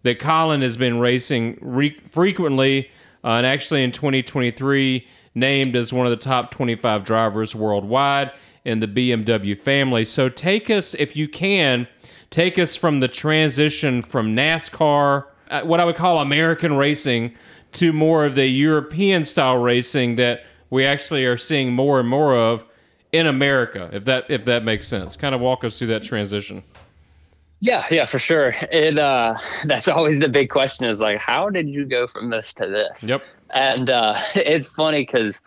that 0.03 0.19
Colin 0.19 0.63
has 0.63 0.77
been 0.77 0.99
racing 0.99 1.57
re- 1.61 1.97
frequently, 2.09 2.91
uh, 3.23 3.29
and 3.29 3.47
actually 3.47 3.85
in 3.85 3.93
2023 3.93 5.07
named 5.33 5.77
as 5.77 5.93
one 5.93 6.07
of 6.07 6.11
the 6.11 6.17
top 6.17 6.51
25 6.51 7.05
drivers 7.05 7.55
worldwide 7.55 8.33
in 8.65 8.81
the 8.81 8.89
BMW 8.89 9.57
family. 9.57 10.05
So 10.05 10.29
take 10.29 10.69
us, 10.69 10.93
if 10.95 11.15
you 11.15 11.29
can, 11.29 11.87
take 12.31 12.59
us 12.59 12.75
from 12.75 12.99
the 12.99 13.07
transition 13.07 14.03
from 14.03 14.35
NASCAR, 14.35 15.27
uh, 15.51 15.61
what 15.63 15.79
I 15.79 15.85
would 15.85 15.95
call 15.95 16.19
American 16.19 16.77
racing, 16.77 17.37
to 17.75 17.93
more 17.93 18.25
of 18.25 18.35
the 18.35 18.49
European 18.49 19.25
style 19.25 19.57
racing 19.57 20.17
that 20.17 20.45
we 20.69 20.85
actually 20.85 21.25
are 21.27 21.37
seeing 21.37 21.73
more 21.73 22.01
and 22.01 22.09
more 22.09 22.35
of 22.35 22.65
in 23.15 23.29
America. 23.29 23.89
If 23.93 24.05
that 24.07 24.29
if 24.29 24.45
that 24.47 24.65
makes 24.65 24.89
sense, 24.89 25.17
kind 25.17 25.37
of 25.37 25.41
walk 25.41 25.63
us 25.63 25.79
through 25.79 25.87
that 25.87 26.03
transition. 26.03 26.65
Yeah, 27.61 27.87
yeah, 27.89 28.07
for 28.07 28.19
sure. 28.19 28.55
It 28.73 28.99
uh 28.99 29.37
that's 29.67 29.87
always 29.87 30.19
the 30.19 30.29
big 30.29 30.51
question 30.51 30.87
is 30.87 30.99
like 30.99 31.19
how 31.19 31.49
did 31.49 31.69
you 31.69 31.87
go 31.87 32.09
from 32.09 32.31
this 32.31 32.53
to 32.55 32.67
this? 32.67 33.05
Yep. 33.05 33.23
And 33.51 33.89
uh 33.89 34.21
it's 34.35 34.71
funny 34.71 35.07
cuz 35.07 35.41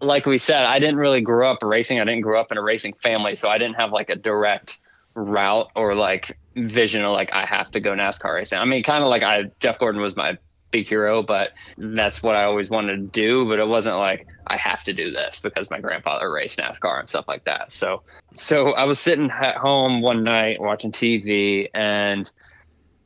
like 0.00 0.24
we 0.24 0.38
said, 0.38 0.64
I 0.64 0.78
didn't 0.78 0.96
really 0.96 1.20
grow 1.20 1.52
up 1.52 1.58
racing. 1.62 2.00
I 2.00 2.04
didn't 2.04 2.22
grow 2.22 2.40
up 2.40 2.50
in 2.50 2.56
a 2.56 2.62
racing 2.62 2.94
family, 3.02 3.34
so 3.34 3.50
I 3.50 3.58
didn't 3.58 3.76
have 3.76 3.92
like 3.92 4.08
a 4.08 4.16
direct 4.16 4.78
route 5.12 5.70
or 5.74 5.94
like 5.94 6.38
vision 6.56 7.04
of 7.04 7.12
like 7.12 7.34
I 7.34 7.44
have 7.44 7.70
to 7.72 7.80
go 7.80 7.92
NASCAR 7.92 8.34
racing. 8.34 8.58
I 8.58 8.64
mean, 8.64 8.82
kind 8.82 9.04
of 9.04 9.10
like 9.10 9.22
I 9.22 9.50
Jeff 9.60 9.78
Gordon 9.78 10.00
was 10.00 10.16
my 10.16 10.38
big 10.70 10.86
hero, 10.86 11.22
but 11.22 11.50
that's 11.76 12.22
what 12.22 12.36
I 12.36 12.44
always 12.44 12.70
wanted 12.70 12.96
to 12.96 13.02
do, 13.02 13.46
but 13.48 13.58
it 13.58 13.66
wasn't 13.66 13.96
like 13.96 14.26
I 14.46 14.56
have 14.56 14.82
to 14.84 14.92
do 14.92 15.10
this 15.10 15.40
because 15.40 15.70
my 15.70 15.80
grandfather 15.80 16.30
raced 16.30 16.58
NASCAR 16.58 17.00
and 17.00 17.08
stuff 17.08 17.26
like 17.28 17.44
that. 17.44 17.72
So 17.72 18.02
so 18.36 18.72
I 18.72 18.84
was 18.84 18.98
sitting 18.98 19.30
at 19.30 19.56
home 19.56 20.02
one 20.02 20.24
night 20.24 20.60
watching 20.60 20.92
TV 20.92 21.68
and 21.74 22.30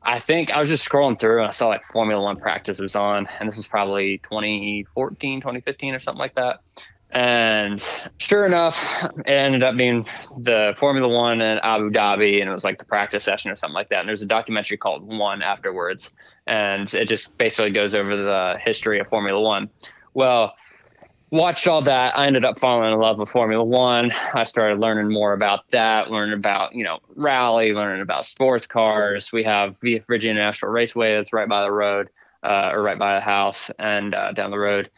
I 0.05 0.19
think 0.19 0.51
I 0.51 0.59
was 0.59 0.69
just 0.69 0.87
scrolling 0.87 1.19
through 1.19 1.39
and 1.39 1.47
I 1.47 1.51
saw 1.51 1.67
like 1.67 1.83
Formula 1.85 2.21
One 2.21 2.35
practice 2.35 2.79
was 2.79 2.95
on, 2.95 3.27
and 3.39 3.49
this 3.49 3.57
is 3.57 3.67
probably 3.67 4.19
2014, 4.19 5.41
2015 5.41 5.95
or 5.95 5.99
something 5.99 6.19
like 6.19 6.35
that. 6.35 6.59
And 7.11 7.81
sure 8.17 8.45
enough, 8.45 8.77
it 9.19 9.29
ended 9.29 9.63
up 9.63 9.77
being 9.77 10.05
the 10.37 10.75
Formula 10.77 11.07
One 11.07 11.39
in 11.39 11.59
Abu 11.59 11.89
Dhabi, 11.89 12.41
and 12.41 12.49
it 12.49 12.53
was 12.53 12.65
like 12.65 12.77
the 12.77 12.85
practice 12.85 13.23
session 13.23 13.51
or 13.51 13.55
something 13.55 13.75
like 13.75 13.89
that. 13.89 13.99
And 13.99 14.09
there's 14.09 14.21
a 14.21 14.27
documentary 14.27 14.77
called 14.77 15.03
One 15.03 15.41
afterwards, 15.41 16.11
and 16.45 16.93
it 16.93 17.07
just 17.07 17.37
basically 17.37 17.71
goes 17.71 17.93
over 17.93 18.17
the 18.17 18.57
history 18.63 18.99
of 18.99 19.07
Formula 19.07 19.39
One. 19.39 19.69
Well, 20.13 20.55
watched 21.31 21.67
all 21.67 21.81
that. 21.83 22.17
I 22.17 22.27
ended 22.27 22.43
up 22.43 22.59
falling 22.59 22.91
in 22.91 22.99
love 22.99 23.17
with 23.17 23.29
Formula 23.29 23.63
One. 23.63 24.11
I 24.33 24.43
started 24.43 24.79
learning 24.79 25.11
more 25.11 25.33
about 25.33 25.69
that, 25.71 26.11
learning 26.11 26.37
about, 26.37 26.75
you 26.75 26.83
know, 26.83 26.99
rally, 27.15 27.73
learning 27.73 28.01
about 28.01 28.25
sports 28.25 28.67
cars. 28.67 29.31
We 29.31 29.43
have 29.43 29.77
Virginia 29.79 30.41
National 30.41 30.71
Raceway 30.71 31.15
that's 31.15 31.31
right 31.33 31.47
by 31.47 31.63
the 31.63 31.71
road, 31.71 32.09
uh, 32.43 32.71
or 32.73 32.81
right 32.81 32.99
by 32.99 33.15
the 33.15 33.21
house 33.21 33.71
and 33.79 34.13
uh, 34.13 34.31
down 34.33 34.51
the 34.51 34.59
road. 34.59 34.89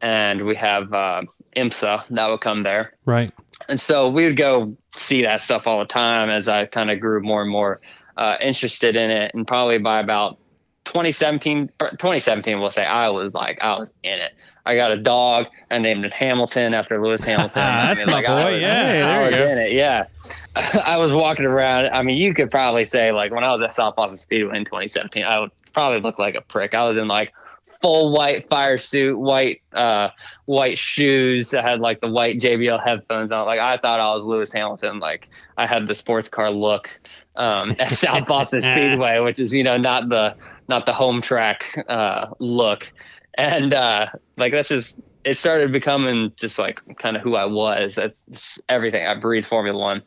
And 0.00 0.46
we 0.46 0.54
have 0.56 0.92
uh, 0.92 1.22
IMSA 1.56 2.04
that 2.10 2.28
would 2.28 2.40
come 2.40 2.62
there. 2.62 2.92
Right. 3.04 3.32
And 3.68 3.80
so 3.80 4.08
we 4.08 4.24
would 4.24 4.36
go 4.36 4.76
see 4.96 5.22
that 5.22 5.42
stuff 5.42 5.66
all 5.66 5.80
the 5.80 5.86
time 5.86 6.30
as 6.30 6.48
I 6.48 6.66
kind 6.66 6.90
of 6.90 7.00
grew 7.00 7.20
more 7.20 7.42
and 7.42 7.50
more 7.50 7.80
uh, 8.16 8.36
interested 8.40 8.96
in 8.96 9.10
it. 9.10 9.32
And 9.34 9.46
probably 9.46 9.78
by 9.78 10.00
about 10.00 10.38
2017, 10.84 11.68
2017, 11.78 12.60
we'll 12.60 12.70
say 12.70 12.84
I 12.84 13.08
was 13.10 13.34
like, 13.34 13.58
I 13.60 13.78
was 13.78 13.92
in 14.02 14.18
it. 14.18 14.32
I 14.64 14.74
got 14.76 14.90
a 14.90 14.96
dog. 14.96 15.46
I 15.70 15.78
named 15.78 16.04
it 16.04 16.12
Hamilton 16.12 16.74
after 16.74 17.02
Lewis 17.02 17.22
Hamilton. 17.24 17.52
That's 17.56 18.00
I 18.00 18.04
mean, 18.04 18.10
my 18.14 18.20
like, 18.20 18.26
boy, 18.44 18.52
was- 18.52 18.62
yeah. 18.62 19.04
I 19.06 19.26
was 19.26 19.34
go. 19.34 19.44
in 19.46 19.58
it. 19.58 19.72
Yeah. 19.72 20.06
I 20.56 20.96
was 20.96 21.12
walking 21.12 21.44
around. 21.44 21.86
I 21.88 22.02
mean, 22.02 22.16
you 22.16 22.32
could 22.34 22.50
probably 22.50 22.84
say 22.84 23.12
like 23.12 23.32
when 23.32 23.44
I 23.44 23.52
was 23.52 23.62
at 23.62 23.72
South 23.72 23.96
Boston 23.96 24.18
Speedway 24.18 24.56
in 24.56 24.64
2017, 24.64 25.24
I 25.24 25.40
would 25.40 25.50
probably 25.72 26.00
look 26.00 26.18
like 26.18 26.34
a 26.34 26.40
prick. 26.40 26.74
I 26.74 26.84
was 26.88 26.96
in 26.96 27.08
like 27.08 27.32
full 27.80 28.12
white 28.12 28.48
fire 28.48 28.78
suit, 28.78 29.18
white 29.18 29.62
uh 29.72 30.08
white 30.46 30.78
shoes. 30.78 31.54
I 31.54 31.62
had 31.62 31.80
like 31.80 32.00
the 32.00 32.10
white 32.10 32.40
JBL 32.40 32.82
headphones 32.82 33.32
on. 33.32 33.46
Like 33.46 33.60
I 33.60 33.76
thought 33.78 34.00
I 34.00 34.14
was 34.14 34.24
Lewis 34.24 34.52
Hamilton. 34.52 34.98
Like 34.98 35.28
I 35.56 35.66
had 35.66 35.86
the 35.86 35.94
sports 35.94 36.28
car 36.28 36.50
look 36.50 36.88
um, 37.36 37.70
at 37.78 37.90
South 37.90 38.26
Boston 38.26 38.60
Speedway, 38.62 39.20
which 39.20 39.38
is 39.38 39.52
you 39.52 39.62
know 39.62 39.76
not 39.76 40.08
the 40.08 40.36
not 40.68 40.86
the 40.86 40.92
home 40.92 41.22
track 41.22 41.84
uh, 41.88 42.26
look. 42.38 42.90
And 43.36 43.72
uh, 43.72 44.06
like 44.36 44.52
that's 44.52 44.68
just 44.68 44.96
it 45.24 45.36
started 45.36 45.72
becoming 45.72 46.32
just 46.36 46.58
like 46.58 46.80
kind 46.98 47.16
of 47.16 47.22
who 47.22 47.36
I 47.36 47.44
was. 47.44 47.92
That's 47.94 48.58
everything. 48.68 49.06
I 49.06 49.14
breathed 49.14 49.46
Formula 49.46 49.78
One. 49.78 50.02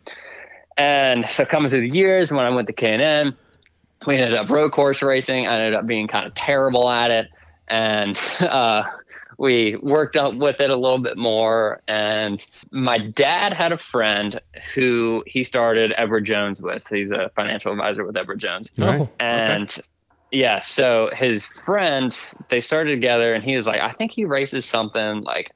And 0.78 1.26
so 1.26 1.46
coming 1.46 1.70
through 1.70 1.82
the 1.82 1.96
years, 1.96 2.32
when 2.32 2.46
I 2.46 2.50
went 2.50 2.68
to 2.68 2.74
K 2.74 2.94
and 2.94 3.02
N, 3.02 3.38
we 4.08 4.16
ended 4.16 4.34
up 4.34 4.50
road 4.50 4.72
course 4.72 5.02
racing. 5.02 5.48
I 5.48 5.56
ended 5.56 5.74
up 5.76 5.86
being 5.86 6.08
kind 6.08 6.26
of 6.26 6.34
terrible 6.34 6.90
at 6.90 7.12
it, 7.12 7.28
and 7.72 8.20
uh, 8.42 8.84
we 9.38 9.78
worked 9.82 10.16
up 10.16 10.36
with 10.36 10.60
it 10.60 10.70
a 10.70 10.76
little 10.76 11.00
bit 11.00 11.18
more. 11.18 11.82
And 11.88 12.46
my 12.70 13.00
dad 13.00 13.54
had 13.54 13.72
a 13.72 13.78
friend 13.78 14.40
who 14.76 15.24
he 15.26 15.44
started 15.44 15.94
Edward 15.98 16.26
Jones 16.26 16.62
with. 16.62 16.86
He's 16.88 17.12
a 17.12 17.32
financial 17.36 17.72
advisor 17.72 18.06
with 18.06 18.16
Edward 18.16 18.40
Jones. 18.40 18.70
Right. 18.78 19.10
And 19.20 19.76
yeah, 20.32 20.62
so 20.62 21.10
his 21.14 21.46
friends 21.66 22.36
they 22.50 22.62
started 22.62 22.92
together, 22.92 23.34
and 23.34 23.44
he 23.44 23.56
was 23.56 23.66
like, 23.66 23.82
I 23.82 23.92
think 23.92 24.12
he 24.12 24.26
races 24.26 24.66
something 24.66 25.22
like 25.22 25.52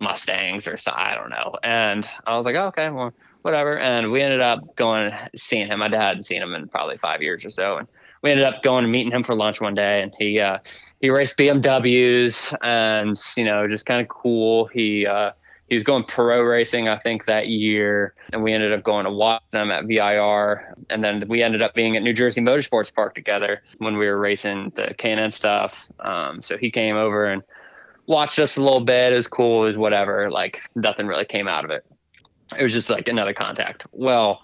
Mustangs 0.00 0.66
or 0.66 0.76
so, 0.76 0.92
I 0.94 1.14
don't 1.14 1.30
know. 1.30 1.56
And 1.62 2.08
I 2.26 2.36
was 2.36 2.46
like, 2.46 2.54
oh, 2.54 2.66
okay, 2.66 2.90
well, 2.90 3.12
whatever. 3.42 3.78
And 3.78 4.12
we 4.12 4.22
ended 4.22 4.40
up 4.40 4.76
going 4.76 5.12
and 5.12 5.30
seeing 5.34 5.66
him. 5.66 5.80
My 5.80 5.88
dad 5.88 6.00
hadn't 6.00 6.22
seen 6.24 6.42
him 6.42 6.54
in 6.54 6.68
probably 6.68 6.96
five 6.96 7.22
years 7.22 7.44
or 7.44 7.50
so, 7.50 7.76
and 7.76 7.88
we 8.22 8.30
ended 8.30 8.44
up 8.44 8.62
going 8.62 8.84
and 8.84 8.92
meeting 8.92 9.12
him 9.12 9.24
for 9.24 9.34
lunch 9.34 9.60
one 9.60 9.74
day, 9.74 10.02
and 10.02 10.14
he 10.18 10.40
uh, 10.40 10.58
he 11.00 11.08
raced 11.10 11.36
BMWs 11.36 12.56
and 12.62 13.20
you 13.36 13.44
know 13.44 13.66
just 13.66 13.86
kind 13.86 14.00
of 14.00 14.08
cool. 14.08 14.66
He 14.66 15.06
uh, 15.06 15.32
he 15.66 15.74
was 15.74 15.84
going 15.84 16.04
pro 16.04 16.42
racing 16.42 16.88
I 16.88 16.98
think 16.98 17.24
that 17.24 17.48
year, 17.48 18.14
and 18.32 18.42
we 18.42 18.52
ended 18.52 18.72
up 18.72 18.84
going 18.84 19.06
to 19.06 19.10
watch 19.10 19.42
them 19.50 19.70
at 19.70 19.86
VIR, 19.86 20.76
and 20.90 21.02
then 21.02 21.24
we 21.28 21.42
ended 21.42 21.62
up 21.62 21.74
being 21.74 21.96
at 21.96 22.02
New 22.02 22.12
Jersey 22.12 22.40
Motorsports 22.40 22.94
Park 22.94 23.14
together 23.14 23.62
when 23.78 23.96
we 23.96 24.06
were 24.06 24.18
racing 24.18 24.72
the 24.76 24.94
K&N 24.96 25.30
stuff. 25.30 25.74
Um, 26.00 26.42
so 26.42 26.56
he 26.56 26.70
came 26.70 26.96
over 26.96 27.26
and 27.26 27.42
watched 28.06 28.38
us 28.38 28.56
a 28.56 28.62
little 28.62 28.84
bit. 28.84 29.12
It 29.12 29.16
was 29.16 29.26
cool. 29.26 29.62
It 29.62 29.66
was 29.66 29.78
whatever. 29.78 30.30
Like 30.30 30.58
nothing 30.74 31.06
really 31.06 31.24
came 31.24 31.48
out 31.48 31.64
of 31.64 31.70
it. 31.70 31.84
It 32.58 32.62
was 32.62 32.72
just 32.72 32.90
like 32.90 33.08
another 33.08 33.32
contact. 33.32 33.84
Well 33.92 34.42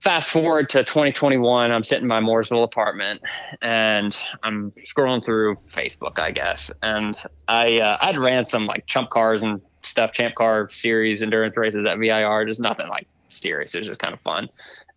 fast 0.00 0.30
forward 0.30 0.68
to 0.68 0.84
2021 0.84 1.72
i'm 1.72 1.82
sitting 1.82 2.04
in 2.04 2.08
my 2.08 2.20
mooresville 2.20 2.62
apartment 2.62 3.20
and 3.60 4.16
i'm 4.42 4.72
scrolling 4.94 5.24
through 5.24 5.56
facebook 5.72 6.18
i 6.18 6.30
guess. 6.30 6.70
And 6.82 7.16
i 7.48 7.78
uh, 7.78 7.98
i'd 8.02 8.16
ran 8.16 8.44
some 8.44 8.66
like 8.66 8.86
chump 8.86 9.10
cars 9.10 9.42
and 9.42 9.60
stuff 9.82 10.12
champ 10.12 10.34
car 10.34 10.68
series 10.70 11.22
endurance 11.22 11.56
races 11.56 11.86
at 11.86 11.98
vir 11.98 12.44
just 12.46 12.60
nothing 12.60 12.88
like 12.88 13.06
serious. 13.30 13.74
It 13.74 13.78
was 13.78 13.86
just 13.86 14.00
kind 14.00 14.14
of 14.14 14.20
fun. 14.20 14.48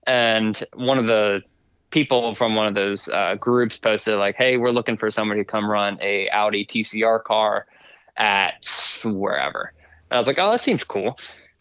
And 0.08 0.62
one 0.74 0.98
of 0.98 1.06
the 1.06 1.42
people 1.92 2.36
from 2.36 2.56
one 2.56 2.68
of 2.68 2.76
those 2.76 3.08
uh, 3.10 3.36
groups 3.36 3.78
posted 3.78 4.18
like 4.18 4.36
hey 4.36 4.56
we're 4.58 4.72
looking 4.72 4.96
for 4.96 5.12
somebody 5.12 5.42
to 5.42 5.46
come 5.46 5.70
run 5.70 5.98
a 6.02 6.30
audi 6.30 6.66
tcr 6.66 7.22
car 7.24 7.66
at 8.16 8.66
wherever. 9.04 9.74
And 10.10 10.16
i 10.16 10.20
was 10.20 10.28
like 10.28 10.40
oh 10.40 10.52
that 10.52 10.62
seems 10.62 10.84
cool 10.84 11.18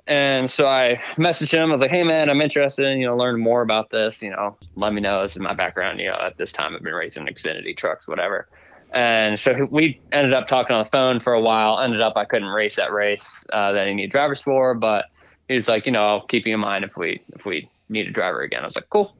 and 0.07 0.51
so 0.51 0.66
I 0.66 1.01
messaged 1.16 1.53
him. 1.53 1.68
I 1.68 1.72
was 1.72 1.80
like, 1.80 1.90
"Hey, 1.90 2.03
man, 2.03 2.28
I'm 2.28 2.40
interested 2.40 2.86
in 2.86 2.98
you 2.98 3.07
know 3.07 3.16
learning 3.16 3.42
more 3.42 3.62
about 3.62 3.90
this. 3.90 4.22
You 4.22 4.30
know, 4.30 4.57
let 4.74 4.92
me 4.92 5.01
know. 5.01 5.22
This 5.22 5.32
is 5.32 5.40
my 5.40 5.55
background. 5.55 6.01
You 6.01 6.09
know, 6.11 6.18
at 6.20 6.36
this 6.36 6.53
time 6.53 6.74
I've 6.74 6.82
been 6.82 6.94
racing 6.94 7.26
Xfinity 7.26 7.76
trucks, 7.76 8.09
whatever." 8.09 8.48
And 8.92 9.38
so 9.38 9.68
we 9.70 10.01
ended 10.11 10.32
up 10.32 10.48
talking 10.48 10.74
on 10.74 10.84
the 10.84 10.90
phone 10.90 11.20
for 11.20 11.32
a 11.32 11.40
while. 11.40 11.78
Ended 11.78 12.01
up 12.01 12.16
I 12.16 12.24
couldn't 12.24 12.48
race 12.48 12.76
that 12.76 12.92
race 12.92 13.46
uh, 13.53 13.72
that 13.72 13.86
he 13.86 13.94
needed 13.94 14.11
drivers 14.11 14.42
for, 14.42 14.74
but 14.74 15.07
he 15.48 15.55
was 15.55 15.68
like, 15.68 15.86
"You 15.86 15.92
know, 15.92 16.05
I'll 16.05 16.26
keep 16.26 16.46
you 16.46 16.55
in 16.55 16.61
mind 16.61 16.84
if 16.84 16.96
we 16.96 17.22
if 17.34 17.44
we 17.44 17.70
need 17.88 18.09
a 18.09 18.12
driver 18.12 18.42
again." 18.42 18.62
I 18.62 18.66
was 18.66 18.76
like, 18.76 18.90
"Cool." 18.90 19.14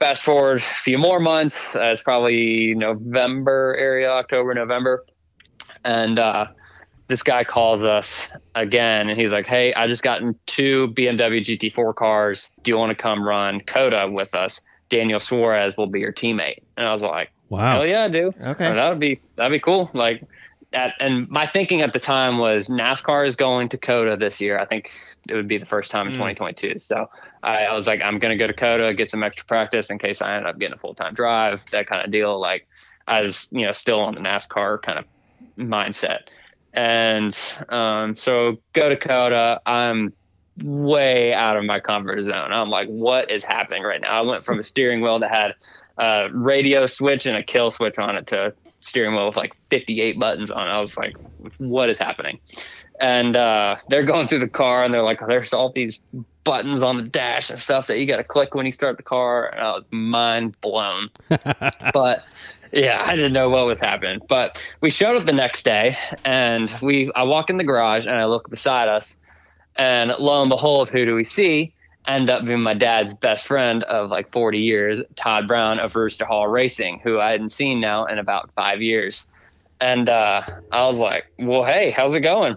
Fast 0.00 0.24
forward 0.24 0.58
a 0.58 0.82
few 0.82 0.98
more 0.98 1.20
months. 1.20 1.74
Uh, 1.74 1.84
it's 1.86 2.02
probably 2.02 2.74
November 2.74 3.74
area, 3.78 4.10
October, 4.10 4.54
November, 4.54 5.04
and. 5.84 6.18
uh 6.18 6.46
this 7.14 7.22
guy 7.22 7.44
calls 7.44 7.84
us 7.84 8.28
again 8.56 9.08
and 9.08 9.16
he's 9.20 9.30
like, 9.30 9.46
Hey, 9.46 9.72
I 9.72 9.86
just 9.86 10.02
gotten 10.02 10.34
two 10.46 10.88
BMW 10.96 11.40
GT4 11.46 11.94
cars. 11.94 12.50
Do 12.64 12.72
you 12.72 12.76
want 12.76 12.90
to 12.90 13.00
come 13.00 13.22
run 13.24 13.60
COTA 13.60 14.10
with 14.10 14.34
us? 14.34 14.60
Daniel 14.90 15.20
Suarez 15.20 15.76
will 15.76 15.86
be 15.86 16.00
your 16.00 16.12
teammate. 16.12 16.62
And 16.76 16.88
I 16.88 16.92
was 16.92 17.02
like, 17.02 17.30
Wow. 17.50 17.74
Hell 17.76 17.86
yeah, 17.86 18.02
I 18.04 18.08
do. 18.08 18.32
Okay. 18.40 18.72
that 18.74 18.88
would 18.88 18.98
be 18.98 19.20
that'd 19.36 19.52
be 19.52 19.60
cool. 19.60 19.90
Like 19.94 20.24
at, 20.72 20.94
and 20.98 21.28
my 21.30 21.46
thinking 21.46 21.82
at 21.82 21.92
the 21.92 22.00
time 22.00 22.38
was 22.38 22.68
NASCAR 22.68 23.28
is 23.28 23.36
going 23.36 23.68
to 23.68 23.78
COTA 23.78 24.16
this 24.16 24.40
year. 24.40 24.58
I 24.58 24.64
think 24.64 24.90
it 25.28 25.34
would 25.34 25.46
be 25.46 25.58
the 25.58 25.66
first 25.66 25.92
time 25.92 26.08
in 26.08 26.14
Mm. 26.14 26.34
2022. 26.34 26.80
So 26.80 27.06
I, 27.44 27.66
I 27.66 27.74
was 27.74 27.86
like, 27.86 28.02
I'm 28.02 28.18
gonna 28.18 28.36
go 28.36 28.48
to 28.48 28.52
COTA, 28.54 28.94
get 28.94 29.08
some 29.08 29.22
extra 29.22 29.46
practice 29.46 29.88
in 29.88 29.98
case 30.00 30.20
I 30.20 30.36
end 30.36 30.48
up 30.48 30.58
getting 30.58 30.74
a 30.74 30.78
full 30.78 30.94
time 30.94 31.14
drive, 31.14 31.62
that 31.70 31.86
kind 31.86 32.04
of 32.04 32.10
deal. 32.10 32.40
Like 32.40 32.66
I 33.06 33.20
was, 33.20 33.46
you 33.52 33.64
know, 33.66 33.70
still 33.72 34.00
on 34.00 34.16
the 34.16 34.20
NASCAR 34.20 34.82
kind 34.82 34.98
of 34.98 35.04
mindset. 35.56 36.20
And 36.74 37.36
um, 37.68 38.16
so 38.16 38.58
go 38.72 38.88
to 38.88 38.96
COTA. 38.96 39.62
I'm 39.64 40.12
way 40.62 41.32
out 41.32 41.56
of 41.56 41.64
my 41.64 41.80
comfort 41.80 42.22
zone. 42.22 42.52
I'm 42.52 42.68
like, 42.68 42.88
what 42.88 43.30
is 43.30 43.44
happening 43.44 43.82
right 43.82 44.00
now? 44.00 44.18
I 44.18 44.20
went 44.22 44.44
from 44.44 44.58
a 44.58 44.62
steering 44.62 45.00
wheel 45.00 45.18
that 45.20 45.30
had 45.30 45.54
a 45.98 46.28
radio 46.32 46.86
switch 46.86 47.26
and 47.26 47.36
a 47.36 47.42
kill 47.42 47.70
switch 47.70 47.98
on 47.98 48.16
it 48.16 48.26
to 48.28 48.48
a 48.48 48.52
steering 48.80 49.14
wheel 49.14 49.28
with 49.28 49.36
like 49.36 49.54
58 49.70 50.18
buttons 50.18 50.50
on 50.50 50.68
it. 50.68 50.70
I 50.70 50.80
was 50.80 50.96
like, 50.96 51.16
what 51.58 51.88
is 51.88 51.98
happening? 51.98 52.40
And 53.00 53.34
uh, 53.36 53.76
they're 53.88 54.04
going 54.04 54.28
through 54.28 54.40
the 54.40 54.48
car 54.48 54.84
and 54.84 54.92
they're 54.92 55.02
like, 55.02 55.20
there's 55.26 55.52
all 55.52 55.72
these 55.72 56.02
buttons 56.44 56.82
on 56.82 56.96
the 56.96 57.02
dash 57.02 57.50
and 57.50 57.58
stuff 57.58 57.86
that 57.86 57.98
you 57.98 58.06
got 58.06 58.18
to 58.18 58.24
click 58.24 58.54
when 58.54 58.66
you 58.66 58.72
start 58.72 58.96
the 58.96 59.02
car. 59.02 59.46
And 59.52 59.60
I 59.60 59.72
was 59.72 59.84
mind 59.90 60.60
blown. 60.60 61.10
but 61.92 62.24
yeah, 62.74 63.02
I 63.06 63.14
didn't 63.14 63.32
know 63.32 63.48
what 63.48 63.66
was 63.66 63.80
happening. 63.80 64.20
But 64.28 64.60
we 64.80 64.90
showed 64.90 65.16
up 65.16 65.26
the 65.26 65.32
next 65.32 65.64
day 65.64 65.96
and 66.24 66.70
we 66.82 67.10
I 67.14 67.22
walk 67.22 67.50
in 67.50 67.56
the 67.56 67.64
garage 67.64 68.06
and 68.06 68.16
I 68.16 68.24
look 68.26 68.50
beside 68.50 68.88
us 68.88 69.16
and 69.76 70.12
lo 70.18 70.40
and 70.42 70.50
behold, 70.50 70.90
who 70.90 71.04
do 71.04 71.14
we 71.14 71.24
see? 71.24 71.72
End 72.06 72.28
up 72.28 72.44
being 72.44 72.60
my 72.60 72.74
dad's 72.74 73.14
best 73.14 73.46
friend 73.46 73.82
of 73.84 74.10
like 74.10 74.30
40 74.30 74.58
years, 74.58 75.00
Todd 75.16 75.48
Brown 75.48 75.78
of 75.78 75.96
Rooster 75.96 76.26
Hall 76.26 76.46
Racing, 76.48 77.00
who 77.02 77.18
I 77.18 77.30
hadn't 77.30 77.50
seen 77.50 77.80
now 77.80 78.04
in 78.04 78.18
about 78.18 78.50
five 78.54 78.82
years. 78.82 79.26
And 79.80 80.08
uh, 80.08 80.42
I 80.70 80.86
was 80.86 80.98
like, 80.98 81.26
well, 81.38 81.64
hey, 81.64 81.92
how's 81.92 82.14
it 82.14 82.20
going? 82.20 82.56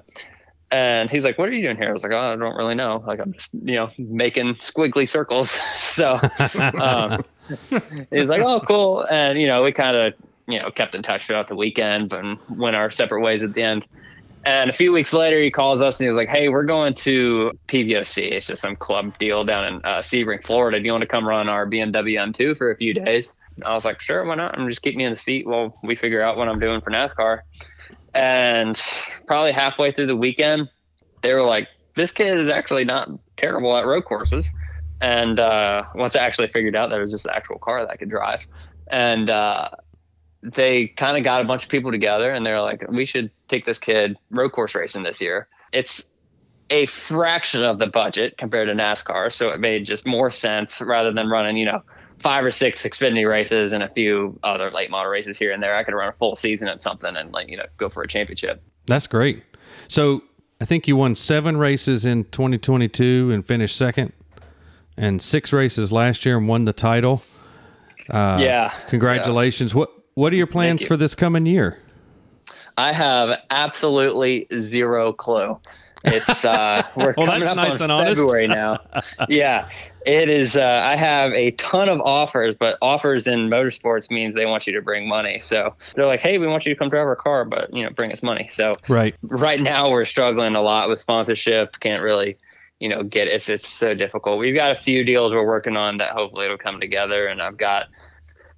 And 0.69 1.09
he's 1.09 1.23
like, 1.23 1.37
what 1.37 1.47
are 1.47 1.53
you 1.53 1.63
doing 1.63 1.77
here? 1.77 1.89
I 1.89 1.93
was 1.93 2.03
like, 2.03 2.11
oh, 2.11 2.33
I 2.33 2.35
don't 2.35 2.57
really 2.57 2.75
know. 2.75 3.03
Like, 3.07 3.19
I'm 3.21 3.31
just, 3.31 3.49
you 3.53 3.75
know, 3.75 3.89
making 3.97 4.55
squiggly 4.55 5.07
circles. 5.07 5.49
so 5.79 6.19
um, 6.81 7.23
he's 8.11 8.27
like, 8.27 8.41
oh, 8.41 8.61
cool. 8.61 9.05
And, 9.09 9.39
you 9.39 9.47
know, 9.47 9.63
we 9.63 9.71
kind 9.71 9.95
of, 9.95 10.13
you 10.47 10.59
know, 10.59 10.71
kept 10.71 10.95
in 10.95 11.03
touch 11.03 11.25
throughout 11.27 11.47
the 11.47 11.55
weekend 11.55 12.13
and 12.13 12.37
went 12.49 12.75
our 12.75 12.89
separate 12.89 13.21
ways 13.21 13.43
at 13.43 13.53
the 13.53 13.63
end. 13.63 13.85
And 14.47 14.69
a 14.69 14.73
few 14.73 14.93
weeks 14.93 15.11
later, 15.11 15.41
he 15.41 15.51
calls 15.51 15.81
us 15.81 15.99
and 15.99 16.07
he's 16.07 16.15
like, 16.15 16.29
"Hey, 16.29 16.47
we're 16.47 16.63
going 16.63 16.93
to 16.93 17.51
PBOC. 17.67 18.31
It's 18.31 18.47
just 18.47 18.61
some 18.61 18.77
club 18.77 19.17
deal 19.17 19.43
down 19.43 19.65
in 19.65 19.75
uh, 19.83 19.97
Sebring, 19.97 20.45
Florida. 20.45 20.79
Do 20.79 20.85
you 20.85 20.91
want 20.93 21.01
to 21.01 21.07
come 21.07 21.27
run 21.27 21.49
our 21.49 21.67
BMW 21.67 22.13
M2 22.17 22.57
for 22.57 22.71
a 22.71 22.77
few 22.77 22.93
days?" 22.93 23.35
And 23.57 23.65
I 23.65 23.73
was 23.73 23.83
like, 23.83 23.99
"Sure, 23.99 24.23
why 24.23 24.35
not? 24.35 24.57
I'm 24.57 24.69
just 24.69 24.81
keep 24.81 24.95
me 24.95 25.03
in 25.03 25.11
the 25.11 25.17
seat 25.17 25.45
while 25.45 25.77
we 25.83 25.97
figure 25.97 26.21
out 26.21 26.37
what 26.37 26.47
I'm 26.47 26.59
doing 26.59 26.79
for 26.79 26.91
NASCAR." 26.91 27.41
And 28.13 28.81
probably 29.25 29.51
halfway 29.51 29.91
through 29.91 30.07
the 30.07 30.15
weekend, 30.15 30.69
they 31.23 31.33
were 31.33 31.43
like, 31.43 31.67
"This 31.97 32.11
kid 32.11 32.39
is 32.39 32.47
actually 32.47 32.85
not 32.85 33.09
terrible 33.35 33.75
at 33.75 33.85
road 33.85 34.05
courses." 34.05 34.49
And 35.01 35.39
uh, 35.39 35.83
once 35.95 36.15
I 36.15 36.19
actually 36.19 36.47
figured 36.47 36.75
out 36.75 36.89
that 36.89 36.97
it 36.97 37.01
was 37.01 37.11
just 37.11 37.23
the 37.23 37.35
actual 37.35 37.59
car 37.59 37.85
that 37.85 37.91
I 37.91 37.95
could 37.97 38.09
drive, 38.09 38.45
and 38.89 39.29
uh, 39.29 39.69
they 40.43 40.87
kind 40.87 41.17
of 41.17 41.23
got 41.23 41.41
a 41.41 41.43
bunch 41.43 41.63
of 41.63 41.69
people 41.69 41.91
together 41.91 42.29
and 42.29 42.45
they're 42.45 42.61
like, 42.61 42.85
we 42.89 43.05
should 43.05 43.31
take 43.47 43.65
this 43.65 43.79
kid 43.79 44.17
road 44.29 44.51
course 44.51 44.75
racing 44.75 45.03
this 45.03 45.19
year. 45.19 45.47
It's 45.73 46.03
a 46.69 46.85
fraction 46.85 47.63
of 47.63 47.79
the 47.79 47.87
budget 47.87 48.37
compared 48.37 48.67
to 48.67 48.73
NASCAR, 48.73 49.31
so 49.31 49.49
it 49.49 49.59
made 49.59 49.85
just 49.85 50.05
more 50.05 50.29
sense 50.29 50.81
rather 50.81 51.11
than 51.11 51.29
running, 51.29 51.57
you 51.57 51.65
know, 51.65 51.81
five 52.21 52.43
or 52.43 52.51
six 52.51 52.81
Xfinity 52.83 53.29
races 53.29 53.71
and 53.71 53.83
a 53.83 53.89
few 53.89 54.37
other 54.43 54.71
late 54.71 54.89
model 54.89 55.11
races 55.11 55.37
here 55.37 55.51
and 55.53 55.61
there. 55.61 55.75
I 55.75 55.83
could 55.83 55.93
run 55.93 56.09
a 56.09 56.13
full 56.13 56.35
season 56.35 56.67
at 56.67 56.81
something 56.81 57.15
and 57.15 57.31
like, 57.31 57.47
you 57.47 57.57
know, 57.57 57.65
go 57.77 57.89
for 57.89 58.03
a 58.03 58.07
championship. 58.07 58.61
That's 58.85 59.07
great. 59.07 59.43
So 59.87 60.23
I 60.59 60.65
think 60.65 60.87
you 60.87 60.95
won 60.95 61.15
seven 61.15 61.57
races 61.57 62.05
in 62.05 62.25
2022 62.25 63.31
and 63.31 63.45
finished 63.45 63.77
second, 63.77 64.11
and 64.97 65.21
six 65.21 65.53
races 65.53 65.91
last 65.91 66.25
year 66.25 66.37
and 66.37 66.47
won 66.47 66.65
the 66.65 66.73
title. 66.73 67.23
Uh, 68.09 68.39
yeah. 68.41 68.73
Congratulations. 68.89 69.75
What 69.75 69.89
What 70.15 70.33
are 70.33 70.35
your 70.35 70.47
plans 70.47 70.81
you. 70.81 70.87
for 70.87 70.97
this 70.97 71.15
coming 71.15 71.45
year? 71.45 71.79
I 72.77 72.93
have 72.93 73.39
absolutely 73.49 74.47
zero 74.59 75.11
clue. 75.13 75.59
It's 76.03 76.45
uh 76.45 76.83
we're 76.95 77.13
Well, 77.17 77.25
coming 77.27 77.47
up 77.47 77.55
nice 77.57 77.81
on. 77.81 77.89
February 78.05 78.47
now. 78.47 78.79
yeah. 79.29 79.67
It 80.05 80.29
is 80.29 80.55
uh 80.55 80.81
I 80.85 80.95
have 80.95 81.31
a 81.33 81.51
ton 81.51 81.89
of 81.89 81.99
offers, 82.01 82.55
but 82.55 82.77
offers 82.81 83.27
in 83.27 83.47
motorsports 83.49 84.09
means 84.09 84.33
they 84.35 84.45
want 84.45 84.67
you 84.67 84.73
to 84.73 84.81
bring 84.81 85.07
money. 85.07 85.39
So 85.39 85.73
they're 85.95 86.07
like, 86.07 86.21
"Hey, 86.21 86.37
we 86.37 86.47
want 86.47 86.65
you 86.65 86.73
to 86.73 86.79
come 86.79 86.87
drive 86.87 87.07
our 87.07 87.15
car, 87.15 87.43
but, 87.45 87.73
you 87.73 87.83
know, 87.83 87.89
bring 87.89 88.11
us 88.13 88.23
money." 88.23 88.47
So 88.53 88.71
Right. 88.87 89.15
right 89.23 89.59
now 89.59 89.89
we're 89.89 90.05
struggling 90.05 90.55
a 90.55 90.61
lot 90.61 90.87
with 90.87 90.99
sponsorship. 90.99 91.79
Can't 91.81 92.01
really, 92.03 92.37
you 92.79 92.89
know, 92.89 93.03
get 93.03 93.27
it's 93.27 93.49
it's 93.49 93.67
so 93.67 93.93
difficult. 93.93 94.39
We've 94.39 94.55
got 94.55 94.71
a 94.71 94.75
few 94.75 95.03
deals 95.03 95.31
we're 95.31 95.45
working 95.45 95.75
on 95.75 95.97
that 95.97 96.11
hopefully 96.11 96.45
it'll 96.45 96.57
come 96.57 96.79
together, 96.79 97.27
and 97.27 97.41
I've 97.41 97.57
got 97.57 97.87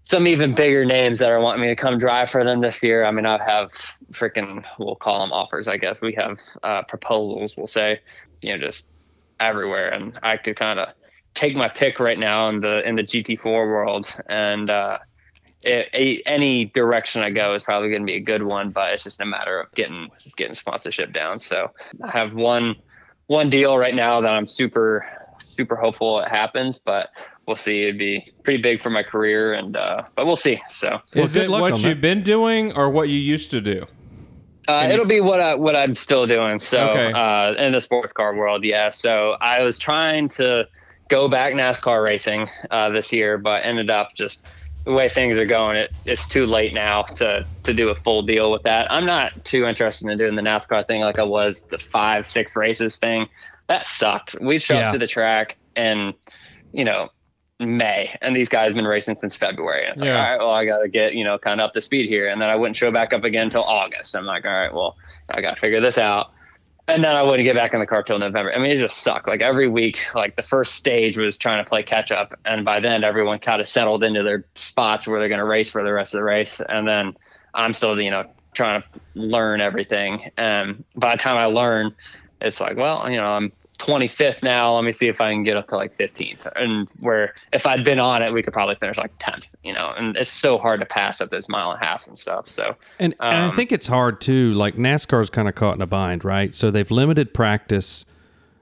some 0.04 0.28
even 0.28 0.56
bigger 0.56 0.86
names 0.86 1.20
that 1.20 1.30
are 1.30 1.40
wanting 1.40 1.62
me 1.62 1.68
to 1.68 1.76
come 1.76 2.00
drive 2.00 2.30
for 2.30 2.44
them 2.44 2.60
this 2.60 2.82
year. 2.82 3.06
I 3.06 3.12
mean, 3.12 3.26
I 3.26 3.42
have 3.44 3.72
freaking 4.12 4.66
we'll 4.78 4.96
call 4.96 5.22
them 5.22 5.32
offers, 5.32 5.68
I 5.68 5.78
guess. 5.78 6.02
We 6.02 6.14
have 6.16 6.40
uh, 6.64 6.84
proposals, 6.84 7.56
we'll 7.56 7.68
say, 7.68 8.02
you 8.42 8.58
know, 8.58 8.66
just 8.66 8.86
everywhere, 9.40 9.90
and 9.90 10.20
I 10.22 10.38
could 10.38 10.58
kind 10.58 10.80
of 10.80 10.90
take 11.34 11.56
my 11.56 11.70
pick 11.70 12.00
right 12.00 12.20
now 12.20 12.50
in 12.50 12.60
the 12.60 12.88
in 12.88 12.96
the 12.96 13.04
GT4 13.04 13.46
world, 13.46 14.14
and 14.28 14.70
uh, 14.70 14.98
it, 15.64 15.88
a, 15.94 16.22
any 16.26 16.66
direction 16.66 17.22
I 17.22 17.30
go 17.30 17.54
is 17.56 17.64
probably 17.64 17.90
going 17.90 18.02
to 18.02 18.06
be 18.06 18.16
a 18.16 18.22
good 18.22 18.44
one, 18.44 18.72
but 18.72 18.94
it's 18.94 19.04
just 19.04 19.22
a 19.22 19.26
matter 19.26 19.60
of 19.60 19.72
getting 19.76 20.10
getting 20.36 20.56
sponsorship 20.56 21.14
down. 21.14 21.40
So 21.40 21.72
I 22.04 22.12
have 22.12 22.34
one 22.34 22.76
one 23.30 23.50
deal 23.52 23.78
right 23.78 23.94
now 23.94 24.20
that 24.22 24.30
I'm 24.34 24.48
super 24.48 25.06
super 25.56 25.76
hopeful 25.76 26.20
it 26.22 26.30
happens, 26.30 26.80
but 26.80 27.10
we'll 27.46 27.56
see. 27.56 27.84
It'd 27.84 27.98
be 28.00 28.32
pretty 28.44 28.62
big 28.62 28.82
for 28.82 28.90
my 28.90 29.04
career, 29.04 29.54
and 29.54 29.78
uh, 29.78 30.04
but 30.16 30.26
we'll 30.26 30.36
see. 30.36 30.60
So 30.70 30.98
Is 31.14 31.34
good 31.34 31.44
it 31.44 31.50
what 31.52 31.74
you've 31.74 31.84
that. 31.84 32.02
been 32.02 32.24
doing 32.24 32.74
or 32.74 32.90
what 32.90 33.08
you 33.10 33.18
used 33.20 33.52
to 33.52 33.62
do? 33.62 33.86
uh, 34.68 34.88
it'll 34.92 35.06
be 35.06 35.20
what 35.22 35.40
I 35.40 35.56
what 35.56 35.76
I'm 35.76 35.94
still 35.96 36.26
doing. 36.28 36.60
So 36.60 36.90
Okay. 36.90 37.12
uh, 37.12 37.54
in 37.64 37.74
the 37.74 37.82
sports 37.82 38.14
car 38.14 38.36
world, 38.36 38.64
yeah. 38.64 38.90
So 38.90 39.36
I 39.42 39.62
was 39.62 39.78
trying 39.78 40.30
to 40.30 40.68
go 41.10 41.28
back 41.28 41.54
NASCAR 41.54 42.04
racing 42.04 42.48
uh, 42.72 42.90
this 42.90 43.12
year, 43.12 43.38
but 43.38 43.64
ended 43.66 43.90
up 43.92 44.10
just 44.16 44.44
the 44.90 44.96
way 44.96 45.08
things 45.08 45.38
are 45.38 45.46
going, 45.46 45.78
it, 45.78 45.92
it's 46.04 46.28
too 46.28 46.48
late 46.48 46.74
now 46.74 47.04
to 47.04 47.46
to 47.64 47.74
do 47.76 47.90
a 47.90 47.96
full 47.96 48.24
deal 48.24 48.52
with 48.52 48.64
that. 48.64 48.92
I'm 48.92 49.06
not 49.06 49.32
too 49.46 49.66
interested 49.66 50.10
in 50.10 50.18
doing 50.18 50.36
the 50.36 50.42
NASCAR 50.42 50.88
thing 50.88 51.02
like 51.02 51.20
I 51.20 51.24
was 51.24 51.64
the 51.70 51.78
five 51.78 52.26
six 52.26 52.56
races 52.56 52.98
thing. 52.98 53.28
That 53.68 53.86
sucked. 53.86 54.36
We 54.42 54.58
show 54.58 54.80
Yeah. 54.80 54.88
up 54.88 54.94
to 54.94 54.98
the 54.98 55.06
track 55.06 55.58
and 55.76 56.16
you 56.72 56.84
know 56.86 57.10
May, 57.60 58.18
and 58.22 58.36
these 58.36 58.50
guys 58.50 58.70
have 58.70 58.76
been 58.76 58.88
racing 58.88 59.18
since 59.18 59.36
February. 59.36 59.86
And 59.86 59.94
it's 59.94 60.02
Yeah. 60.04 60.14
like, 60.16 60.18
all 60.24 60.32
right, 60.32 60.40
well, 60.40 60.52
I 60.52 60.66
got 60.66 60.80
to 60.80 60.90
get 60.90 61.14
you 61.14 61.24
know 61.24 61.38
kind 61.38 61.62
of 61.62 61.66
up 61.66 61.74
to 61.74 61.82
speed 61.82 62.10
here, 62.10 62.28
and 62.28 62.42
then 62.42 62.50
I 62.50 62.56
wouldn't 62.56 62.76
show 62.76 62.90
back 62.92 63.14
up 63.14 63.24
again 63.24 63.44
until 63.44 63.64
August. 63.64 64.16
I'm 64.16 64.26
like, 64.26 64.46
all 64.46 64.52
right, 64.52 64.74
well, 64.74 64.96
I 65.30 65.42
got 65.42 65.54
to 65.54 65.60
figure 65.62 65.82
this 65.82 66.00
out. 66.00 66.28
And 66.90 67.04
then 67.04 67.16
I 67.16 67.22
wouldn't 67.22 67.46
get 67.46 67.56
back 67.56 67.74
in 67.74 67.80
the 67.80 67.86
car 67.86 68.02
till 68.04 68.18
November. 68.18 68.54
I 68.54 68.58
mean, 68.58 68.72
it 68.72 68.78
just 68.78 68.98
sucked. 68.98 69.28
Like 69.28 69.42
every 69.42 69.68
week, 69.68 70.00
like 70.16 70.36
the 70.36 70.44
first 70.44 70.76
stage 70.76 71.18
was 71.18 71.38
trying 71.38 71.64
to 71.64 71.70
play 71.70 71.84
catch 71.84 72.12
up, 72.12 72.34
and 72.46 72.66
by 72.66 72.80
then 72.80 73.04
everyone 73.04 73.40
kind 73.40 73.62
of 73.62 73.68
settled 73.68 74.04
into 74.04 74.24
their 74.24 74.46
spots 74.56 75.06
where 75.06 75.20
they're 75.20 75.30
going 75.30 75.40
to 75.40 75.46
race 75.46 75.70
for 75.70 75.84
the 75.84 75.94
rest 75.94 76.14
of 76.14 76.20
the 76.20 76.24
race. 76.24 76.62
And 76.68 76.88
then 76.88 77.16
I'm 77.54 77.74
still, 77.74 78.00
you 78.02 78.12
know, 78.12 78.26
trying 78.54 78.82
to 78.82 79.00
learn 79.14 79.62
everything. 79.62 80.32
And 80.38 80.84
by 80.96 81.12
the 81.16 81.22
time 81.22 81.38
I 81.38 81.46
learn, 81.46 81.94
it's 82.42 82.60
like, 82.60 82.78
well, 82.78 83.10
you 83.10 83.18
know, 83.18 83.34
I'm 83.34 83.52
25th 83.80 84.44
now. 84.44 84.76
Let 84.76 84.84
me 84.84 84.92
see 84.92 85.08
if 85.08 85.20
I 85.22 85.32
can 85.32 85.44
get 85.44 85.58
up 85.58 85.68
to 85.70 85.76
like 85.76 85.98
15th. 85.98 86.52
And 86.56 86.88
where 87.00 87.34
if 87.54 87.66
I'd 87.66 87.84
been 87.84 88.00
on 88.00 88.22
it, 88.22 88.32
we 88.34 88.44
could 88.44 88.54
probably 88.54 88.76
finish 88.76 88.98
like 88.98 89.18
10th. 89.20 89.46
You 89.64 89.74
know, 89.74 89.94
and 89.98 90.16
it's 90.18 90.32
so 90.32 90.58
hard 90.58 90.80
to 90.82 90.86
pass 90.86 91.22
up 91.22 91.30
those 91.32 91.50
mile 91.50 91.72
and 91.72 91.82
a 91.82 91.86
half 91.86 92.06
and 92.08 92.18
stuff. 92.18 92.48
So 92.48 92.76
And, 93.00 93.16
and 93.20 93.44
I 93.46 93.50
Um, 93.50 93.56
think 93.56 93.72
it's 93.72 93.88
hard 93.88 94.22
too. 94.22 94.54
Like 94.54 94.76
NASCAR's 94.76 95.30
kind 95.30 95.48
of 95.48 95.56
caught 95.56 95.76
in 95.76 95.82
a 95.82 95.88
bind, 95.88 96.24
right? 96.24 96.54
So 96.54 96.70
they've 96.72 96.92
limited 96.92 97.34
practice 97.34 98.06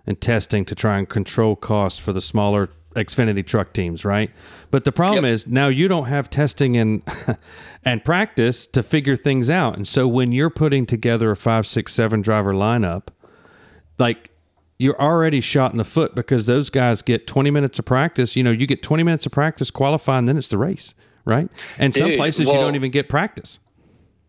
and 0.06 0.20
testing 0.22 0.64
to 0.66 0.74
try 0.76 0.98
and 0.98 1.10
control 1.10 1.56
costs 1.56 2.00
for 2.00 2.14
the 2.14 2.22
smaller 2.22 2.70
Xfinity 2.96 3.46
truck 3.46 3.74
teams, 3.74 4.04
right? 4.06 4.32
But 4.72 4.84
the 4.84 4.92
problem 4.92 5.26
Yep. 5.26 5.34
is 5.34 5.48
now 5.48 5.68
you 5.68 5.88
don't 5.88 6.06
have 6.08 6.30
testing 6.32 6.78
and 6.78 7.04
and 7.86 8.04
practice 8.04 8.66
to 8.68 8.82
figure 8.82 9.16
things 9.16 9.50
out. 9.52 9.76
And 9.78 9.88
so 9.88 10.08
when 10.08 10.32
you're 10.32 10.50
putting 10.50 10.86
together 10.88 11.30
a 11.30 11.36
five, 11.36 11.68
six, 11.68 11.94
seven 11.94 12.22
driver 12.22 12.54
lineup, 12.54 13.08
like 14.00 14.32
you're 14.80 15.00
already 15.02 15.42
shot 15.42 15.72
in 15.72 15.78
the 15.78 15.84
foot 15.84 16.14
because 16.16 16.46
those 16.46 16.70
guys 16.70 17.02
get 17.02 17.26
20 17.28 17.50
minutes 17.50 17.80
of 17.80 17.86
practice. 17.86 18.36
You 18.36 18.44
know, 18.44 18.52
you 18.52 18.68
get 18.68 18.84
20 18.84 19.04
minutes 19.04 19.26
of 19.26 19.32
practice 19.32 19.72
qualifying, 19.72 20.26
then 20.26 20.38
it's 20.38 20.50
the 20.50 20.58
race, 20.58 20.94
right? 21.26 21.50
And 21.78 21.96
some 21.96 22.10
Dude, 22.10 22.18
places 22.18 22.48
you 22.48 22.54
don't 22.54 22.76
even 22.76 22.92
get 22.92 23.10
practice. 23.10 23.60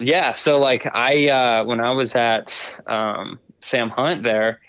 Yeah, 0.00 0.34
so 0.34 0.58
like 0.58 0.86
I 0.94 1.28
uh 1.28 1.64
when 1.64 1.80
I 1.80 1.90
was 1.90 2.14
at 2.14 2.54
um 2.86 3.38
Sam 3.60 3.90
Hunt 3.90 4.22
there, 4.22 4.60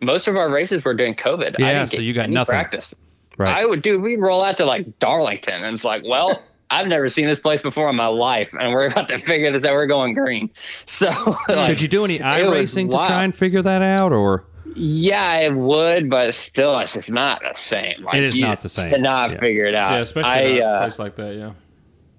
most 0.00 0.28
of 0.28 0.36
our 0.36 0.48
races 0.50 0.84
were 0.84 0.94
during 0.94 1.14
COVID. 1.14 1.56
I 1.58 1.62
Yeah, 1.62 1.78
didn't 1.80 1.90
so 1.90 1.96
get 1.98 2.02
you 2.04 2.14
got 2.14 2.30
nothing. 2.30 2.52
practice. 2.52 2.94
Right. 3.36 3.54
I 3.56 3.66
would 3.66 3.82
do 3.82 4.00
we 4.00 4.16
roll 4.16 4.42
out 4.44 4.56
to 4.58 4.64
like 4.64 4.98
Darlington 4.98 5.64
and 5.64 5.74
it's 5.74 5.84
like, 5.84 6.02
well, 6.06 6.42
I've 6.70 6.86
never 6.86 7.08
seen 7.08 7.26
this 7.26 7.38
place 7.38 7.62
before 7.62 7.88
in 7.90 7.96
my 7.96 8.06
life 8.06 8.50
and 8.58 8.72
we're 8.72 8.86
about 8.86 9.08
to 9.08 9.18
figure 9.18 9.50
this 9.50 9.64
out. 9.64 9.72
We're 9.74 9.86
going 9.86 10.14
green. 10.14 10.50
So 10.86 11.10
like, 11.48 11.68
Did 11.68 11.80
you 11.80 11.88
do 11.88 12.04
any 12.04 12.16
it 12.20 12.48
racing 12.48 12.90
to 12.90 12.96
try 12.96 13.24
and 13.24 13.34
figure 13.34 13.62
that 13.62 13.82
out, 13.82 14.12
or 14.12 14.44
Yeah, 14.74 15.22
I 15.22 15.48
would, 15.48 16.10
but 16.10 16.34
still 16.34 16.78
it's 16.78 16.92
just 16.94 17.10
not 17.10 17.40
the 17.40 17.54
same. 17.54 18.02
Like 18.02 18.16
It 18.16 18.24
is 18.24 18.36
not 18.36 18.60
the 18.60 18.68
same. 18.68 18.90
Cannot 18.92 19.32
Yeah. 19.32 19.40
figure 19.40 19.64
it 19.66 19.74
out. 19.74 19.92
Yeah, 19.92 19.98
especially 19.98 20.30
I, 20.30 20.40
in 20.40 20.62
a 20.62 20.64
uh, 20.64 20.78
place 20.80 20.98
like 20.98 21.16
that. 21.16 21.34
Yeah. 21.34 21.52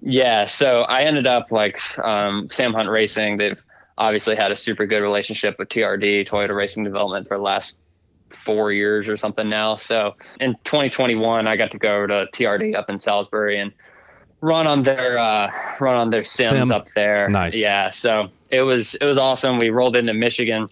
Yeah, 0.02 0.46
so 0.46 0.82
I 0.82 1.02
ended 1.02 1.26
up 1.26 1.52
like 1.52 1.78
um, 1.98 2.48
Sam 2.50 2.72
Hunt 2.72 2.88
Racing. 2.88 3.36
They've 3.36 3.60
obviously 3.98 4.34
had 4.34 4.50
a 4.50 4.56
super 4.56 4.86
good 4.86 5.00
relationship 5.00 5.56
with 5.58 5.68
TRD, 5.68 6.26
Toyota 6.28 6.56
Racing 6.56 6.84
Development, 6.84 7.28
for 7.28 7.36
the 7.36 7.42
last 7.42 7.76
four 8.44 8.72
years 8.72 9.08
or 9.08 9.16
something 9.16 9.48
now. 9.48 9.76
So 9.76 10.16
in 10.40 10.54
2021, 10.64 11.46
I 11.46 11.56
got 11.56 11.70
to 11.72 11.78
go 11.78 12.06
to 12.06 12.26
TRD 12.32 12.74
up 12.74 12.88
in 12.88 12.98
Salisbury 12.98 13.60
and 13.60 13.72
run 14.40 14.66
on 14.66 14.82
their 14.82 15.18
uh, 15.18 15.50
run 15.80 15.96
on 15.96 16.10
their 16.10 16.24
sims 16.24 16.48
Sim. 16.50 16.72
up 16.72 16.86
there. 16.94 17.28
Nice. 17.28 17.54
Yeah, 17.54 17.90
so 17.90 18.28
it 18.50 18.62
was 18.62 18.94
it 18.96 19.04
was 19.04 19.18
awesome. 19.18 19.58
We 19.58 19.68
rolled 19.70 19.96
into 19.96 20.14
Michigan. 20.14 20.68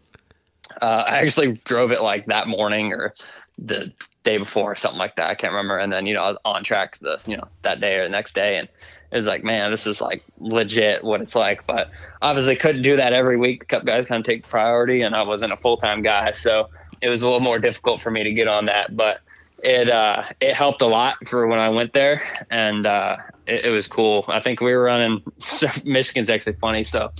Uh, 0.80 1.04
I 1.06 1.18
actually 1.18 1.52
drove 1.64 1.90
it 1.90 2.02
like 2.02 2.26
that 2.26 2.48
morning 2.48 2.92
or 2.92 3.14
the 3.58 3.92
day 4.22 4.38
before 4.38 4.72
or 4.72 4.76
something 4.76 4.98
like 4.98 5.16
that. 5.16 5.30
I 5.30 5.34
can't 5.34 5.52
remember. 5.52 5.78
And 5.78 5.92
then 5.92 6.06
you 6.06 6.14
know 6.14 6.22
I 6.22 6.28
was 6.28 6.38
on 6.44 6.64
track 6.64 6.98
the 6.98 7.18
you 7.26 7.36
know 7.36 7.48
that 7.62 7.80
day 7.80 7.96
or 7.96 8.04
the 8.04 8.10
next 8.10 8.34
day, 8.34 8.58
and 8.58 8.68
it 9.10 9.16
was 9.16 9.26
like, 9.26 9.42
man, 9.42 9.70
this 9.70 9.86
is 9.86 10.00
like 10.00 10.22
legit 10.38 11.02
what 11.02 11.20
it's 11.20 11.34
like. 11.34 11.66
But 11.66 11.90
obviously 12.20 12.56
couldn't 12.56 12.82
do 12.82 12.96
that 12.96 13.12
every 13.12 13.36
week. 13.36 13.60
The 13.60 13.66
Cup 13.66 13.84
guys 13.84 14.06
kind 14.06 14.20
of 14.20 14.26
take 14.26 14.46
priority, 14.46 15.02
and 15.02 15.14
I 15.14 15.22
wasn't 15.22 15.52
a 15.52 15.56
full 15.56 15.76
time 15.76 16.02
guy, 16.02 16.32
so 16.32 16.68
it 17.00 17.08
was 17.08 17.22
a 17.22 17.26
little 17.26 17.40
more 17.40 17.58
difficult 17.58 18.02
for 18.02 18.10
me 18.10 18.24
to 18.24 18.32
get 18.32 18.48
on 18.48 18.66
that. 18.66 18.96
But 18.96 19.20
it 19.62 19.88
uh, 19.88 20.24
it 20.40 20.54
helped 20.54 20.82
a 20.82 20.86
lot 20.86 21.16
for 21.26 21.46
when 21.46 21.58
I 21.58 21.70
went 21.70 21.92
there, 21.92 22.22
and 22.50 22.86
uh, 22.86 23.16
it, 23.46 23.66
it 23.66 23.72
was 23.72 23.86
cool. 23.86 24.24
I 24.28 24.40
think 24.40 24.60
we 24.60 24.74
were 24.74 24.84
running. 24.84 25.22
Michigan's 25.84 26.30
actually 26.30 26.56
funny, 26.60 26.84
so. 26.84 27.10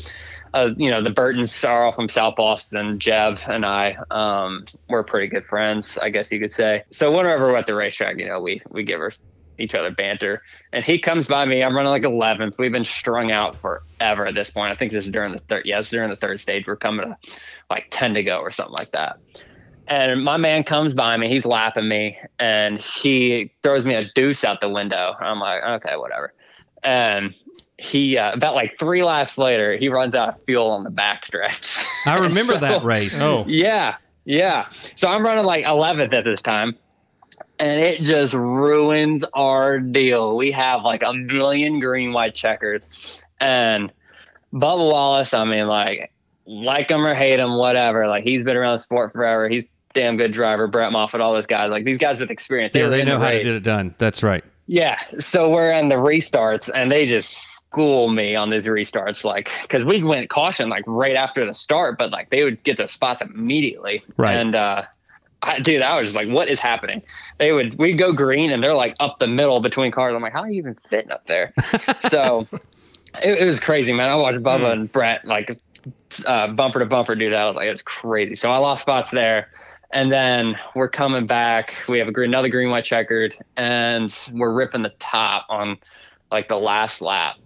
Uh, 0.55 0.71
you 0.77 0.91
know, 0.91 1.03
the 1.03 1.11
Burtons 1.11 1.65
are 1.65 1.87
all 1.87 1.93
from 1.93 2.09
South 2.09 2.37
Boston. 2.37 2.99
Jeb 2.99 3.39
and 3.47 3.65
I, 3.67 3.99
um, 4.11 4.65
we're 4.89 5.03
pretty 5.03 5.29
good 5.29 5.47
friends, 5.47 5.99
I 5.99 6.11
guess 6.11 6.31
you 6.31 6.41
could 6.41 6.53
say. 6.53 6.85
So 6.91 7.15
whenever 7.15 7.49
we're 7.49 7.57
at 7.57 7.67
the 7.67 7.75
racetrack, 7.75 8.19
you 8.19 8.27
know, 8.27 8.41
we 8.41 8.61
we 8.71 8.85
give 8.85 9.01
her 9.01 9.13
each 9.59 9.75
other 9.75 9.91
banter. 9.91 10.43
And 10.73 10.85
he 10.85 10.99
comes 10.99 11.27
by 11.27 11.45
me. 11.45 11.63
I'm 11.63 11.75
running 11.75 11.91
like 11.91 12.03
11th. 12.03 12.59
We've 12.59 12.73
been 12.73 12.85
strung 12.85 13.33
out 13.33 13.57
forever 13.57 14.27
at 14.27 14.35
this 14.35 14.51
point. 14.51 14.73
I 14.73 14.77
think 14.77 14.93
this 14.93 15.05
is 15.05 15.11
during 15.11 15.33
the 15.33 15.41
third. 15.41 15.67
Yeah, 15.67 15.83
during 15.83 16.11
the 16.11 16.17
third 16.17 16.41
stage. 16.41 16.67
We're 16.67 16.77
coming 16.77 17.07
to 17.07 17.17
like 17.69 17.87
10 17.91 18.15
to 18.15 18.23
go 18.23 18.39
or 18.39 18.51
something 18.51 18.75
like 18.75 18.93
that. 18.93 19.19
And 19.89 20.23
my 20.23 20.37
man 20.37 20.65
comes 20.65 20.95
by 20.95 21.17
me. 21.17 21.29
He's 21.29 21.47
lapping 21.47 21.89
me, 21.89 22.19
and 22.39 22.79
he 22.79 23.53
throws 23.63 23.87
me 23.87 23.95
a 23.95 24.05
deuce 24.15 24.45
out 24.45 24.61
the 24.61 24.69
window. 24.69 25.15
I'm 25.19 25.41
like, 25.41 25.63
okay, 25.63 25.97
whatever. 25.97 26.35
And 26.83 27.35
he 27.79 28.19
uh, 28.19 28.33
about 28.33 28.55
like 28.55 28.79
three 28.79 29.03
laps 29.05 29.39
later, 29.39 29.77
he 29.77 29.89
runs 29.89 30.15
out 30.15 30.29
of 30.31 30.43
fuel 30.45 30.67
on 30.69 30.85
the 30.85 30.91
backstretch. 30.91 31.67
I 32.07 32.19
remember 32.19 32.55
So- 32.55 32.59
that 32.61 32.83
race. 32.85 33.21
Oh, 33.21 33.45
yeah, 33.47 33.97
yeah. 34.25 34.69
So 34.97 35.07
I'm 35.09 35.25
running 35.25 35.45
like 35.45 35.65
11th 35.65 36.13
at 36.13 36.25
this 36.25 36.43
time, 36.43 36.77
and 37.59 37.81
it 37.81 38.03
just 38.03 38.35
ruins 38.35 39.25
our 39.35 39.79
deal. 39.79 40.37
We 40.37 40.51
have 40.53 40.83
like 40.83 41.03
a 41.03 41.13
million 41.13 41.79
green 41.81 42.13
white 42.13 42.35
checkers, 42.35 43.25
and 43.41 43.93
Bubba 44.53 44.91
Wallace. 44.91 45.33
I 45.33 45.45
mean, 45.45 45.69
like, 45.69 46.13
like 46.47 46.91
him 46.91 47.07
or 47.07 47.15
hate 47.15 47.39
him, 47.39 47.57
whatever. 47.59 48.09
Like 48.09 48.25
he's 48.25 48.43
been 48.43 48.57
around 48.57 48.75
the 48.75 48.83
sport 48.83 49.13
forever. 49.13 49.49
He's 49.49 49.65
a 49.65 49.69
damn 49.95 50.17
good 50.17 50.33
driver. 50.33 50.67
Brett 50.67 50.91
Moffitt, 50.91 51.21
all 51.21 51.33
those 51.33 51.47
guys. 51.47 51.71
Like 51.71 51.85
these 51.85 51.99
guys 51.99 52.19
with 52.19 52.31
experience. 52.31 52.75
yeah, 52.75 52.85
were 52.85 52.91
they 52.91 53.05
know 53.05 53.19
the 53.21 53.25
how 53.25 53.31
to 53.31 53.39
get 53.39 53.55
it 53.55 53.63
done. 53.63 53.95
That's 53.99 54.23
right. 54.25 54.43
Yeah. 54.69 55.01
So 55.19 55.49
we're 55.49 55.73
in 55.73 55.89
the 55.89 55.97
restarts 55.97 56.71
and 56.73 56.91
they 56.91 57.07
just 57.07 57.31
school 57.31 58.09
me 58.11 58.37
on 58.37 58.51
these 58.51 58.67
restarts. 58.67 59.25
Like, 59.25 59.51
cause 59.71 59.85
we 59.85 60.03
went 60.03 60.29
caution 60.29 60.69
like 60.69 60.85
right 60.87 61.17
after 61.17 61.45
the 61.45 61.55
start, 61.55 61.97
but 61.99 62.11
like 62.11 62.29
they 62.29 62.45
would 62.45 62.63
get 62.63 62.77
the 62.77 62.87
spots 62.87 63.23
immediately. 63.23 64.05
Right. 64.19 64.35
And, 64.35 64.55
uh, 64.55 64.85
I, 65.41 65.61
dude, 65.61 65.81
I 65.81 65.99
was 65.99 66.09
just 66.09 66.17
like, 66.17 66.29
what 66.29 66.49
is 66.49 66.59
happening? 66.59 67.01
They 67.39 67.53
would, 67.53 67.79
we'd 67.79 67.97
go 67.97 68.13
green 68.13 68.51
and 68.51 68.63
they're 68.63 68.75
like 68.75 68.95
up 69.01 69.19
the 69.19 69.27
middle 69.27 69.61
between 69.61 69.91
cars. 69.91 70.15
I'm 70.15 70.21
like, 70.21 70.35
how 70.35 70.43
are 70.43 70.51
you 70.51 70.59
even 70.59 70.75
fitting 70.75 71.13
up 71.13 71.27
there? 71.27 71.55
so 72.11 72.47
it, 73.23 73.41
it 73.41 73.47
was 73.47 73.59
crazy, 73.59 73.95
man. 73.95 74.11
I 74.11 74.17
watched 74.17 74.41
Bubba 74.41 74.73
and 74.73 74.93
Brett 74.93 75.25
like, 75.25 75.59
uh, 76.27 76.49
bumper 76.49 76.81
to 76.81 76.87
bumper, 76.87 77.15
dude. 77.15 77.33
I 77.33 77.47
was 77.47 77.57
like, 77.57 77.69
it's 77.69 77.83
crazy. 77.83 78.35
So 78.35 78.51
I 78.51 78.59
lost 78.59 78.83
spots 78.83 79.11
there. 79.13 79.49
And 79.91 80.13
then 80.13 80.57
we're 80.75 80.89
coming 80.89 81.27
back. 81.27 81.75
We 81.89 81.99
have 81.99 82.09
a 82.09 82.21
another 82.21 82.49
green 82.49 82.71
white 82.71 82.85
checkered, 82.85 83.35
and 83.57 84.15
we're 84.33 84.53
ripping 84.53 84.83
the 84.83 84.93
top 84.99 85.47
on 85.49 85.79
like 86.31 86.49
the 86.49 86.57
last 86.57 87.01
lap. 87.01 87.37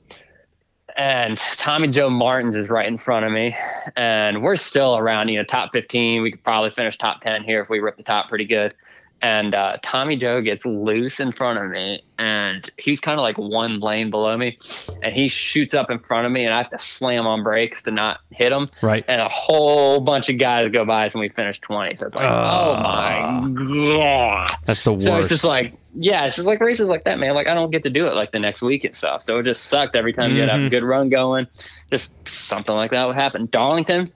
And 0.97 1.39
Tommy 1.57 1.89
Joe 1.89 2.11
Martins 2.11 2.55
is 2.55 2.69
right 2.69 2.87
in 2.87 2.99
front 2.99 3.25
of 3.25 3.33
me, 3.33 3.57
and 3.97 4.43
we're 4.43 4.57
still 4.57 4.99
around, 4.99 5.29
you 5.29 5.39
know, 5.39 5.45
top 5.45 5.73
15. 5.73 6.21
We 6.21 6.33
could 6.33 6.45
probably 6.45 6.71
finish 6.71 6.99
top 6.99 7.21
10 7.23 7.45
here 7.45 7.63
if 7.63 7.71
we 7.71 7.79
rip 7.79 7.97
the 7.97 8.03
top 8.03 8.29
pretty 8.29 8.45
good. 8.45 8.75
And 9.23 9.55
uh, 9.55 9.77
Tommy 9.85 10.17
Joe 10.17 10.41
gets 10.43 10.65
loose 10.67 11.21
in 11.21 11.31
front 11.31 11.61
of 11.65 11.71
me, 11.71 12.03
and 12.19 12.69
he's 12.77 12.99
kind 12.99 13.21
of 13.21 13.23
like 13.23 13.39
one 13.39 13.79
lane 13.79 14.11
below 14.11 14.37
me, 14.37 14.59
and 15.01 15.15
he 15.15 15.29
shoots 15.29 15.75
up 15.75 15.91
in 15.91 16.01
front 16.01 16.27
of 16.27 16.33
me, 16.33 16.45
and 16.45 16.53
I 16.53 16.59
have 16.59 16.71
to 16.71 16.79
slam 16.81 17.25
on 17.27 17.45
brakes 17.45 17.85
to 17.85 17.93
not 17.93 18.19
hit 18.31 18.51
him. 18.51 18.69
Right. 18.83 19.05
and 19.07 19.21
a 19.21 19.29
whole 19.29 20.01
bunch 20.01 20.29
of 20.29 20.39
guys 20.39 20.73
go 20.73 20.85
by 20.85 21.07
us 21.07 21.15
and 21.15 21.21
we 21.21 21.29
finish 21.29 21.61
20 21.61 21.95
so 21.97 22.07
it's 22.07 22.15
like 22.17 22.25
oh 22.25 22.75
my 22.83 23.49
god. 23.87 24.57
That's 24.67 24.83
the 24.83 24.93
worst. 24.95 25.07
so 25.07 25.17
it's 25.19 25.29
just 25.29 25.45
like 25.45 25.75
yeah 25.95 26.25
it's 26.27 26.37
just 26.37 26.47
like 26.47 26.61
races 26.61 26.89
like 26.89 27.05
that 27.05 27.19
man. 27.19 27.35
Like 27.35 27.47
i 27.47 27.55
don't 27.55 27.71
get 27.71 27.83
to 27.85 27.91
do 27.91 28.07
it 28.09 28.15
like 28.15 28.33
the 28.33 28.39
next 28.41 28.61
week 28.63 28.85
and 28.85 28.95
stuff. 28.95 29.23
So 29.23 29.37
it 29.37 29.45
just 29.45 29.65
sucked 29.67 29.95
every 29.97 30.13
time 30.13 30.35
you 30.35 30.41
had 30.43 30.51
Mm-hmm. 30.51 30.67
a 30.67 30.71
good 30.71 30.83
run 30.85 31.09
going. 31.11 31.47
Just 31.91 32.13
something 32.27 32.75
like 32.75 32.91
that 32.91 33.07
would 33.07 33.17
happen. 33.17 33.47
Darlington 33.53 34.13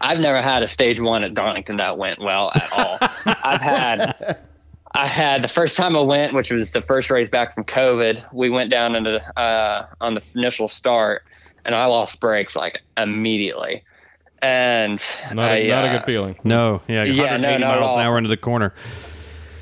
i've 0.00 0.18
never 0.18 0.40
had 0.42 0.62
a 0.62 0.68
stage 0.68 1.00
one 1.00 1.22
at 1.24 1.34
darlington 1.34 1.76
that 1.76 1.98
went 1.98 2.18
well 2.20 2.50
at 2.54 2.72
all 2.72 2.98
i've 3.26 3.60
had 3.60 4.38
I 4.92 5.06
had 5.06 5.42
the 5.42 5.48
first 5.48 5.76
time 5.76 5.96
I 5.96 6.00
went, 6.00 6.34
which 6.34 6.50
was 6.50 6.72
the 6.72 6.82
first 6.82 7.10
race 7.10 7.30
back 7.30 7.54
from 7.54 7.64
COVID. 7.64 8.32
We 8.32 8.50
went 8.50 8.70
down 8.70 8.96
into 8.96 9.22
uh, 9.38 9.86
on 10.00 10.14
the 10.14 10.22
initial 10.34 10.68
start, 10.68 11.22
and 11.64 11.74
I 11.74 11.84
lost 11.84 12.18
brakes 12.18 12.56
like 12.56 12.80
immediately. 12.96 13.84
And 14.42 15.00
not 15.32 15.50
a, 15.50 15.66
I, 15.66 15.68
not 15.68 15.84
a 15.84 15.88
uh, 15.88 15.98
good 15.98 16.06
feeling. 16.06 16.40
no, 16.42 16.82
yeah, 16.88 17.04
Yeah, 17.04 17.36
no, 17.36 17.58
not 17.58 17.74
at 17.74 17.80
miles 17.80 17.94
an 17.94 18.00
hour 18.00 18.18
into 18.18 18.28
the 18.28 18.36
corner. 18.36 18.74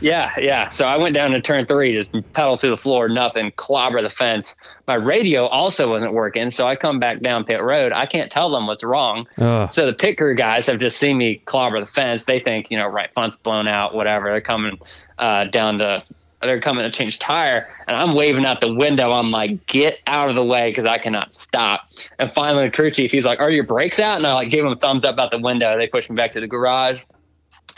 Yeah, 0.01 0.33
yeah. 0.39 0.71
So 0.71 0.85
I 0.85 0.97
went 0.97 1.15
down 1.15 1.33
to 1.33 1.41
turn 1.41 1.67
three, 1.67 1.93
just 1.93 2.13
pedal 2.33 2.57
to 2.59 2.71
the 2.71 2.77
floor, 2.77 3.09
nothing, 3.09 3.53
clobber 3.57 4.01
the 4.01 4.11
fence. 4.11 4.55
My 4.87 4.95
radio 4.95 5.47
also 5.47 5.89
wasn't 5.91 6.13
working, 6.13 6.51
so 6.51 6.67
I 6.67 6.77
come 6.77 7.01
back 7.01 7.21
down 7.21 7.45
pit 7.45 7.63
road. 7.63 7.93
I 7.93 8.07
can't 8.07 8.31
tell 8.31 8.51
them 8.51 8.67
what's 8.67 8.85
wrong. 8.85 9.27
Ugh. 9.39 9.73
So 9.73 9.87
the 9.87 9.93
pit 9.93 10.17
crew 10.17 10.35
guys 10.35 10.67
have 10.67 10.79
just 10.79 10.99
seen 10.99 11.19
me 11.19 11.43
clobber 11.45 11.81
the 11.81 11.87
fence. 11.87 12.25
They 12.25 12.41
think, 12.41 12.71
you 12.71 12.79
know, 12.79 12.87
right 12.87 13.13
front's 13.13 13.37
blown 13.37 13.67
out, 13.67 13.95
whatever. 13.95 14.31
They're 14.31 14.41
coming 14.41 14.79
uh, 15.19 15.45
down 15.47 15.79
to, 15.79 16.05
they're 16.41 16.61
coming 16.61 16.85
to 16.85 16.97
change 16.97 17.19
tire, 17.19 17.69
and 17.89 17.97
I'm 17.97 18.15
waving 18.15 18.47
out 18.47 18.61
the 18.61 18.73
window. 18.73 19.11
I'm 19.11 19.33
like, 19.33 19.67
get 19.67 19.99
out 20.07 20.29
of 20.29 20.37
the 20.37 20.45
way 20.45 20.71
because 20.71 20.87
I 20.87 20.99
cannot 20.99 21.35
stop. 21.35 21.89
And 22.21 22.33
finally, 22.33 22.67
the 22.67 22.71
crew 22.71 22.93
chief, 22.93 23.11
he's 23.11 23.25
like, 23.25 23.41
are 23.41 23.51
your 23.51 23.65
brakes 23.65 23.99
out? 23.99 24.19
And 24.19 24.27
I 24.27 24.33
like 24.33 24.51
gave 24.51 24.65
him 24.65 24.71
a 24.71 24.77
thumbs 24.77 25.05
up 25.05 25.19
out 25.19 25.33
the 25.33 25.41
window. 25.41 25.77
They 25.77 25.89
pushed 25.89 26.09
me 26.09 26.15
back 26.15 26.31
to 26.33 26.41
the 26.41 26.47
garage 26.47 27.01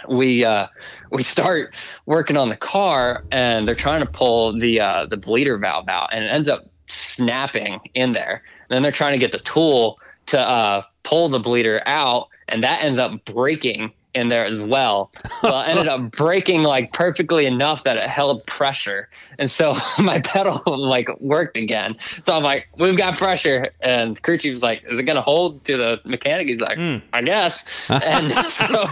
we 0.08 0.44
uh 0.44 0.66
we 1.10 1.22
start 1.22 1.74
working 2.06 2.36
on 2.36 2.48
the 2.48 2.56
car 2.56 3.24
and 3.30 3.66
they're 3.66 3.74
trying 3.74 4.00
to 4.00 4.10
pull 4.10 4.58
the 4.58 4.80
uh 4.80 5.06
the 5.06 5.16
bleeder 5.16 5.58
valve 5.58 5.88
out 5.88 6.08
and 6.12 6.24
it 6.24 6.28
ends 6.28 6.48
up 6.48 6.66
snapping 6.86 7.80
in 7.94 8.12
there. 8.12 8.42
And 8.68 8.76
then 8.76 8.82
they're 8.82 8.92
trying 8.92 9.12
to 9.12 9.18
get 9.18 9.32
the 9.32 9.38
tool 9.38 9.98
to 10.26 10.38
uh 10.38 10.82
pull 11.02 11.28
the 11.28 11.38
bleeder 11.38 11.82
out 11.86 12.28
and 12.48 12.62
that 12.62 12.84
ends 12.84 12.98
up 12.98 13.24
breaking 13.24 13.92
in 14.14 14.28
there 14.28 14.44
as 14.44 14.60
well 14.60 15.10
well 15.42 15.62
ended 15.62 15.86
up 15.86 16.10
breaking 16.10 16.62
like 16.62 16.92
perfectly 16.92 17.46
enough 17.46 17.84
that 17.84 17.96
it 17.96 18.08
held 18.08 18.44
pressure. 18.46 19.08
And 19.38 19.50
so 19.50 19.76
my 19.98 20.20
pedal 20.20 20.62
like 20.66 21.08
worked 21.20 21.56
again. 21.56 21.96
So 22.22 22.34
i'm 22.34 22.42
like 22.42 22.66
we've 22.78 22.96
got 22.96 23.16
pressure. 23.16 23.70
And 23.80 24.20
crew 24.22 24.38
chief's 24.38 24.62
like 24.62 24.82
is 24.90 24.98
it 24.98 25.04
gonna 25.04 25.22
hold 25.22 25.64
to 25.66 25.76
the 25.76 26.00
mechanic? 26.04 26.48
He's 26.48 26.60
like 26.60 26.78
i 27.12 27.22
guess. 27.22 27.64
And 27.88 28.30
so 28.46 28.84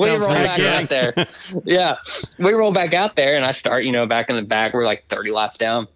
we 0.00 0.10
roll 0.10 0.28
back 0.28 0.60
out 0.60 0.88
there. 0.88 1.12
Yeah. 1.64 1.96
We 2.38 2.52
roll 2.52 2.72
back 2.72 2.92
out 2.92 3.16
there 3.16 3.36
and 3.36 3.44
i 3.44 3.52
start 3.52 3.84
you 3.84 3.92
know 3.92 4.06
back 4.06 4.30
in 4.30 4.36
the 4.36 4.42
back. 4.42 4.74
We're 4.74 4.86
like 4.86 5.04
30 5.08 5.30
laps 5.32 5.58
down. 5.58 5.88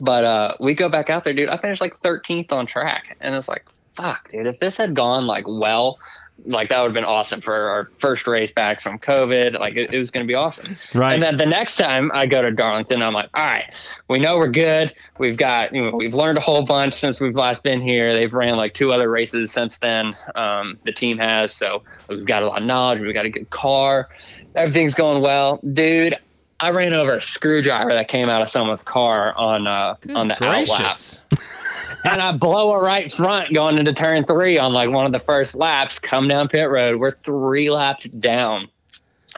But 0.00 0.24
uh 0.24 0.54
we 0.60 0.74
go 0.74 0.88
back 0.88 1.08
out 1.10 1.24
there 1.24 1.32
dude. 1.32 1.48
I 1.48 1.56
finished 1.56 1.80
like 1.80 1.98
13th 2.00 2.52
on 2.52 2.66
track. 2.66 3.16
And 3.20 3.34
it's 3.34 3.48
like 3.48 3.66
fuck 3.96 4.30
dude. 4.30 4.46
If 4.46 4.60
this 4.60 4.76
had 4.76 4.94
gone 4.94 5.26
like 5.26 5.44
well 5.46 5.98
like 6.46 6.68
that 6.68 6.80
would 6.80 6.88
have 6.88 6.94
been 6.94 7.04
awesome 7.04 7.40
for 7.40 7.54
our 7.54 7.90
first 7.98 8.26
race 8.26 8.52
back 8.52 8.80
from 8.80 8.98
covid. 8.98 9.58
Like 9.58 9.76
it, 9.76 9.92
it 9.92 9.98
was 9.98 10.10
going 10.10 10.24
to 10.24 10.28
be 10.28 10.34
awesome. 10.34 10.76
Right. 10.94 11.14
and 11.14 11.22
then 11.22 11.36
the 11.36 11.46
next 11.46 11.76
time 11.76 12.10
i 12.14 12.26
go 12.26 12.42
to 12.42 12.50
darlington 12.50 13.02
i'm 13.02 13.14
like 13.14 13.30
all 13.34 13.46
right 13.46 13.72
we 14.08 14.18
know 14.18 14.36
we're 14.36 14.48
good. 14.48 14.94
We've 15.18 15.36
got 15.36 15.74
you 15.74 15.82
know 15.82 15.96
we've 15.96 16.14
learned 16.14 16.38
a 16.38 16.40
whole 16.40 16.62
bunch 16.62 16.94
since 16.94 17.20
we've 17.20 17.34
last 17.34 17.62
been 17.62 17.80
here. 17.80 18.14
They've 18.14 18.32
ran 18.32 18.56
like 18.56 18.74
two 18.74 18.92
other 18.92 19.10
races 19.10 19.50
since 19.50 19.78
then 19.78 20.14
um, 20.34 20.78
the 20.84 20.92
team 20.92 21.18
has. 21.18 21.54
So 21.54 21.82
we've 22.08 22.26
got 22.26 22.42
a 22.42 22.46
lot 22.46 22.60
of 22.60 22.66
knowledge. 22.66 23.00
We've 23.00 23.14
got 23.14 23.24
a 23.26 23.30
good 23.30 23.50
car. 23.50 24.08
Everything's 24.54 24.94
going 24.94 25.22
well. 25.22 25.58
Dude 25.72 26.16
I 26.64 26.70
ran 26.70 26.94
over 26.94 27.18
a 27.18 27.20
screwdriver 27.20 27.92
that 27.92 28.08
came 28.08 28.30
out 28.30 28.40
of 28.40 28.48
someone's 28.48 28.82
car 28.82 29.34
on 29.36 29.66
uh, 29.66 29.96
on 30.14 30.28
the 30.28 30.34
outlap 30.36 30.66
Gracious. 30.66 31.20
and 32.04 32.22
I 32.22 32.32
blow 32.32 32.72
a 32.72 32.82
right 32.82 33.12
front 33.12 33.52
going 33.52 33.76
into 33.76 33.92
turn 33.92 34.24
three 34.24 34.56
on 34.56 34.72
like 34.72 34.88
one 34.88 35.04
of 35.04 35.12
the 35.12 35.18
first 35.18 35.54
laps. 35.54 35.98
Come 35.98 36.26
down 36.26 36.48
pit 36.48 36.70
road. 36.70 36.98
We're 36.98 37.10
three 37.10 37.70
laps 37.70 38.04
down, 38.04 38.68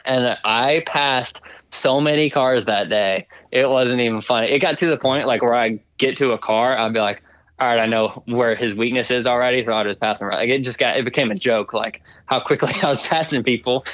and 0.05 0.39
I 0.45 0.85
passed 0.87 1.41
so 1.73 2.01
many 2.01 2.31
cars 2.31 2.67
that 2.67 2.89
day. 2.89 3.27
It 3.51 3.69
wasn't 3.69 4.01
even 4.01 4.21
funny. 4.21 4.53
It 4.53 4.61
got 4.61 4.79
to 4.79 4.87
the 4.87 4.97
point 4.97 5.27
like 5.27 5.43
where 5.43 5.55
I 5.55 5.81
get 5.99 6.17
to 6.19 6.31
a 6.31 6.39
car, 6.39 6.79
I'd 6.79 6.93
be 6.93 7.01
like, 7.01 7.25
"All 7.59 7.69
right, 7.69 7.79
I 7.79 7.87
know 7.87 8.23
where 8.27 8.55
his 8.55 8.75
weakness 8.75 9.11
is 9.11 9.27
already, 9.27 9.65
so 9.65 9.73
I'll 9.73 9.85
just 9.85 10.01
pass 10.01 10.21
him." 10.21 10.29
Right. 10.29 10.39
Like 10.39 10.49
it 10.49 10.63
just 10.63 10.79
got 10.79 10.97
it 10.97 11.05
became 11.05 11.31
a 11.31 11.35
joke, 11.37 11.73
like 11.73 12.03
how 12.27 12.41
quickly 12.41 12.73
I 12.83 12.89
was 12.89 13.01
passing 13.03 13.43
people. 13.43 13.85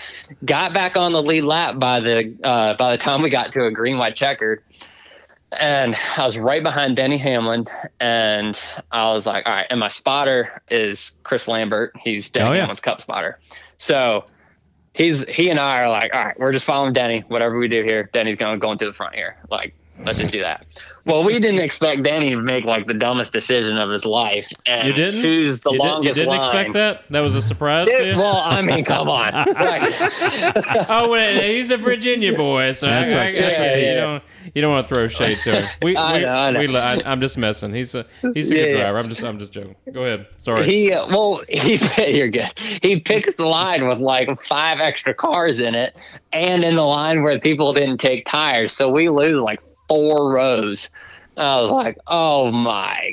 Got 0.44 0.74
back 0.74 0.96
on 0.96 1.12
the 1.12 1.22
lead 1.22 1.44
lap 1.44 1.78
by 1.78 2.00
the 2.00 2.36
uh, 2.42 2.76
by 2.76 2.92
the 2.96 3.02
time 3.02 3.22
we 3.22 3.30
got 3.30 3.52
to 3.52 3.64
a 3.66 3.70
green 3.70 3.98
white 3.98 4.16
checkered 4.16 4.62
and 5.52 5.94
I 6.16 6.24
was 6.24 6.38
right 6.38 6.62
behind 6.62 6.96
Denny 6.96 7.18
Hamlin, 7.18 7.66
and 8.00 8.58
I 8.90 9.12
was 9.12 9.26
like, 9.26 9.46
all 9.46 9.54
right. 9.54 9.66
And 9.68 9.78
my 9.80 9.88
spotter 9.88 10.62
is 10.70 11.12
Chris 11.24 11.46
Lambert. 11.46 11.94
He's 12.02 12.30
Denny 12.30 12.48
Oh, 12.48 12.52
yeah. 12.52 12.60
Hamlin's 12.60 12.80
Cup 12.80 13.02
spotter. 13.02 13.38
So 13.78 14.24
he's 14.94 15.24
he 15.28 15.50
and 15.50 15.60
I 15.60 15.82
are 15.82 15.90
like, 15.90 16.10
all 16.14 16.24
right, 16.24 16.38
we're 16.38 16.52
just 16.52 16.64
following 16.64 16.92
Denny. 16.94 17.24
Whatever 17.28 17.58
we 17.58 17.68
do 17.68 17.82
here, 17.82 18.08
Denny's 18.12 18.36
going 18.36 18.58
going 18.60 18.78
to 18.78 18.86
the 18.86 18.92
front 18.92 19.14
here. 19.14 19.36
Like, 19.50 19.74
let's 20.04 20.18
just 20.18 20.32
do 20.32 20.40
that. 20.40 20.66
Well, 21.04 21.24
we 21.24 21.40
didn't 21.40 21.58
expect 21.60 22.04
Danny 22.04 22.30
to 22.30 22.36
make 22.36 22.64
like 22.64 22.86
the 22.86 22.94
dumbest 22.94 23.32
decision 23.32 23.76
of 23.76 23.90
his 23.90 24.04
life 24.04 24.48
and 24.66 24.86
You 24.86 24.94
didn't? 24.94 25.20
choose 25.20 25.58
the 25.58 25.72
you, 25.72 25.78
did, 25.80 26.04
you 26.04 26.12
didn't 26.14 26.28
line. 26.28 26.38
expect 26.38 26.72
that? 26.74 27.02
That 27.10 27.20
was 27.20 27.34
a 27.34 27.42
surprise 27.42 27.88
to 27.88 27.96
Dude, 27.98 28.06
you? 28.14 28.16
well, 28.18 28.36
I 28.36 28.62
mean, 28.62 28.84
come 28.84 29.08
on. 29.08 29.32
Oh, 30.88 31.08
wait, 31.10 31.42
he's 31.56 31.70
a 31.70 31.76
Virginia 31.76 32.32
boy, 32.36 32.72
so 32.72 32.86
That's 32.86 33.12
I, 33.12 33.16
right. 33.16 33.40
I, 33.40 33.44
I, 33.46 33.50
Yeah, 33.50 33.76
you 33.76 33.82
yeah. 33.84 33.94
don't 33.94 34.22
you 34.54 34.62
don't 34.62 34.70
want 34.72 34.86
to 34.86 34.94
throw 34.94 35.08
shade 35.08 35.38
to 35.40 35.60
him. 35.62 35.68
We, 35.82 35.96
I 35.96 36.14
we, 36.14 36.20
know, 36.20 36.28
I 36.28 36.50
know. 36.50 36.58
we- 36.60 36.76
I, 36.76 36.94
I'm 37.10 37.20
just 37.20 37.36
messing. 37.38 37.72
He's 37.74 37.94
a 37.94 38.06
he's 38.34 38.50
a 38.50 38.56
Yeah, 38.56 38.64
good 38.66 38.70
driver. 38.76 38.98
I'm 38.98 39.08
just 39.08 39.22
I'm 39.24 39.38
just 39.38 39.52
joking. 39.52 39.74
Go 39.92 40.02
ahead. 40.04 40.26
Sorry. 40.38 40.64
He 40.66 40.92
uh, 40.92 41.06
well, 41.08 41.42
he 41.48 41.78
you're 42.16 42.28
good. 42.28 42.52
He 42.82 43.00
picks 43.00 43.34
the 43.36 43.44
line 43.46 43.88
with 43.88 43.98
like 43.98 44.28
five 44.42 44.78
extra 44.80 45.14
cars 45.14 45.58
in 45.60 45.74
it, 45.74 45.96
and 46.32 46.64
in 46.64 46.76
the 46.76 46.82
line 46.82 47.22
where 47.22 47.38
people 47.40 47.72
didn't 47.72 47.98
take 47.98 48.24
tires, 48.26 48.72
so 48.72 48.90
we 48.90 49.08
lose 49.08 49.40
like 49.42 49.60
four 49.92 50.32
rows. 50.32 50.88
I 51.36 51.60
was 51.60 51.70
like, 51.70 51.98
oh 52.06 52.50
my 52.50 53.12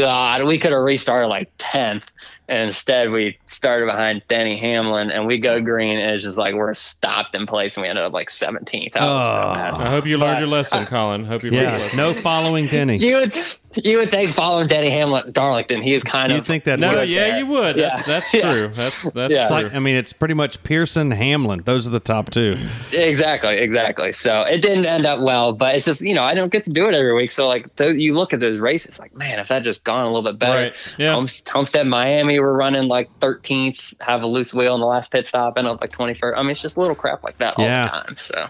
god, 0.00 0.44
we 0.44 0.58
could 0.58 0.72
have 0.72 0.82
restarted 0.82 1.28
like 1.28 1.50
tenth, 1.58 2.06
and 2.48 2.68
instead 2.68 3.10
we 3.10 3.38
started 3.58 3.86
behind 3.86 4.22
Denny 4.28 4.56
Hamlin, 4.56 5.10
and 5.10 5.26
we 5.26 5.38
go 5.38 5.60
green, 5.60 5.98
and 5.98 6.12
it's 6.12 6.22
just 6.24 6.38
like 6.38 6.54
we're 6.54 6.72
stopped 6.74 7.34
in 7.34 7.44
place, 7.44 7.76
and 7.76 7.82
we 7.82 7.88
ended 7.88 8.04
up 8.04 8.12
like 8.12 8.30
seventeenth. 8.30 8.96
I 8.96 9.00
was 9.04 9.22
so 9.24 9.78
Oh. 9.80 9.84
I 9.84 9.88
hope 9.90 10.06
you 10.06 10.16
learned 10.16 10.36
But- 10.36 10.40
your 10.40 10.48
lesson, 10.48 10.86
Colin. 10.86 11.24
Hope 11.24 11.42
you 11.42 11.50
learned 11.50 11.68
your 11.70 11.78
lesson. 11.80 11.96
No 11.98 12.12
following 12.14 12.68
Denny. 12.68 12.96
You 12.96 13.16
would 13.16 13.34
you 13.74 13.98
would 13.98 14.10
think 14.10 14.34
following 14.34 14.66
Denny 14.66 14.90
Hamlin 14.90 15.24
at 15.26 15.32
Darlington, 15.34 15.82
he 15.82 15.94
is 15.94 16.02
kind 16.02 16.32
of 16.32 16.36
You'd 16.36 16.40
of 16.42 16.46
think 16.46 16.64
that 16.64 16.78
No, 16.78 16.94
would- 16.96 17.08
yeah, 17.08 17.36
you 17.38 17.46
would. 17.46 17.76
That's 17.76 18.06
Yeah. 18.08 18.14
that's 18.14 18.34
Yeah. 18.34 18.52
true. 18.52 18.68
That's 18.72 19.12
that's 19.12 19.32
Yeah. 19.32 19.46
True. 19.48 19.56
like 19.64 19.74
I 19.74 19.78
mean, 19.80 19.96
it's 19.96 20.12
pretty 20.12 20.34
much 20.34 20.62
Pearson, 20.62 21.10
Hamlin. 21.10 21.62
Those 21.64 21.86
are 21.86 21.90
the 21.90 22.00
top 22.00 22.30
two. 22.30 22.56
Exactly, 22.92 23.56
exactly. 23.58 24.12
So 24.12 24.42
it 24.42 24.62
didn't 24.62 24.86
end 24.86 25.04
up 25.06 25.20
well, 25.20 25.52
but 25.52 25.74
it's 25.74 25.84
just 25.84 26.00
you 26.00 26.14
know 26.14 26.22
I 26.22 26.34
don't 26.34 26.50
get 26.52 26.64
to 26.64 26.70
do 26.70 26.88
it 26.88 26.94
every 26.94 27.14
week. 27.14 27.30
So 27.30 27.46
like 27.46 27.74
th- 27.76 27.96
you 27.98 28.14
look 28.14 28.32
at 28.32 28.40
those 28.40 28.58
races, 28.58 28.98
like 28.98 29.14
man, 29.16 29.38
if 29.38 29.48
that 29.48 29.62
just 29.64 29.84
gone 29.84 30.02
a 30.04 30.06
little 30.06 30.22
bit 30.22 30.38
better. 30.38 30.58
Right, 30.58 30.72
yeah. 30.96 31.12
Homes- 31.14 31.42
Homestead, 31.50 31.86
Miami, 31.86 32.38
we're 32.40 32.52
running 32.54 32.88
like 32.88 33.08
13th, 33.48 33.94
have 34.00 34.22
a 34.22 34.26
loose 34.26 34.52
wheel 34.54 34.74
in 34.74 34.80
the 34.80 34.86
last 34.86 35.10
pit 35.10 35.26
stop, 35.26 35.56
and 35.56 35.66
up 35.66 35.80
like 35.80 35.92
21st. 35.92 36.36
I 36.36 36.42
mean, 36.42 36.50
it's 36.50 36.62
just 36.62 36.76
little 36.76 36.94
crap 36.94 37.22
like 37.22 37.36
that 37.38 37.54
all 37.56 37.64
Yeah. 37.64 37.84
the 37.84 37.88
time. 37.90 38.16
So 38.16 38.46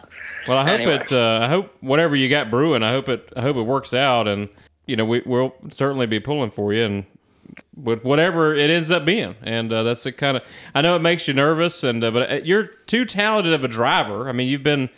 Well, 0.46 0.58
I 0.58 0.62
hope 0.62 0.80
Anyway. 0.80 0.94
it. 0.96 1.12
Uh, 1.12 1.40
I 1.42 1.48
hope 1.48 1.74
whatever 1.80 2.16
you 2.16 2.28
got 2.28 2.50
brewing. 2.50 2.82
I 2.82 2.90
hope 2.90 3.08
it. 3.08 3.32
I 3.36 3.42
hope 3.42 3.56
it 3.56 3.62
works 3.62 3.92
out, 3.94 4.26
and 4.28 4.48
you 4.86 4.96
know 4.96 5.04
we, 5.04 5.22
we'll 5.26 5.54
certainly 5.70 6.06
be 6.06 6.20
pulling 6.20 6.50
for 6.50 6.72
you, 6.72 6.84
and 6.84 7.04
with 7.76 8.04
whatever 8.04 8.54
it 8.54 8.70
ends 8.70 8.90
up 8.90 9.04
being, 9.04 9.34
and 9.42 9.72
uh, 9.72 9.82
that's 9.82 10.04
the 10.04 10.12
kind 10.12 10.36
of. 10.36 10.42
I 10.74 10.80
know 10.82 10.96
it 10.96 11.02
makes 11.02 11.28
you 11.28 11.34
nervous, 11.34 11.84
and 11.84 12.02
uh, 12.02 12.10
but 12.10 12.30
uh, 12.30 12.34
you're 12.44 12.64
too 12.86 13.04
talented 13.04 13.52
of 13.52 13.64
a 13.64 13.68
driver. 13.68 14.28
I 14.28 14.32
mean, 14.32 14.48
you've 14.48 14.62
been 14.62 14.88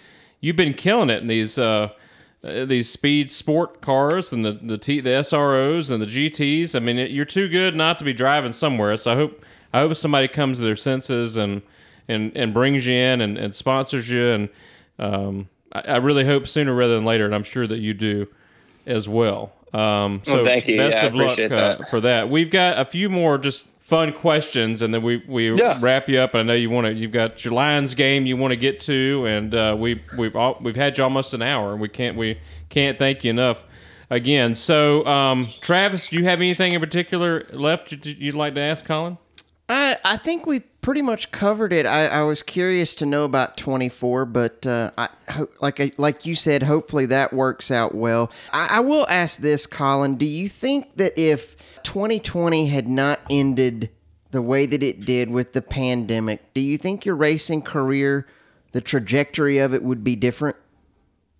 you've 0.40 0.56
been 0.56 0.74
killing 0.74 1.10
it 1.10 1.22
in 1.22 1.28
these. 1.28 1.58
Uh, 1.58 1.90
uh, 2.42 2.64
these 2.64 2.88
speed 2.88 3.30
sport 3.30 3.82
cars 3.82 4.32
and 4.32 4.46
the 4.46 4.52
the, 4.62 4.78
T, 4.78 5.00
the 5.00 5.10
SROs 5.10 5.90
and 5.90 6.00
the 6.00 6.06
GTS. 6.06 6.74
I 6.74 6.78
mean, 6.78 6.98
it, 6.98 7.10
you're 7.10 7.26
too 7.26 7.48
good 7.50 7.76
not 7.76 7.98
to 7.98 8.04
be 8.06 8.14
driving 8.14 8.54
somewhere. 8.54 8.96
So 8.96 9.12
I 9.12 9.14
hope 9.14 9.44
I 9.72 9.80
hope 9.80 9.94
somebody 9.96 10.28
comes 10.28 10.58
to 10.58 10.64
their 10.64 10.76
senses 10.76 11.36
and 11.36 11.62
and, 12.08 12.32
and 12.36 12.52
brings 12.52 12.86
you 12.86 12.94
in 12.94 13.20
and, 13.20 13.38
and 13.38 13.54
sponsors 13.54 14.10
you. 14.10 14.26
And 14.30 14.48
um, 14.98 15.48
I, 15.72 15.80
I 15.82 15.96
really 15.98 16.24
hope 16.24 16.48
sooner 16.48 16.74
rather 16.74 16.94
than 16.96 17.04
later, 17.04 17.24
and 17.24 17.34
I'm 17.34 17.44
sure 17.44 17.66
that 17.66 17.78
you 17.78 17.94
do 17.94 18.26
as 18.86 19.08
well. 19.08 19.52
Um, 19.72 20.20
so 20.24 20.38
Well, 20.38 20.46
thank 20.46 20.66
you. 20.66 20.76
best 20.76 20.96
Yeah, 21.02 21.06
of 21.06 21.14
luck 21.14 21.38
uh, 21.38 21.48
that. 21.48 21.90
for 21.90 22.00
that. 22.00 22.28
We've 22.28 22.50
got 22.50 22.78
a 22.80 22.84
few 22.84 23.08
more 23.08 23.38
just 23.38 23.66
fun 23.80 24.12
questions, 24.12 24.82
and 24.82 24.92
then 24.92 25.02
we 25.02 25.22
we 25.28 25.52
Yeah. 25.56 25.78
wrap 25.80 26.08
you 26.08 26.18
up. 26.18 26.34
I 26.34 26.42
know 26.42 26.54
you 26.54 26.70
want 26.70 26.86
to. 26.88 26.92
You've 26.92 27.12
got 27.12 27.44
your 27.44 27.54
Lions 27.54 27.94
game 27.94 28.26
you 28.26 28.36
want 28.36 28.50
to 28.50 28.56
get 28.56 28.80
to, 28.82 29.24
and 29.28 29.54
uh, 29.54 29.76
we 29.78 30.02
we've 30.18 30.34
all, 30.34 30.58
we've 30.60 30.74
had 30.76 30.98
you 30.98 31.04
almost 31.04 31.32
an 31.34 31.42
hour, 31.42 31.72
and 31.72 31.80
we 31.80 31.88
can't 31.88 32.16
we 32.16 32.40
can't 32.68 32.98
thank 32.98 33.22
you 33.22 33.30
enough. 33.30 33.62
Again, 34.12 34.56
so 34.56 35.06
um, 35.06 35.50
Travis, 35.60 36.08
do 36.08 36.16
you 36.18 36.24
have 36.24 36.40
anything 36.40 36.72
in 36.72 36.80
particular 36.80 37.46
left 37.52 37.92
you'd 38.04 38.34
like 38.34 38.54
to 38.56 38.60
ask 38.60 38.84
Colin? 38.84 39.18
I, 39.70 39.96
I 40.04 40.16
think 40.16 40.46
we 40.46 40.60
pretty 40.60 41.02
much 41.02 41.30
covered 41.30 41.72
it. 41.72 41.86
I, 41.86 42.06
I 42.06 42.22
was 42.22 42.42
curious 42.42 42.94
to 42.96 43.06
know 43.06 43.24
about 43.24 43.56
24, 43.56 44.24
but 44.26 44.66
uh, 44.66 44.90
I 44.98 45.08
like 45.60 45.80
I, 45.80 45.92
like 45.96 46.26
you 46.26 46.34
said, 46.34 46.64
hopefully 46.64 47.06
that 47.06 47.32
works 47.32 47.70
out 47.70 47.94
well. 47.94 48.32
I, 48.52 48.78
I 48.78 48.80
will 48.80 49.06
ask 49.08 49.38
this, 49.40 49.66
Colin. 49.66 50.16
Do 50.16 50.26
you 50.26 50.48
think 50.48 50.96
that 50.96 51.16
if 51.16 51.56
2020 51.84 52.66
had 52.66 52.88
not 52.88 53.20
ended 53.30 53.90
the 54.32 54.42
way 54.42 54.66
that 54.66 54.82
it 54.82 55.04
did 55.04 55.30
with 55.30 55.52
the 55.52 55.62
pandemic, 55.62 56.52
do 56.52 56.60
you 56.60 56.76
think 56.76 57.04
your 57.04 57.16
racing 57.16 57.62
career, 57.62 58.26
the 58.72 58.80
trajectory 58.80 59.58
of 59.58 59.72
it, 59.72 59.82
would 59.82 60.02
be 60.02 60.16
different? 60.16 60.56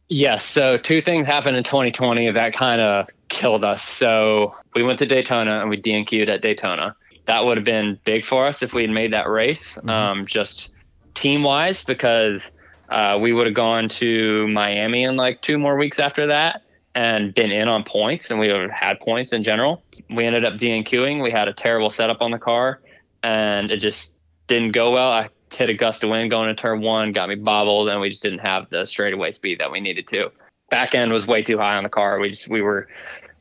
Yes. 0.09 0.45
So 0.45 0.76
two 0.76 1.01
things 1.01 1.26
happened 1.26 1.57
in 1.57 1.64
2020 1.64 2.33
that 2.33 2.53
kind 2.53 2.81
of 2.81 3.09
killed 3.28 3.64
us. 3.64 3.83
So 3.83 4.55
we 4.74 4.83
went 4.83 4.99
to 5.01 5.07
Daytona 5.07 5.61
and 5.61 5.70
we 5.70 5.81
DNQ'd 5.81 6.28
at 6.28 6.43
Daytona. 6.43 6.97
That 7.31 7.45
would 7.45 7.57
have 7.59 7.64
been 7.64 7.97
big 8.05 8.24
for 8.24 8.47
us 8.49 8.61
if 8.61 8.72
we 8.72 8.83
had 8.83 8.91
made 8.91 9.12
that 9.12 9.28
race, 9.28 9.78
um, 9.87 10.26
just 10.26 10.70
team 11.14 11.45
wise, 11.45 11.85
because 11.85 12.43
Uh, 12.91 13.16
we 13.20 13.33
would 13.33 13.47
have 13.47 13.55
gone 13.55 13.89
to 13.89 14.49
Miami 14.49 15.05
in 15.05 15.14
like 15.14 15.41
two 15.43 15.57
more 15.59 15.76
weeks 15.76 16.01
after 16.01 16.26
that 16.26 16.62
and 16.97 17.33
been 17.33 17.53
in 17.53 17.68
on 17.68 17.85
points, 17.85 18.33
and 18.33 18.41
we 18.41 18.51
would 18.51 18.62
have 18.62 18.70
had 18.72 18.99
points 18.99 19.33
in 19.33 19.45
general. 19.45 19.81
We 20.12 20.24
ended 20.24 20.45
up 20.45 20.55
DNQing. 20.55 21.22
We 21.22 21.31
had 21.31 21.47
a 21.47 21.53
terrible 21.53 21.91
setup 21.91 22.20
on 22.20 22.33
the 22.33 22.39
car, 22.41 22.81
and 23.22 23.70
it 23.70 23.76
just 23.76 24.11
didn't 24.49 24.72
go 24.72 24.91
well. 24.91 25.09
I 25.09 25.28
hit 25.53 25.70
a 25.70 25.74
gust 25.74 26.03
of 26.03 26.11
wind 26.11 26.33
going 26.33 26.49
into 26.51 26.61
turn 26.61 26.81
one, 26.81 27.12
got 27.12 27.28
me 27.28 27.37
bobbled, 27.37 27.89
and 27.91 28.01
we 28.01 28.11
just 28.11 28.24
didn't 28.24 28.41
have 28.41 28.68
the 28.70 28.85
straightaway 28.87 29.31
speed 29.31 29.61
that 29.61 29.70
we 29.70 29.78
needed 29.78 30.09
to. 30.09 30.33
Back 30.68 30.97
end 30.97 31.12
was 31.12 31.28
way 31.28 31.45
too 31.45 31.59
high 31.59 31.76
on 31.76 31.85
the 31.85 31.91
car. 31.91 32.18
We 32.18 32.31
just 32.31 32.49
we 32.49 32.61
were 32.61 32.89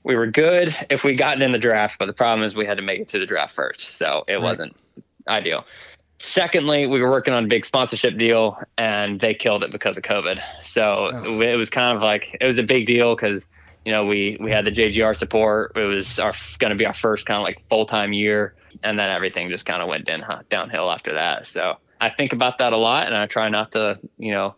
we 0.03 0.15
were 0.15 0.27
good 0.27 0.75
if 0.89 1.03
we 1.03 1.15
gotten 1.15 1.41
in 1.41 1.51
the 1.51 1.59
draft, 1.59 1.97
but 1.99 2.05
the 2.05 2.13
problem 2.13 2.45
is 2.45 2.55
we 2.55 2.65
had 2.65 2.77
to 2.77 2.83
make 2.83 3.01
it 3.01 3.07
to 3.09 3.19
the 3.19 3.25
draft 3.25 3.53
first, 3.53 3.97
so 3.97 4.23
it 4.27 4.41
wasn't 4.41 4.75
ideal. 5.27 5.65
Secondly, 6.21 6.85
we 6.85 7.01
were 7.01 7.09
working 7.09 7.33
on 7.33 7.45
a 7.45 7.47
big 7.47 7.65
sponsorship 7.65 8.17
deal, 8.17 8.59
and 8.77 9.19
they 9.19 9.33
killed 9.33 9.63
it 9.63 9.71
because 9.71 9.95
of 9.95 10.03
COVID. 10.03 10.41
So 10.65 11.09
oh. 11.13 11.41
it 11.41 11.55
was 11.55 11.69
kind 11.69 11.95
of 11.95 12.03
like 12.03 12.37
it 12.39 12.45
was 12.45 12.57
a 12.57 12.63
big 12.63 12.87
deal 12.87 13.15
because 13.15 13.47
you 13.85 13.93
know 13.93 14.05
we 14.05 14.37
we 14.39 14.51
had 14.51 14.65
the 14.65 14.71
JGR 14.71 15.15
support. 15.15 15.73
It 15.75 15.85
was 15.85 16.19
our 16.19 16.33
going 16.59 16.71
to 16.71 16.75
be 16.75 16.85
our 16.85 16.93
first 16.93 17.25
kind 17.25 17.37
of 17.37 17.43
like 17.43 17.61
full 17.69 17.85
time 17.85 18.11
year, 18.11 18.55
and 18.83 18.99
then 18.99 19.09
everything 19.09 19.49
just 19.49 19.65
kind 19.65 19.81
of 19.81 19.87
went 19.87 20.05
down, 20.05 20.43
downhill 20.49 20.91
after 20.91 21.13
that. 21.13 21.47
So 21.47 21.75
I 22.01 22.09
think 22.09 22.33
about 22.33 22.57
that 22.57 22.73
a 22.73 22.77
lot, 22.77 23.07
and 23.07 23.15
I 23.15 23.25
try 23.27 23.47
not 23.47 23.71
to 23.71 23.99
you 24.17 24.31
know 24.31 24.55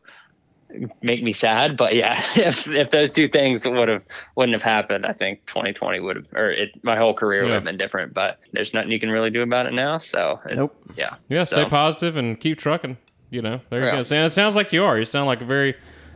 make 1.01 1.21
me 1.23 1.33
sad. 1.33 1.77
But 1.77 1.95
yeah, 1.95 2.21
if 2.35 2.67
if 2.67 2.89
those 2.91 3.11
two 3.11 3.27
things 3.27 3.63
would 3.65 3.87
have 3.89 4.03
wouldn't 4.35 4.53
have 4.53 4.61
happened, 4.63 5.05
I 5.05 5.13
think 5.13 5.45
2020 5.47 5.99
would 5.99 6.15
have, 6.17 6.25
or 6.33 6.51
it, 6.51 6.71
my 6.83 6.95
whole 6.95 7.13
career 7.13 7.43
would 7.43 7.51
have 7.53 7.63
been 7.63 7.77
different. 7.77 8.13
But 8.13 8.39
there's 8.53 8.73
nothing 8.73 8.91
you 8.91 8.99
can 8.99 9.09
really 9.09 9.29
do 9.29 9.41
about 9.41 9.65
it 9.65 9.73
now. 9.73 9.97
So 9.97 10.39
it- 10.49 10.55
Nope. 10.55 10.75
yeah, 10.97 11.15
Yeah, 11.29 11.43
stay 11.43 11.57
So, 11.63 11.69
positive 11.69 12.15
and 12.17 12.39
keep 12.39 12.57
trucking. 12.57 12.97
You 13.29 13.41
know, 13.41 13.61
there 13.69 13.79
you 13.79 13.85
Yeah. 13.85 13.91
go. 14.03 14.15
And 14.15 14.25
it 14.25 14.31
sounds 14.31 14.55
like 14.55 14.73
you 14.73 14.83
are. 14.83 14.99
You 14.99 15.05
sound 15.05 15.27
like 15.27 15.41
a 15.41 15.45
very 15.45 15.75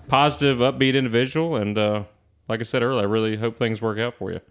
positive, 0.10 0.58
upbeat 0.58 0.96
individual. 0.96 1.56
And 1.56 1.78
uh, 1.78 2.04
like 2.50 2.60
I 2.60 2.64
said 2.64 2.84
earlier, 2.84 3.04
I 3.04 3.06
really 3.06 3.38
hope 3.38 3.58
things 3.58 3.82
work 3.82 4.00
out 4.00 4.16
for 4.16 4.32
you. 4.34 4.42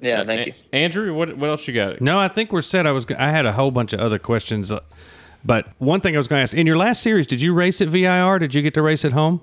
Yeah, 0.00 0.24
thank 0.24 0.46
you. 0.46 0.52
Andrew. 0.72 1.14
What 1.14 1.36
what 1.38 1.48
else 1.48 1.66
you 1.66 1.72
got? 1.74 2.00
No, 2.02 2.18
I 2.18 2.28
think 2.28 2.52
we're 2.52 2.60
set. 2.62 2.86
I 2.86 2.92
was. 2.92 3.06
I 3.18 3.30
had 3.30 3.46
a 3.46 3.52
whole 3.54 3.70
bunch 3.70 3.92
of 3.94 4.00
other 4.00 4.18
questions, 4.18 4.70
uh, 4.70 4.80
but 5.46 5.68
one 5.78 6.00
thing 6.00 6.14
I 6.14 6.18
was 6.18 6.28
going 6.28 6.40
to 6.40 6.42
ask: 6.42 6.54
in 6.54 6.66
your 6.66 6.76
last 6.76 7.02
series, 7.02 7.26
did 7.26 7.40
you 7.40 7.54
race 7.54 7.80
at 7.80 7.88
VIR? 7.88 8.38
Did 8.38 8.54
you 8.54 8.62
get 8.62 8.74
to 8.74 8.82
race 8.82 9.04
at 9.04 9.12
home? 9.12 9.40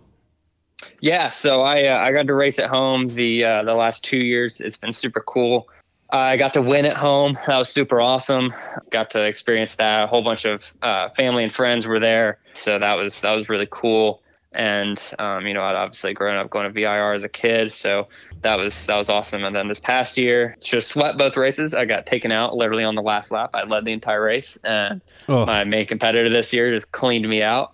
Yeah, 0.99 1.29
so 1.31 1.61
I 1.61 1.85
uh, 1.85 1.99
I 1.99 2.11
got 2.11 2.27
to 2.27 2.33
race 2.33 2.59
at 2.59 2.69
home 2.69 3.09
the 3.09 3.43
uh, 3.43 3.63
the 3.63 3.75
last 3.75 4.03
two 4.03 4.17
years. 4.17 4.59
It's 4.59 4.77
been 4.77 4.91
super 4.91 5.21
cool. 5.21 5.67
I 6.09 6.37
got 6.37 6.53
to 6.53 6.61
win 6.61 6.85
at 6.85 6.95
home. 6.95 7.37
That 7.47 7.57
was 7.57 7.69
super 7.69 7.99
awesome. 7.99 8.53
Got 8.91 9.09
to 9.11 9.23
experience 9.23 9.75
that. 9.77 10.03
A 10.03 10.07
whole 10.07 10.21
bunch 10.21 10.45
of 10.45 10.63
uh, 10.81 11.09
family 11.09 11.43
and 11.43 11.51
friends 11.51 11.87
were 11.87 11.99
there, 11.99 12.39
so 12.53 12.77
that 12.77 12.93
was 12.95 13.21
that 13.21 13.31
was 13.31 13.49
really 13.49 13.67
cool. 13.71 14.22
And 14.55 14.99
um, 15.19 15.47
you 15.47 15.53
know, 15.53 15.63
I'd 15.63 15.75
obviously 15.75 16.13
grown 16.13 16.37
up 16.37 16.49
going 16.49 16.65
to 16.65 16.71
VIR 16.71 17.13
as 17.13 17.23
a 17.23 17.29
kid, 17.29 17.71
so 17.71 18.07
that 18.41 18.57
was 18.57 18.85
that 18.87 18.95
was 18.95 19.09
awesome. 19.09 19.43
And 19.43 19.55
then 19.55 19.67
this 19.67 19.79
past 19.79 20.17
year, 20.17 20.55
just 20.61 20.89
swept 20.89 21.17
both 21.17 21.35
races. 21.37 21.73
I 21.73 21.85
got 21.85 22.05
taken 22.05 22.31
out 22.31 22.55
literally 22.55 22.83
on 22.83 22.95
the 22.95 23.01
last 23.01 23.31
lap. 23.31 23.51
I 23.53 23.63
led 23.63 23.85
the 23.85 23.93
entire 23.93 24.21
race, 24.23 24.57
and 24.63 25.01
Oh. 25.27 25.45
my 25.45 25.63
main 25.63 25.87
competitor 25.87 26.29
this 26.29 26.53
year 26.53 26.73
just 26.73 26.91
cleaned 26.91 27.27
me 27.27 27.41
out, 27.41 27.71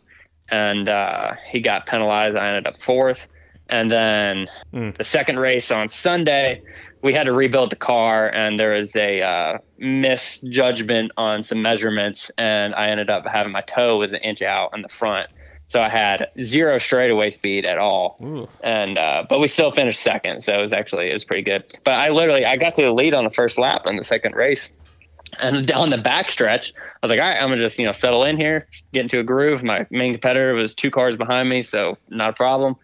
and 0.50 0.88
uh, 0.88 1.34
he 1.50 1.60
got 1.60 1.86
penalized. 1.86 2.36
I 2.38 2.48
ended 2.48 2.68
up 2.68 2.78
fourth. 2.82 3.28
And 3.72 3.92
then 3.92 4.48
the 4.98 5.04
second 5.04 5.38
race 5.38 5.70
on 5.70 5.90
Sunday, 5.90 6.64
we 7.04 7.14
had 7.14 7.26
to 7.26 7.32
rebuild 7.34 7.70
the 7.70 7.76
car, 7.76 8.28
and 8.28 8.60
there 8.60 8.72
was 8.72 8.96
a 8.96 9.22
uh, 9.22 9.58
misjudgment 9.78 11.12
on 11.18 11.44
some 11.44 11.62
measurements, 11.62 12.32
and 12.38 12.74
I 12.74 12.88
ended 12.90 13.10
up 13.10 13.28
having 13.28 13.52
my 13.52 13.62
toe 13.62 13.98
was 13.98 14.12
an 14.12 14.20
inch 14.20 14.42
out 14.42 14.72
in 14.74 14.82
the 14.82 14.90
front, 14.90 15.30
so 15.70 15.80
I 15.80 15.90
had 15.90 16.30
zero 16.42 16.80
straightaway 16.80 17.30
speed 17.30 17.64
at 17.64 17.78
all. 17.78 18.18
And 18.62 18.98
uh, 18.98 19.24
but 19.30 19.40
we 19.40 19.48
still 19.48 19.72
finished 19.72 20.02
second, 20.02 20.44
so 20.44 20.54
it 20.54 20.62
was 20.62 20.74
actually 20.74 21.12
it 21.12 21.14
was 21.14 21.24
pretty 21.24 21.44
good. 21.44 21.72
But 21.84 22.00
I 22.00 22.10
literally 22.10 22.44
I 22.44 22.58
got 22.58 22.76
to 22.76 22.82
the 22.82 22.92
lead 22.92 23.14
on 23.14 23.24
the 23.24 23.30
first 23.30 23.58
lap 23.58 23.86
in 23.86 23.96
the 23.96 24.04
second 24.04 24.36
race. 24.36 24.70
And 25.38 25.68
down 25.74 25.92
the 25.92 26.00
back 26.00 26.32
stretch, 26.32 26.74
I 26.76 27.06
was 27.06 27.12
like, 27.12 27.20
all 27.20 27.30
right, 27.30 27.40
I'm 27.40 27.50
gonna 27.50 27.62
just 27.62 27.78
you 27.78 27.86
know 27.86 27.92
settle 27.92 28.26
in 28.26 28.36
here, 28.38 28.68
get 28.94 29.02
into 29.02 29.20
a 29.20 29.24
groove. 29.24 29.64
My 29.64 29.86
main 29.92 30.14
competitor 30.14 30.56
was 30.56 30.74
two 30.74 30.90
cars 30.90 31.16
behind 31.16 31.48
me, 31.48 31.62
so 31.62 32.00
not 32.10 32.32
a 32.32 32.34
problem, 32.34 32.76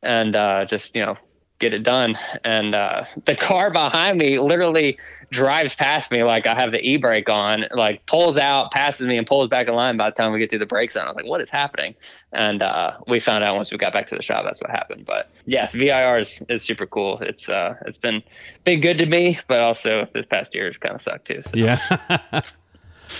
and 0.00 0.36
uh, 0.36 0.66
just 0.66 0.94
you 0.94 1.04
know 1.04 1.16
get 1.58 1.74
it 1.74 1.82
done. 1.82 2.16
And 2.44 2.76
uh, 2.76 3.06
the 3.26 3.34
car 3.34 3.72
behind 3.72 4.18
me 4.18 4.38
literally 4.38 4.98
drives 5.30 5.74
past 5.74 6.10
me 6.10 6.24
like 6.24 6.46
I 6.46 6.54
have 6.54 6.72
the 6.72 6.80
e 6.80 6.96
brake 6.96 7.28
on, 7.28 7.64
like 7.72 8.04
pulls 8.06 8.36
out, 8.36 8.70
passes 8.70 9.06
me, 9.06 9.16
and 9.16 9.26
pulls 9.26 9.48
back 9.48 9.68
in 9.68 9.74
line. 9.74 9.96
By 9.96 10.10
the 10.10 10.16
time 10.16 10.32
we 10.32 10.38
get 10.38 10.50
through 10.50 10.58
the 10.60 10.66
brake 10.66 10.92
zone, 10.92 11.04
I 11.04 11.06
was 11.08 11.16
like, 11.16 11.26
what 11.26 11.40
is 11.40 11.50
happening? 11.50 11.94
And 12.32 12.62
uh, 12.62 12.92
we 13.06 13.20
found 13.20 13.44
out 13.44 13.56
once 13.56 13.70
we 13.70 13.78
got 13.78 13.92
back 13.92 14.08
to 14.08 14.16
the 14.16 14.22
shop 14.22 14.44
that's 14.44 14.60
what 14.60 14.70
happened. 14.70 15.06
But 15.06 15.30
yeah, 15.46 15.70
VIR 15.70 16.20
is, 16.20 16.42
is 16.48 16.62
super 16.62 16.86
cool. 16.86 17.18
It's 17.20 17.48
uh, 17.48 17.74
it's 17.86 17.98
been 17.98 18.22
been 18.64 18.80
good 18.80 18.98
to 18.98 19.06
me, 19.06 19.38
but 19.48 19.60
also 19.60 20.06
this 20.14 20.26
past 20.26 20.54
year 20.54 20.66
has 20.66 20.76
kind 20.76 20.94
of 20.94 21.02
sucked 21.02 21.26
too. 21.26 21.42
So. 21.42 21.52
Yeah. 21.54 22.40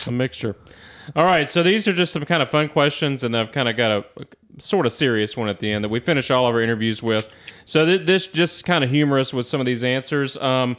A 0.07 0.13
mixture. 0.13 0.57
All 1.17 1.25
right, 1.25 1.49
so 1.49 1.63
these 1.63 1.89
are 1.89 1.93
just 1.93 2.13
some 2.13 2.25
kind 2.25 2.43
of 2.43 2.51
fun 2.51 2.69
questions, 2.69 3.25
and 3.25 3.37
I've 3.37 3.51
kind 3.51 3.69
of 3.69 3.77
got 3.77 3.91
a, 3.91 4.05
a 4.17 4.27
sort 4.59 4.87
of 4.87 4.93
serious 4.93 5.37
one 5.37 5.49
at 5.49 5.59
the 5.59 5.73
end 5.73 5.85
that 5.85 5.89
we 5.89 5.99
finish 5.99 6.31
all 6.31 6.47
of 6.47 6.55
our 6.55 6.61
interviews 6.61 7.03
with. 7.03 7.29
So 7.65 7.85
th- 7.85 8.07
this 8.07 8.27
just 8.29 8.65
kind 8.65 8.85
of 8.85 8.91
humorous 8.91 9.35
with 9.35 9.47
some 9.47 9.59
of 9.61 9.67
these 9.67 9.83
answers, 9.83 10.37
um, 10.37 10.77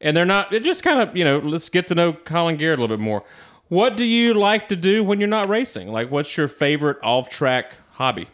and 0.00 0.16
they're 0.16 0.24
not. 0.24 0.52
It 0.52 0.64
just 0.64 0.82
kind 0.82 1.00
of 1.00 1.16
you 1.16 1.24
know. 1.24 1.38
Let's 1.38 1.68
get 1.68 1.86
to 1.88 1.94
know 1.94 2.12
Colin 2.12 2.56
Garrett 2.56 2.78
a 2.78 2.82
little 2.82 2.96
bit 2.96 3.02
more. 3.02 3.24
What 3.68 3.96
do 3.96 4.04
you 4.04 4.32
like 4.34 4.68
to 4.68 4.76
do 4.76 5.04
when 5.04 5.20
you're 5.20 5.28
not 5.28 5.48
racing? 5.48 5.88
Like, 5.88 6.10
what's 6.10 6.38
your 6.38 6.48
favorite 6.48 6.96
off-track 7.02 7.74
hobby? 7.92 8.28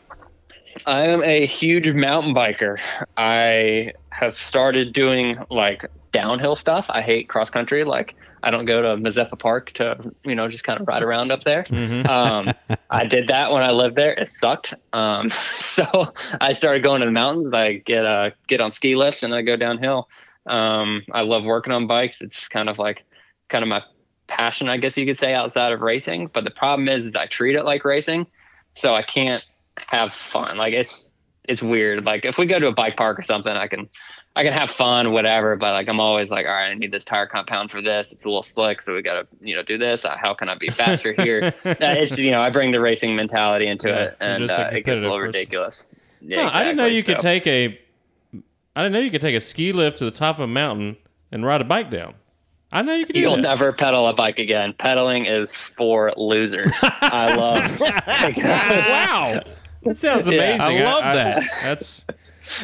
I 0.86 1.06
am 1.06 1.22
a 1.24 1.46
huge 1.46 1.88
mountain 1.88 2.34
biker. 2.34 2.78
I 3.16 3.92
have 4.10 4.36
started 4.36 4.92
doing 4.92 5.38
like 5.50 5.86
downhill 6.12 6.56
stuff. 6.56 6.86
I 6.88 7.02
hate 7.02 7.28
cross 7.28 7.50
country. 7.50 7.84
Like 7.84 8.16
I 8.42 8.50
don't 8.50 8.66
go 8.66 8.82
to 8.82 8.88
Mazeppa 9.00 9.38
Park 9.38 9.70
to 9.72 10.12
you 10.24 10.34
know 10.34 10.48
just 10.48 10.64
kind 10.64 10.80
of 10.80 10.86
ride 10.86 11.02
around 11.02 11.32
up 11.32 11.44
there. 11.44 11.64
Um, 12.04 12.52
I 12.90 13.06
did 13.06 13.28
that 13.28 13.50
when 13.50 13.62
I 13.62 13.70
lived 13.70 13.96
there. 13.96 14.12
It 14.12 14.28
sucked. 14.28 14.74
Um, 14.92 15.30
so 15.58 16.12
I 16.40 16.52
started 16.52 16.82
going 16.82 17.00
to 17.00 17.06
the 17.06 17.12
mountains. 17.12 17.52
I 17.54 17.74
get 17.74 18.04
uh 18.04 18.30
get 18.46 18.60
on 18.60 18.72
ski 18.72 18.94
lifts 18.94 19.22
and 19.22 19.34
I 19.34 19.42
go 19.42 19.56
downhill. 19.56 20.08
Um, 20.46 21.02
I 21.12 21.22
love 21.22 21.44
working 21.44 21.72
on 21.72 21.86
bikes. 21.86 22.20
It's 22.20 22.48
kind 22.48 22.68
of 22.68 22.78
like 22.78 23.04
kind 23.48 23.62
of 23.62 23.68
my 23.68 23.82
passion, 24.26 24.68
I 24.68 24.76
guess 24.76 24.96
you 24.96 25.06
could 25.06 25.18
say, 25.18 25.34
outside 25.34 25.72
of 25.72 25.80
racing. 25.80 26.28
But 26.32 26.44
the 26.44 26.50
problem 26.50 26.88
is, 26.88 27.06
is 27.06 27.14
I 27.14 27.26
treat 27.26 27.54
it 27.56 27.64
like 27.64 27.84
racing, 27.84 28.26
so 28.74 28.94
I 28.94 29.02
can't 29.02 29.42
have 29.76 30.14
fun. 30.14 30.56
Like 30.56 30.74
it's 30.74 31.12
it's 31.48 31.62
weird. 31.62 32.04
Like 32.04 32.24
if 32.24 32.38
we 32.38 32.46
go 32.46 32.58
to 32.58 32.68
a 32.68 32.72
bike 32.72 32.96
park 32.96 33.18
or 33.18 33.22
something, 33.22 33.52
I 33.52 33.66
can 33.68 33.88
I 34.36 34.42
can 34.44 34.52
have 34.52 34.70
fun, 34.70 35.12
whatever. 35.12 35.56
But 35.56 35.72
like 35.72 35.88
I'm 35.88 36.00
always 36.00 36.30
like, 36.30 36.46
all 36.46 36.52
right, 36.52 36.70
I 36.70 36.74
need 36.74 36.90
this 36.92 37.04
tire 37.04 37.26
compound 37.26 37.70
for 37.70 37.80
this. 37.82 38.12
It's 38.12 38.24
a 38.24 38.28
little 38.28 38.42
slick, 38.42 38.82
so 38.82 38.94
we 38.94 39.02
got 39.02 39.14
to 39.22 39.26
you 39.40 39.54
know 39.56 39.62
do 39.62 39.78
this. 39.78 40.04
Uh, 40.04 40.16
How 40.16 40.34
can 40.34 40.48
I 40.48 40.54
be 40.56 40.70
faster 40.70 41.12
here? 41.18 41.52
Uh, 41.64 41.74
it's 41.80 42.18
you 42.18 42.30
know 42.30 42.40
I 42.40 42.50
bring 42.50 42.70
the 42.72 42.80
racing 42.80 43.14
mentality 43.16 43.66
into 43.66 43.88
Yeah, 43.88 44.02
it, 44.04 44.16
and 44.20 44.50
uh, 44.50 44.70
it 44.72 44.84
gets 44.84 45.00
a 45.00 45.02
little 45.04 45.10
person. 45.18 45.26
ridiculous. 45.26 45.86
Yeah, 46.20 46.44
Huh, 46.48 46.50
I 46.54 46.64
didn't 46.64 46.78
know 46.78 46.86
exactly. 46.86 46.96
you 46.96 47.02
could 47.04 47.18
take 47.20 47.46
a. 47.46 47.80
I 48.76 48.82
didn't 48.82 48.92
know 48.94 49.00
you 49.00 49.10
could 49.10 49.20
take 49.20 49.36
a 49.36 49.40
ski 49.40 49.72
lift 49.72 49.98
to 49.98 50.04
the 50.04 50.10
top 50.10 50.36
of 50.36 50.40
a 50.40 50.46
mountain 50.46 50.96
and 51.30 51.44
ride 51.44 51.60
a 51.60 51.64
bike 51.64 51.90
down. 51.90 52.14
I 52.72 52.82
know 52.82 52.94
you 52.94 53.06
could 53.06 53.14
You'll 53.14 53.36
that. 53.36 53.42
never 53.42 53.72
pedal 53.72 54.08
a 54.08 54.14
bike 54.14 54.40
again. 54.40 54.72
Pedaling 54.72 55.26
is 55.26 55.52
for 55.76 56.12
losers. 56.16 56.72
I 56.82 57.34
love. 57.36 57.80
wow, 58.36 59.40
that 59.84 59.96
sounds 59.96 60.28
Yeah, 60.28 60.34
amazing. 60.34 60.60
I 60.60 60.82
love 60.84 61.02
that. 61.14 61.42
That's 61.62 62.04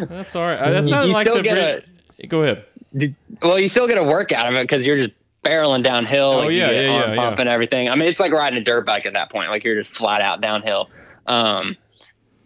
that's 0.09 0.35
all 0.37 0.47
right. 0.47 0.59
Uh, 0.59 0.71
That 0.71 0.85
sounds 0.85 1.09
you 1.09 1.13
like 1.15 1.27
the. 1.33 1.43
get 1.43 1.55
very- 1.55 2.29
Go 2.29 2.43
ahead. 2.43 2.65
well, 3.43 3.59
you 3.59 3.69
still 3.69 3.87
get 3.89 3.97
a 3.99 4.03
work 4.05 4.31
out 4.33 4.47
of 4.49 4.55
it 4.55 4.63
because 4.65 4.85
you're 4.85 4.97
just 4.97 5.11
barreling 5.45 5.83
downhill. 5.83 6.33
Oh, 6.33 6.39
like, 6.39 6.51
you 6.51 6.59
yeah, 6.59 6.71
yeah, 6.71 6.81
yeah, 7.11 7.17
pump 7.17 7.37
yeah. 7.39 7.41
and 7.43 7.49
everything. 7.49 7.89
I 7.89 7.95
mean, 7.95 8.09
it's 8.09 8.21
like 8.21 8.33
riding 8.33 8.59
a 8.61 8.65
dirt 8.65 8.85
bike 8.85 9.07
at 9.07 9.15
that 9.15 9.31
point. 9.31 9.49
Like 9.49 9.65
you're 9.65 9.81
just 9.81 9.97
flat 9.97 10.21
out 10.21 10.43
downhill. 10.43 10.91
Um, 11.27 11.77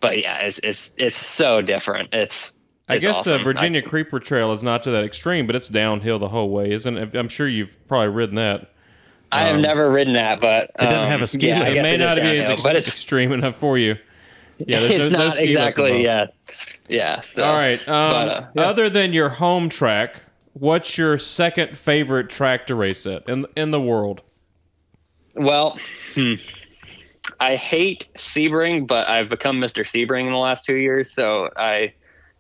but 0.01 0.19
yeah, 0.19 0.39
it's 0.43 0.61
it's 0.63 0.91
it's 0.97 1.19
so 1.19 1.61
different. 1.61 2.11
It's 2.15 2.53
I 2.89 2.99
guess 2.99 3.19
awesome. 3.19 3.39
the 3.39 3.45
Virginia 3.45 3.81
I- 3.85 3.89
Creeper 3.89 4.21
Trail 4.21 4.53
is 4.53 4.63
not 4.63 4.83
to 4.85 4.91
that 4.91 5.05
extreme, 5.05 5.47
but 5.47 5.57
it's 5.57 5.69
downhill 5.69 6.19
the 6.19 6.29
whole 6.29 6.51
way, 6.51 6.71
isn't 6.71 6.97
it? 6.97 7.15
I'm 7.15 7.29
sure 7.29 7.49
you've 7.49 7.77
probably 7.89 8.09
ridden 8.09 8.37
that. 8.37 8.71
I, 9.33 9.47
have 9.47 9.57
um, 9.57 9.63
never 9.63 9.91
ridden 9.91 10.15
that, 10.15 10.41
but 10.41 10.71
it 10.79 10.83
doesn't 10.83 11.11
have 11.11 11.23
a 11.23 11.27
ski 11.27 11.49
Yeah, 11.49 11.65
It 11.67 11.83
may 11.83 11.95
it 11.95 12.01
is 12.01 12.07
not 12.07 12.17
be 12.17 12.39
as 12.39 12.51
ex- 12.51 12.63
but 12.63 12.77
it's 12.77 12.89
extreme 12.89 13.33
enough 13.33 13.57
for 13.57 13.79
you. 13.79 13.97
Yeah, 14.59 14.81
there's 14.81 14.93
it's 14.93 15.13
no, 15.13 15.19
no 15.19 15.25
not 15.25 15.35
ski 15.35 15.53
exactly. 15.53 16.05
Yeah, 16.05 16.27
yeah. 16.89 17.23
So, 17.33 17.43
All 17.43 17.55
right. 17.55 17.81
Um, 17.81 18.13
but, 18.13 18.29
uh, 18.29 18.47
yeah. 18.55 18.63
Other 18.63 18.91
than 18.91 19.13
your 19.13 19.31
home 19.31 19.69
track, 19.69 20.23
what's 20.53 20.97
your 20.97 21.19
second 21.19 21.77
favorite 21.77 22.31
track 22.31 22.67
to 22.69 22.75
race 22.75 23.07
at 23.07 23.29
in 23.29 23.47
in 23.57 23.71
the 23.71 23.81
world? 23.81 24.23
Well, 25.35 25.79
hmm. 26.15 26.35
I 27.41 27.57
hate 27.57 28.09
Sebring, 28.17 28.87
but 28.87 29.09
I've 29.09 29.29
become 29.29 29.61
Mr. 29.61 29.85
Sebring 29.85 30.27
in 30.27 30.33
the 30.33 30.39
last 30.39 30.65
two 30.65 30.77
years. 30.77 31.13
So 31.13 31.51
I 31.57 31.93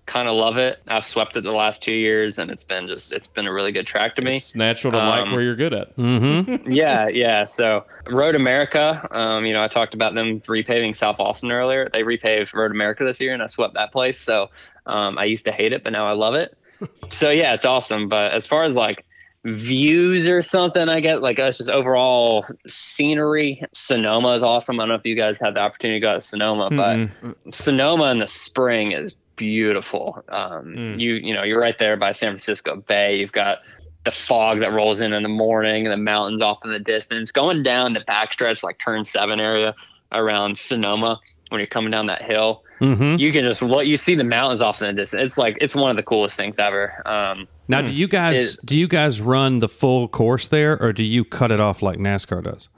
kind 0.07 0.28
of 0.28 0.34
love 0.34 0.57
it. 0.57 0.80
I've 0.86 1.05
swept 1.05 1.36
it 1.36 1.44
the 1.44 1.52
last 1.52 1.82
two 1.82 1.92
years, 1.92 2.38
and 2.38 2.50
it's 2.50 2.64
been 2.64 2.86
just 2.86 3.12
it's 3.12 3.26
been 3.26 3.46
a 3.46 3.52
really 3.52 3.72
good 3.72 3.86
track 3.86 4.16
to 4.16 4.22
me. 4.22 4.36
It's 4.36 4.55
natural 4.55 4.92
to 4.92 4.98
like 4.98 5.22
Um, 5.22 5.32
where 5.32 5.42
you're 5.42 5.57
good 5.57 5.72
at. 5.72 5.96
Mm-hmm. 5.96 6.70
yeah, 6.72 7.09
yeah. 7.09 7.46
So 7.46 7.84
Road 8.09 8.34
America, 8.34 9.07
um, 9.11 9.46
you 9.46 9.52
know, 9.52 9.62
I 9.62 9.68
talked 9.68 9.94
about 9.94 10.14
them 10.14 10.40
repaving 10.42 10.96
South 10.96 11.16
Boston 11.16 11.50
earlier. 11.52 11.88
They 11.92 12.02
repaved 12.02 12.52
Road 12.52 12.70
America 12.70 13.05
this 13.05 13.20
year, 13.20 13.32
and 13.32 13.42
I 13.42 13.46
swept 13.46 13.74
that 13.74 13.92
place. 13.92 14.20
So 14.20 14.50
um, 14.86 15.18
I 15.18 15.24
used 15.24 15.44
to 15.46 15.52
hate 15.52 15.72
it, 15.72 15.82
but 15.82 15.90
now 15.92 16.07
I 16.07 16.12
love 16.12 16.34
it. 16.34 16.57
so 17.11 17.30
yeah, 17.30 17.55
it's 17.55 17.64
awesome. 17.64 18.09
But 18.09 18.32
as 18.32 18.46
far 18.46 18.64
as 18.64 18.74
like 18.74 19.05
views 19.44 20.26
or 20.26 20.42
something, 20.42 20.88
I 20.88 21.00
get 21.00 21.22
like 21.22 21.38
us 21.38 21.59
just 21.59 21.70
overall 21.70 22.46
scenery. 22.66 23.62
Sonoma 23.74 24.34
is 24.34 24.42
awesome. 24.42 24.80
I 24.80 24.82
don't 24.82 24.88
know 24.90 24.94
if 24.96 25.05
you 25.05 25.16
guys 25.16 25.36
had 25.40 25.55
the 25.55 25.61
opportunity 25.61 26.00
to 26.00 26.07
go 26.07 26.14
to 26.14 26.20
Sonoma, 26.22 26.70
Mm-mm. 26.70 27.12
but 27.22 27.55
Sonoma 27.55 28.11
in 28.11 28.18
the 28.20 28.28
spring 28.28 28.92
is 28.92 29.14
beautiful. 29.37 30.22
Um, 30.28 30.64
Mm. 30.76 31.01
You 31.01 31.14
you 31.14 31.35
know 31.35 31.43
you're 31.43 31.61
right 31.61 31.78
there 31.78 31.97
by 31.97 32.12
San 32.12 32.30
Francisco 32.30 32.76
Bay. 32.76 33.16
You've 33.16 33.32
got 33.32 33.59
the 34.05 34.11
fog 34.12 34.61
that 34.61 34.72
rolls 34.72 35.01
in 35.01 35.12
in 35.12 35.22
the 35.22 35.28
morning 35.28 35.87
and 35.87 35.93
the 35.93 35.97
mountains 35.97 36.43
off 36.43 36.59
in 36.64 36.70
the 36.70 36.78
distance. 36.78 37.30
Going 37.32 37.62
down 37.62 37.95
the 37.95 38.01
backstretch 38.01 38.62
like 38.62 38.78
turn 38.78 39.05
seven 39.05 39.41
area 39.41 39.74
around 40.12 40.59
Sonoma 40.59 41.18
when 41.49 41.59
you're 41.61 41.66
coming 41.66 41.91
down 41.91 42.07
that 42.07 42.22
hill, 42.22 42.62
Mm-hmm. 42.80 43.18
you 43.20 43.32
can 43.32 43.45
just 43.45 43.62
look. 43.62 43.87
You 43.87 43.97
see 43.97 44.14
the 44.16 44.24
mountains 44.24 44.61
off 44.61 44.82
in 44.82 44.89
the 44.89 45.01
distance. 45.03 45.22
It's 45.24 45.39
like 45.39 45.57
it's 45.61 45.74
one 45.76 45.91
of 45.91 45.97
the 45.97 46.03
coolest 46.03 46.37
things 46.37 46.59
ever. 46.59 47.01
Um, 47.07 47.47
Now, 47.68 47.80
do 47.82 47.91
you 47.93 48.09
guys 48.09 48.57
do 48.64 48.76
you 48.76 48.89
guys 48.89 49.20
run 49.20 49.61
the 49.61 49.68
full 49.68 50.09
course 50.09 50.49
there, 50.49 50.76
or 50.82 50.93
do 50.93 51.05
you 51.05 51.24
cut 51.24 51.51
it 51.53 51.61
off 51.61 51.82
like 51.82 51.99
NASCAR 51.99 52.43
does? 52.43 52.68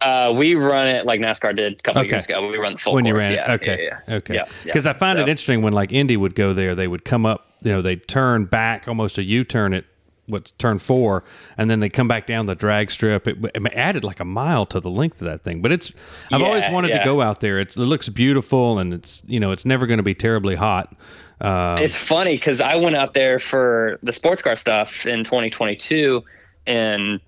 Uh, 0.00 0.32
we 0.36 0.54
run 0.54 0.88
it 0.88 1.04
like 1.06 1.20
NASCAR 1.20 1.54
did 1.54 1.74
a 1.78 1.82
couple 1.82 2.00
Okay. 2.02 2.10
years 2.10 2.24
ago. 2.24 2.48
We 2.48 2.56
run 2.56 2.72
the 2.74 2.78
full 2.78 2.94
when 2.94 3.04
you 3.04 3.14
ran 3.16 3.32
yeah, 3.34 3.52
it, 3.52 3.62
okay, 3.62 3.84
yeah, 3.84 3.98
yeah. 4.08 4.14
okay. 4.16 4.34
Yeah, 4.34 4.44
yeah. 4.46 4.52
Because 4.64 4.86
I 4.86 4.92
find 4.94 5.18
it 5.18 5.28
interesting 5.28 5.62
when 5.62 5.72
like 5.72 5.92
Indy 5.92 6.16
would 6.16 6.34
go 6.34 6.52
there, 6.52 6.74
they 6.74 6.88
would 6.88 7.04
come 7.04 7.26
up, 7.26 7.46
you 7.62 7.70
know, 7.72 7.82
they'd 7.82 8.06
turn 8.08 8.46
back 8.46 8.88
almost 8.88 9.18
a 9.18 9.22
U 9.22 9.44
turn 9.44 9.74
at 9.74 9.84
what's 10.26 10.52
turn 10.52 10.78
four, 10.78 11.24
and 11.58 11.68
then 11.68 11.80
they 11.80 11.88
come 11.88 12.06
back 12.08 12.26
down 12.26 12.46
the 12.46 12.54
drag 12.54 12.90
strip. 12.90 13.26
It, 13.26 13.36
it 13.54 13.66
added 13.74 14.04
like 14.04 14.20
a 14.20 14.24
mile 14.24 14.64
to 14.66 14.78
the 14.80 14.90
length 14.90 15.20
of 15.20 15.26
that 15.28 15.42
thing. 15.42 15.60
But 15.60 15.72
it's 15.72 15.90
I've 16.32 16.40
always 16.42 16.64
Yeah, 16.64 16.72
wanted 16.72 16.96
to 16.96 17.04
go 17.04 17.20
out 17.20 17.40
there. 17.40 17.58
It's, 17.58 17.76
it 17.76 17.80
looks 17.80 18.08
beautiful, 18.08 18.78
and 18.78 18.94
it's 18.94 19.22
you 19.26 19.40
know 19.40 19.50
it's 19.50 19.66
never 19.66 19.86
going 19.86 19.98
to 19.98 20.04
be 20.04 20.14
terribly 20.14 20.54
hot. 20.54 20.94
Um, 21.40 21.78
It's 21.78 21.96
funny 21.96 22.36
because 22.36 22.60
I 22.60 22.76
went 22.76 22.96
out 22.96 23.14
there 23.14 23.38
for 23.38 23.98
the 24.02 24.12
sports 24.12 24.40
car 24.42 24.56
stuff 24.56 25.04
in 25.06 25.24
2022 25.24 26.22
in 26.66 27.20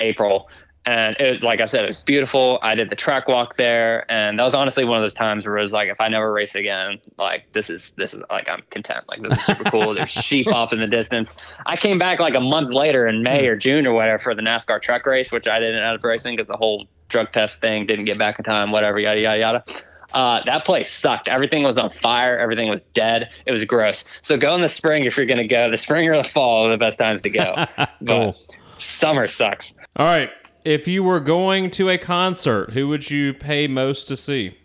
April. 0.00 0.48
And 0.86 1.14
it, 1.20 1.42
like 1.42 1.60
I 1.60 1.66
said, 1.66 1.84
it 1.84 1.88
was 1.88 1.98
beautiful. 1.98 2.58
I 2.62 2.74
did 2.74 2.88
the 2.88 2.96
track 2.96 3.28
walk 3.28 3.56
there, 3.56 4.10
and 4.10 4.38
that 4.38 4.42
was 4.42 4.54
honestly 4.54 4.84
one 4.84 4.96
of 4.96 5.04
those 5.04 5.12
times 5.12 5.46
where 5.46 5.58
it 5.58 5.62
was 5.62 5.72
like, 5.72 5.90
if 5.90 6.00
I 6.00 6.08
never 6.08 6.32
race 6.32 6.54
again, 6.54 6.98
like 7.18 7.52
this 7.52 7.68
is 7.68 7.92
this 7.96 8.14
is 8.14 8.22
like 8.30 8.48
I'm 8.48 8.62
content. 8.70 9.04
Like 9.06 9.20
this 9.20 9.38
is 9.38 9.44
super 9.44 9.64
cool. 9.64 9.94
There's 9.94 10.10
sheep 10.10 10.48
off 10.48 10.72
in 10.72 10.80
the 10.80 10.86
distance. 10.86 11.34
I 11.66 11.76
came 11.76 11.98
back 11.98 12.18
like 12.18 12.34
a 12.34 12.40
month 12.40 12.72
later 12.72 13.06
in 13.06 13.22
May 13.22 13.46
or 13.46 13.56
June 13.56 13.86
or 13.86 13.92
whatever 13.92 14.18
for 14.18 14.34
the 14.34 14.42
NASCAR 14.42 14.80
truck 14.80 15.04
race, 15.04 15.30
which 15.30 15.46
I 15.46 15.58
didn't 15.58 15.76
end 15.76 15.98
up 15.98 16.02
racing 16.02 16.36
because 16.36 16.48
the 16.48 16.56
whole 16.56 16.86
drug 17.08 17.30
test 17.32 17.60
thing 17.60 17.86
didn't 17.86 18.06
get 18.06 18.18
back 18.18 18.38
in 18.38 18.44
time. 18.44 18.72
Whatever, 18.72 18.98
yada 18.98 19.20
yada 19.20 19.38
yada. 19.38 19.64
Uh, 20.12 20.42
that 20.44 20.64
place 20.64 20.90
sucked. 20.90 21.28
Everything 21.28 21.62
was 21.62 21.78
on 21.78 21.90
fire. 21.90 22.38
Everything 22.38 22.68
was 22.68 22.82
dead. 22.94 23.30
It 23.46 23.52
was 23.52 23.64
gross. 23.64 24.04
So 24.22 24.36
go 24.36 24.54
in 24.54 24.60
the 24.60 24.68
spring 24.68 25.04
if 25.04 25.16
you're 25.16 25.26
going 25.26 25.38
to 25.38 25.46
go. 25.46 25.70
The 25.70 25.78
spring 25.78 26.08
or 26.08 26.16
the 26.16 26.28
fall 26.28 26.66
are 26.66 26.70
the 26.70 26.78
best 26.78 26.98
times 26.98 27.22
to 27.22 27.30
go. 27.30 27.54
Cool. 28.06 28.32
But 28.32 28.80
summer 28.80 29.26
sucks. 29.26 29.74
All 29.96 30.06
right. 30.06 30.30
If 30.64 30.86
you 30.86 31.02
were 31.02 31.20
going 31.20 31.70
to 31.72 31.88
a 31.88 31.98
concert, 31.98 32.72
who 32.72 32.88
would 32.88 33.10
you 33.10 33.32
pay 33.32 33.66
most 33.66 34.08
to 34.08 34.16
see? 34.16 34.56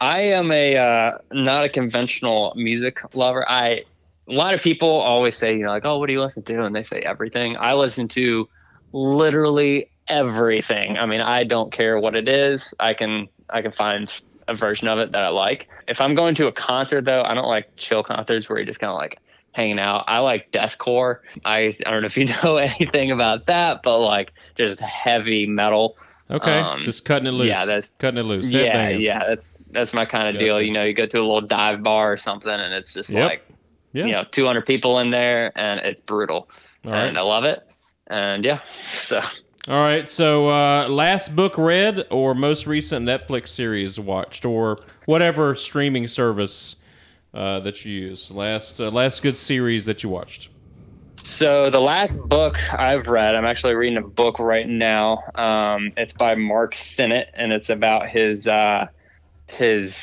I 0.00 0.20
am 0.20 0.52
a 0.52 0.76
uh, 0.76 1.18
not 1.32 1.64
a 1.64 1.68
conventional 1.68 2.52
music 2.56 2.98
lover. 3.14 3.48
I 3.48 3.84
a 4.28 4.32
lot 4.32 4.54
of 4.54 4.60
people 4.60 4.88
always 4.88 5.36
say, 5.36 5.52
you 5.52 5.64
know, 5.64 5.70
like, 5.70 5.84
oh, 5.84 5.98
what 5.98 6.06
do 6.06 6.12
you 6.12 6.20
listen 6.20 6.42
to? 6.44 6.64
And 6.64 6.74
they 6.74 6.82
say 6.82 7.00
everything. 7.00 7.56
I 7.58 7.74
listen 7.74 8.08
to 8.08 8.48
literally 8.92 9.90
everything. 10.06 10.98
I 10.98 11.06
mean, 11.06 11.20
I 11.20 11.44
don't 11.44 11.72
care 11.72 11.98
what 11.98 12.14
it 12.14 12.28
is. 12.28 12.72
I 12.78 12.94
can 12.94 13.28
I 13.50 13.62
can 13.62 13.72
find 13.72 14.12
a 14.46 14.54
version 14.54 14.88
of 14.88 14.98
it 14.98 15.12
that 15.12 15.22
I 15.22 15.28
like. 15.28 15.68
If 15.86 16.00
I'm 16.00 16.14
going 16.14 16.34
to 16.36 16.46
a 16.46 16.52
concert 16.52 17.04
though, 17.04 17.22
I 17.22 17.34
don't 17.34 17.48
like 17.48 17.68
chill 17.76 18.02
concerts 18.02 18.48
where 18.48 18.58
you're 18.58 18.66
just 18.66 18.80
kind 18.80 18.90
of 18.90 18.96
like 18.96 19.18
hanging 19.58 19.80
out. 19.80 20.04
I 20.06 20.18
like 20.20 20.52
deathcore. 20.52 21.18
I 21.44 21.76
I 21.84 21.90
don't 21.90 22.02
know 22.02 22.06
if 22.06 22.16
you 22.16 22.26
know 22.42 22.56
anything 22.56 23.10
about 23.10 23.46
that, 23.46 23.82
but 23.82 23.98
like 23.98 24.32
just 24.56 24.80
heavy 24.80 25.46
metal. 25.46 25.96
Okay. 26.30 26.58
Um, 26.60 26.82
Just 26.84 27.04
cutting 27.06 27.26
it 27.26 27.30
loose. 27.32 27.48
yeah, 27.48 27.64
that's- 27.64 27.90
cutting 27.98 28.20
it 28.20 28.24
loose. 28.24 28.52
Yeah, 28.52 28.74
Headbanging. 28.92 29.02
yeah, 29.02 29.24
that's 29.28 29.44
that's 29.70 29.92
my 29.94 30.04
kind 30.04 30.28
of 30.28 30.34
Gotcha. 30.34 30.44
deal. 30.44 30.60
You 30.62 30.72
know, 30.72 30.84
you 30.84 30.92
go 30.94 31.06
to 31.06 31.18
a 31.18 31.20
little 31.20 31.40
dive 31.40 31.82
bar 31.82 32.12
or 32.12 32.16
something, 32.18 32.50
and 32.52 32.72
it's 32.74 32.92
just 32.94 33.10
Yep. 33.10 33.28
like 33.30 33.46
Yeah. 33.94 34.04
you 34.06 34.12
know, 34.12 34.24
200 34.30 34.64
people 34.66 34.98
in 35.00 35.10
there, 35.10 35.52
and 35.56 35.80
it's 35.80 36.00
brutal, 36.02 36.48
All 36.84 36.92
right. 36.92 37.06
and 37.06 37.18
I 37.18 37.22
love 37.22 37.44
it. 37.44 37.60
And 38.08 38.44
yeah, 38.44 38.60
so 38.94 39.20
All 39.68 39.80
right. 39.82 40.08
So, 40.08 40.48
uh, 40.48 40.88
last 40.88 41.34
book 41.36 41.56
read 41.58 42.06
or 42.10 42.34
most 42.34 42.66
recent 42.66 43.06
Netflix 43.06 43.48
series 43.48 43.98
watched 44.00 44.44
or 44.46 44.78
whatever 45.06 45.54
streaming 45.54 46.06
service 46.08 46.76
uh, 47.34 47.60
that 47.60 47.84
you 47.84 47.92
use. 47.92 48.30
Last 48.30 48.80
uh, 48.80 48.90
last 48.90 49.22
good 49.22 49.36
series 49.36 49.86
that 49.86 50.02
you 50.02 50.08
watched. 50.08 50.48
so 51.22 51.70
the 51.70 51.80
last 51.80 52.18
book 52.18 52.56
I've 52.72 53.06
read, 53.08 53.34
I'm 53.34 53.44
actually 53.44 53.74
reading 53.74 53.98
a 53.98 54.06
book 54.06 54.38
right 54.38 54.68
now. 54.68 55.22
Um, 55.34 55.92
it's 55.96 56.12
by 56.12 56.34
Mark 56.34 56.74
Synnott, 56.74 57.26
and 57.34 57.52
it's 57.52 57.68
about 57.70 58.08
his 58.08 58.46
uh, 58.46 58.86
his 59.46 59.94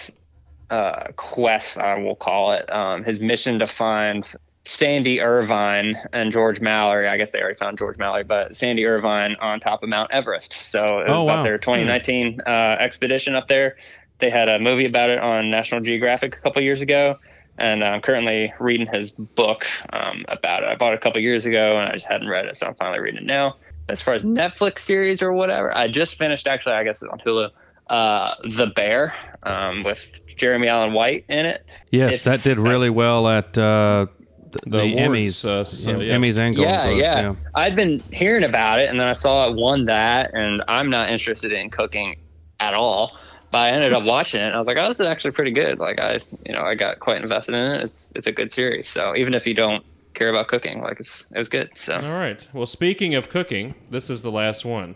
uh, 0.69 1.07
quest, 1.15 1.77
I 1.77 1.99
will 1.99 2.15
call 2.15 2.51
it, 2.53 2.71
um, 2.73 3.03
his 3.03 3.19
mission 3.19 3.59
to 3.59 3.67
find 3.67 4.25
Sandy 4.67 5.21
Irvine 5.21 5.95
and 6.11 6.31
George 6.31 6.59
Mallory. 6.59 7.07
I 7.07 7.17
guess 7.17 7.29
they 7.29 7.39
already 7.39 7.55
found 7.59 7.77
George 7.77 7.97
Mallory, 7.99 8.23
but 8.23 8.57
Sandy 8.57 8.83
Irvine 8.85 9.35
on 9.39 9.59
top 9.59 9.83
of 9.83 9.89
Mount 9.89 10.11
Everest. 10.11 10.53
So 10.53 10.83
it 10.83 11.07
was 11.07 11.11
Oh, 11.19 11.23
about 11.25 11.37
wow. 11.37 11.43
their 11.43 11.59
2019 11.59 12.41
uh, 12.47 12.49
expedition 12.79 13.35
up 13.35 13.47
there. 13.47 13.77
They 14.19 14.29
had 14.29 14.47
a 14.49 14.59
movie 14.59 14.85
about 14.85 15.09
it 15.09 15.19
on 15.19 15.49
National 15.49 15.81
Geographic 15.81 16.35
a 16.37 16.39
couple 16.39 16.61
years 16.61 16.81
ago. 16.81 17.17
And 17.57 17.83
I'm 17.85 18.01
currently 18.01 18.53
reading 18.59 18.87
his 18.91 19.11
book 19.11 19.65
um, 19.93 20.25
about 20.27 20.63
it. 20.63 20.67
I 20.67 20.75
bought 20.75 20.91
it 20.93 20.97
a 20.97 21.01
couple 21.01 21.21
years 21.21 21.45
ago 21.45 21.77
and 21.79 21.89
I 21.89 21.93
just 21.93 22.05
hadn't 22.05 22.27
read 22.27 22.45
it, 22.45 22.57
so 22.57 22.65
I'm 22.67 22.75
finally 22.75 22.99
reading 22.99 23.21
it 23.21 23.25
now. 23.25 23.55
As 23.87 24.01
far 24.01 24.13
as 24.15 24.23
Netflix 24.23 24.79
series 24.79 25.21
or 25.21 25.31
whatever, 25.31 25.75
I 25.75 25.87
just 25.87 26.17
finished 26.17 26.47
actually, 26.47 26.73
I 26.73 26.83
guess 26.83 27.01
it's 27.01 27.09
on 27.11 27.19
Hulu, 27.19 27.49
uh, 27.89 28.35
The 28.57 28.67
Bear 28.75 29.13
um, 29.43 29.83
with 29.83 29.99
Jeremy 30.35 30.67
Allen 30.67 30.91
White 30.93 31.23
in 31.29 31.45
it. 31.45 31.65
yes, 31.91 32.07
It's- 32.15 32.23
that 32.23 32.43
did 32.43 32.57
really 32.59 32.89
well 32.89 33.25
at 33.29 33.57
uh, 33.57 34.07
the, 34.51 34.59
The 34.65 34.77
the 34.79 34.95
Emmys, 34.97 35.45
uh, 35.45 35.63
so, 35.63 35.99
yeah. 35.99 36.15
Emmys 36.15 36.37
and 36.37 36.55
Golden 36.55 36.73
yeah, 36.73 36.87
Globes. 36.87 37.01
yeah, 37.03 37.35
I'd 37.55 37.75
been 37.75 37.99
hearing 38.11 38.43
about 38.43 38.79
it, 38.79 38.89
and 38.89 38.99
then 38.99 39.07
I 39.07 39.13
saw 39.13 39.49
it 39.49 39.55
won 39.55 39.85
that, 39.85 40.31
and 40.33 40.61
I'm 40.67 40.89
not 40.89 41.09
interested 41.09 41.51
in 41.53 41.69
cooking 41.69 42.17
at 42.59 42.73
all. 42.73 43.17
But 43.55 43.61
I 43.61 43.69
ended 43.69 43.93
up 43.93 44.03
watching 44.03 44.41
it, 44.41 44.47
and 44.47 44.53
I 44.53 44.57
was 44.59 44.67
like, 44.67 44.75
"Oh, 44.75 44.89
this 44.89 44.99
is 44.99 45.05
actually 45.05 45.31
pretty 45.31 45.51
good." 45.51 45.79
Like 45.79 45.97
I, 45.97 46.19
you 46.45 46.51
know, 46.51 46.59
I 46.59 46.75
got 46.75 46.99
quite 46.99 47.21
invested 47.21 47.55
in 47.55 47.61
it. 47.71 47.83
It's 47.83 48.11
it's 48.13 48.27
a 48.27 48.33
good 48.33 48.51
series. 48.51 48.85
So 48.85 49.15
even 49.15 49.33
if 49.33 49.47
you 49.47 49.53
don't 49.53 49.81
care 50.13 50.29
about 50.29 50.49
cooking, 50.49 50.81
like 50.81 50.99
it's 50.99 51.25
it 51.33 51.37
was 51.39 51.47
good. 51.47 51.69
So 51.73 51.95
All 51.95 52.11
right. 52.19 52.45
Well, 52.51 52.65
speaking 52.65 53.15
of 53.15 53.29
cooking, 53.29 53.75
this 53.89 54.09
is 54.09 54.23
the 54.23 54.29
last 54.29 54.65
one. 54.65 54.95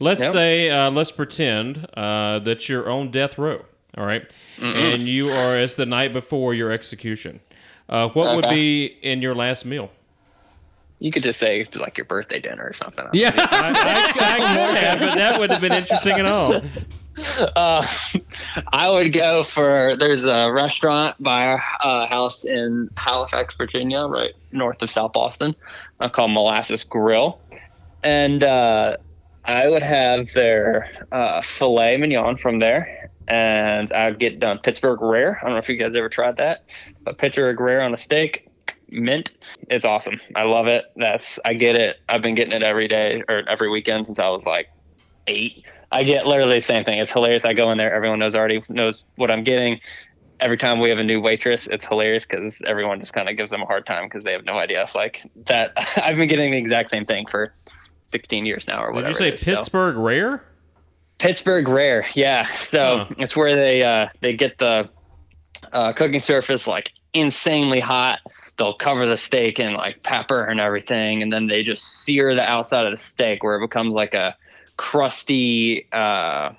Let's 0.00 0.22
Yep. 0.22 0.32
say, 0.32 0.70
uh, 0.70 0.90
let's 0.90 1.12
pretend 1.12 1.86
uh, 1.98 2.38
that 2.38 2.66
you're 2.66 2.88
on 2.90 3.10
death 3.10 3.36
row. 3.36 3.66
All 3.98 4.06
right? 4.06 4.24
and 4.58 5.06
you 5.06 5.28
are 5.28 5.58
as 5.58 5.74
the 5.74 5.84
night 5.84 6.14
before 6.14 6.54
your 6.54 6.70
execution. 6.72 7.40
Uh, 7.90 8.08
what 8.08 8.34
would 8.34 8.48
be 8.48 8.86
in 9.02 9.20
your 9.20 9.34
last 9.34 9.66
meal? 9.66 9.90
you 11.00 11.12
could 11.12 11.22
just 11.22 11.38
say 11.38 11.64
like 11.74 11.96
your 11.96 12.04
birthday 12.06 12.40
dinner 12.40 12.64
or 12.64 12.72
something. 12.72 13.04
Yeah. 13.12 13.32
I, 13.36 13.68
I, 14.16 14.34
I 14.34 14.36
could 14.38 14.78
have, 14.82 14.98
but 14.98 15.14
that 15.14 15.38
wouldn't 15.38 15.52
have 15.52 15.60
been 15.60 15.78
interesting 15.78 16.14
at 16.14 16.26
all. 16.26 16.60
Uh, 17.38 17.86
I 18.72 18.90
would 18.90 19.12
go 19.12 19.44
for 19.44 19.96
there's 19.98 20.24
a 20.24 20.50
restaurant 20.50 21.22
by 21.22 21.46
our 21.46 21.62
uh, 21.82 22.06
house 22.06 22.44
in 22.44 22.90
Halifax, 22.96 23.56
Virginia, 23.56 24.06
right 24.06 24.32
north 24.52 24.80
of 24.82 24.90
South 24.90 25.12
Boston, 25.12 25.54
uh, 26.00 26.08
called 26.08 26.32
Molasses 26.32 26.84
Grill, 26.84 27.40
and 28.02 28.44
uh, 28.44 28.96
I 29.44 29.68
would 29.68 29.82
have 29.82 30.32
their 30.32 31.06
uh, 31.12 31.42
filet 31.42 31.96
mignon 31.96 32.36
from 32.36 32.58
there, 32.58 33.10
and 33.26 33.92
I'd 33.92 34.18
get 34.18 34.40
done 34.40 34.58
Pittsburgh 34.58 35.00
Rare. 35.00 35.38
I 35.40 35.44
don't 35.44 35.52
know 35.52 35.58
if 35.58 35.68
you 35.68 35.76
guys 35.76 35.94
ever 35.94 36.08
tried 36.08 36.36
that, 36.36 36.64
but 37.04 37.18
Pittsburgh 37.18 37.58
Rare 37.58 37.82
on 37.82 37.94
a 37.94 37.98
steak. 37.98 38.44
Mint, 38.90 39.32
it's 39.68 39.84
awesome. 39.84 40.18
I 40.34 40.44
love 40.44 40.66
it. 40.66 40.86
That's 40.96 41.38
I 41.44 41.52
get 41.52 41.76
it. 41.76 41.96
I've 42.08 42.22
been 42.22 42.34
getting 42.34 42.54
it 42.54 42.62
every 42.62 42.88
day 42.88 43.22
or 43.28 43.46
every 43.46 43.68
weekend 43.68 44.06
since 44.06 44.18
I 44.18 44.28
was 44.28 44.46
like 44.46 44.68
eight. 45.26 45.64
I 45.90 46.04
get 46.04 46.26
literally 46.26 46.56
the 46.56 46.64
same 46.64 46.84
thing. 46.84 46.98
It's 46.98 47.10
hilarious. 47.10 47.44
I 47.44 47.52
go 47.54 47.70
in 47.70 47.78
there, 47.78 47.92
everyone 47.94 48.18
knows 48.18 48.34
already 48.34 48.62
knows 48.68 49.04
what 49.16 49.30
I'm 49.30 49.42
getting. 49.44 49.80
Every 50.40 50.56
time 50.56 50.78
we 50.80 50.88
have 50.90 50.98
a 50.98 51.04
new 51.04 51.20
waitress, 51.20 51.66
it's 51.66 51.84
hilarious 51.86 52.24
because 52.24 52.56
everyone 52.66 53.00
just 53.00 53.12
kind 53.12 53.28
of 53.28 53.36
gives 53.36 53.50
them 53.50 53.62
a 53.62 53.66
hard 53.66 53.86
time 53.86 54.04
because 54.04 54.22
they 54.22 54.32
have 54.32 54.44
no 54.44 54.58
idea. 54.58 54.88
Like 54.94 55.22
that, 55.46 55.72
I've 55.96 56.16
been 56.16 56.28
getting 56.28 56.50
the 56.52 56.58
exact 56.58 56.90
same 56.90 57.04
thing 57.06 57.26
for 57.26 57.52
16 58.12 58.46
years 58.46 58.66
now 58.68 58.82
or 58.84 58.92
whatever. 58.92 59.18
Did 59.18 59.24
you 59.24 59.30
say 59.30 59.34
is. 59.34 59.40
So- 59.40 59.56
Pittsburgh 59.56 59.96
Rare? 59.96 60.44
Pittsburgh 61.18 61.66
Rare, 61.68 62.06
yeah. 62.14 62.54
So 62.58 62.98
Huh. 62.98 63.14
it's 63.18 63.36
where 63.36 63.56
they 63.56 63.82
uh, 63.82 64.08
they 64.20 64.36
get 64.36 64.58
the 64.58 64.88
uh, 65.72 65.92
cooking 65.94 66.20
surface 66.20 66.66
like 66.66 66.90
insanely 67.14 67.80
hot. 67.80 68.20
They'll 68.56 68.76
cover 68.76 69.06
the 69.06 69.16
steak 69.16 69.58
in 69.58 69.74
like 69.74 70.02
pepper 70.04 70.44
and 70.44 70.60
everything, 70.60 71.22
and 71.22 71.32
then 71.32 71.46
they 71.48 71.62
just 71.64 71.82
sear 72.04 72.34
the 72.36 72.42
outside 72.44 72.86
of 72.86 72.92
the 72.92 73.02
steak 73.02 73.42
where 73.42 73.56
it 73.56 73.60
becomes 73.66 73.92
like 73.94 74.14
a 74.14 74.36
crusty 74.78 75.86
uh, 75.92 76.52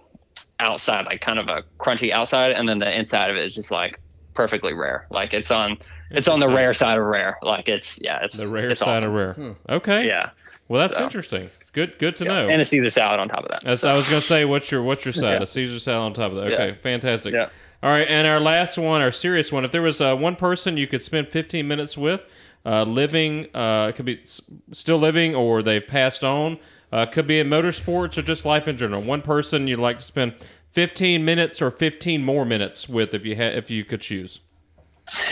outside, 0.59 1.05
like 1.07 1.21
kind 1.21 1.39
of 1.39 1.47
a 1.47 1.63
crunchy 1.79 2.11
outside, 2.11 2.51
and 2.51 2.69
then 2.69 2.77
the 2.77 2.97
inside 2.99 3.31
of 3.31 3.37
it 3.37 3.45
is 3.45 3.55
just 3.55 3.71
like 3.71 3.99
perfectly 4.35 4.73
rare. 4.73 5.07
Like 5.09 5.33
it's 5.33 5.49
on 5.49 5.77
it's 6.11 6.27
on 6.27 6.39
the 6.39 6.47
rare 6.47 6.73
side 6.75 6.97
of 6.99 7.03
rare. 7.05 7.37
Like 7.41 7.67
it's 7.67 7.97
yeah, 7.99 8.19
it's 8.23 8.37
The 8.37 8.47
rare 8.47 8.69
it's 8.69 8.81
side 8.81 8.97
awesome. 9.03 9.09
of 9.09 9.13
rare. 9.15 9.55
Okay. 9.69 10.05
Yeah, 10.05 10.29
Well, 10.67 10.79
that's 10.81 10.97
So. 10.99 11.03
interesting. 11.03 11.49
Good. 11.73 11.97
Good 11.99 12.15
to 12.17 12.25
yeah. 12.25 12.29
know. 12.43 12.49
and 12.49 12.61
a 12.61 12.65
Caesar 12.65 12.91
salad 12.91 13.19
on 13.19 13.29
top 13.29 13.43
of 13.43 13.49
that. 13.49 13.65
As 13.65 13.83
I 13.85 13.93
was 13.93 14.05
gonna 14.07 14.21
say, 14.21 14.45
what's 14.45 14.71
your 14.71 14.83
what's 14.83 15.05
your 15.05 15.13
side? 15.23 15.37
Yeah. 15.37 15.43
A 15.43 15.47
Caesar 15.47 15.79
salad 15.79 16.05
on 16.05 16.13
top 16.13 16.31
of 16.31 16.37
that. 16.37 16.49
Yeah. 16.51 16.55
Okay, 16.57 16.77
fantastic. 16.81 17.33
Yeah. 17.33 17.49
All 17.81 17.89
right, 17.89 18.07
and 18.09 18.27
our 18.27 18.41
last 18.41 18.77
one, 18.77 19.01
our 19.01 19.11
serious 19.11 19.53
one. 19.53 19.63
If 19.63 19.71
there 19.71 19.81
was 19.81 20.01
uh, 20.01 20.13
one 20.13 20.35
person 20.35 20.75
you 20.75 20.85
could 20.85 21.01
spend 21.01 21.29
15 21.29 21.65
minutes 21.65 21.97
with, 21.97 22.25
uh, 22.65 22.83
living, 22.83 23.47
uh, 23.55 23.87
it 23.89 23.95
could 23.95 24.03
be 24.03 24.19
s- 24.19 24.41
still 24.73 24.97
living 24.97 25.33
or 25.33 25.63
they've 25.63 25.87
passed 25.87 26.25
on, 26.25 26.57
uh, 26.91 27.05
could 27.05 27.27
be 27.27 27.39
in 27.39 27.47
motorsports 27.49 28.17
or 28.17 28.21
just 28.21 28.45
life 28.45 28.67
in 28.67 28.77
general. 28.77 29.01
One 29.01 29.21
person 29.21 29.67
you'd 29.67 29.79
like 29.79 29.99
to 29.99 30.05
spend 30.05 30.33
15 30.73 31.23
minutes 31.25 31.61
or 31.61 31.71
15 31.71 32.23
more 32.23 32.45
minutes 32.45 32.87
with, 32.89 33.13
if 33.13 33.25
you 33.25 33.35
had, 33.35 33.55
if 33.55 33.69
you 33.69 33.83
could 33.85 34.01
choose. 34.01 34.39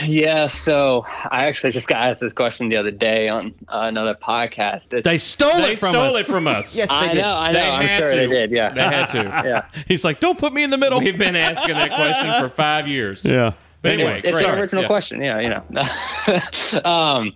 Yeah, 0.02 0.48
so 0.48 1.04
I 1.30 1.46
actually 1.46 1.70
just 1.70 1.86
got 1.86 2.10
asked 2.10 2.20
this 2.20 2.32
question 2.32 2.68
the 2.68 2.76
other 2.76 2.90
day 2.90 3.28
on 3.28 3.54
uh, 3.68 3.82
another 3.82 4.14
podcast. 4.14 4.92
It's, 4.92 5.04
They 5.04 5.18
stole 5.18 5.62
They 5.62 5.74
it 5.74 5.78
from 5.78 5.92
stole 5.92 6.16
us. 6.16 6.26
it 6.28 6.30
from 6.30 6.48
us. 6.48 6.74
Yes, 6.76 6.88
they 6.88 6.94
I 6.96 7.12
did. 7.12 7.20
know, 7.20 7.32
I 7.34 7.52
know. 7.52 7.60
They 7.60 7.68
I'm 7.68 7.98
sure 8.00 8.08
to. 8.10 8.16
they 8.16 8.26
did. 8.26 8.50
Yeah, 8.50 8.72
They 8.74 8.80
had 8.82 9.06
to. 9.10 9.18
yeah. 9.46 9.82
He's 9.86 10.04
like, 10.04 10.18
don't 10.18 10.36
put 10.36 10.52
me 10.52 10.64
in 10.64 10.70
the 10.70 10.76
middle. 10.78 10.98
We've 10.98 11.16
been 11.16 11.36
asking 11.36 11.76
that 11.76 11.94
question 11.94 12.40
for 12.40 12.48
five 12.48 12.88
years. 12.88 13.24
yeah. 13.24 13.52
But 13.80 13.92
anyway, 13.92 14.20
it's 14.24 14.40
great. 14.42 14.52
an 14.52 14.58
original 14.58 14.82
Yeah. 14.82 14.88
question. 14.88 15.22
Yeah, 15.22 15.38
you 15.40 15.48
know. 16.82 16.84
um, 16.84 17.32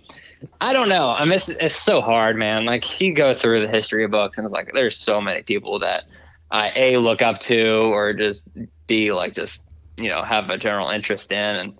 I 0.61 0.73
don't 0.73 0.89
know. 0.89 1.09
I 1.09 1.25
mean, 1.25 1.33
it's, 1.33 1.49
it's 1.49 1.75
so 1.75 2.01
hard, 2.01 2.35
man. 2.35 2.65
Like 2.65 2.99
you 3.01 3.13
go 3.13 3.33
through 3.33 3.61
the 3.61 3.67
history 3.67 4.03
of 4.03 4.11
books, 4.11 4.37
and 4.37 4.45
it's 4.45 4.53
like 4.53 4.71
there's 4.73 4.97
so 4.97 5.21
many 5.21 5.41
people 5.43 5.79
that 5.79 6.03
I 6.51 6.71
a 6.75 6.97
look 6.97 7.21
up 7.21 7.39
to, 7.41 7.69
or 7.93 8.13
just 8.13 8.43
b 8.87 9.11
like 9.11 9.35
just 9.35 9.61
you 9.97 10.09
know 10.09 10.23
have 10.23 10.49
a 10.49 10.57
general 10.57 10.89
interest 10.89 11.31
in, 11.31 11.37
and 11.37 11.73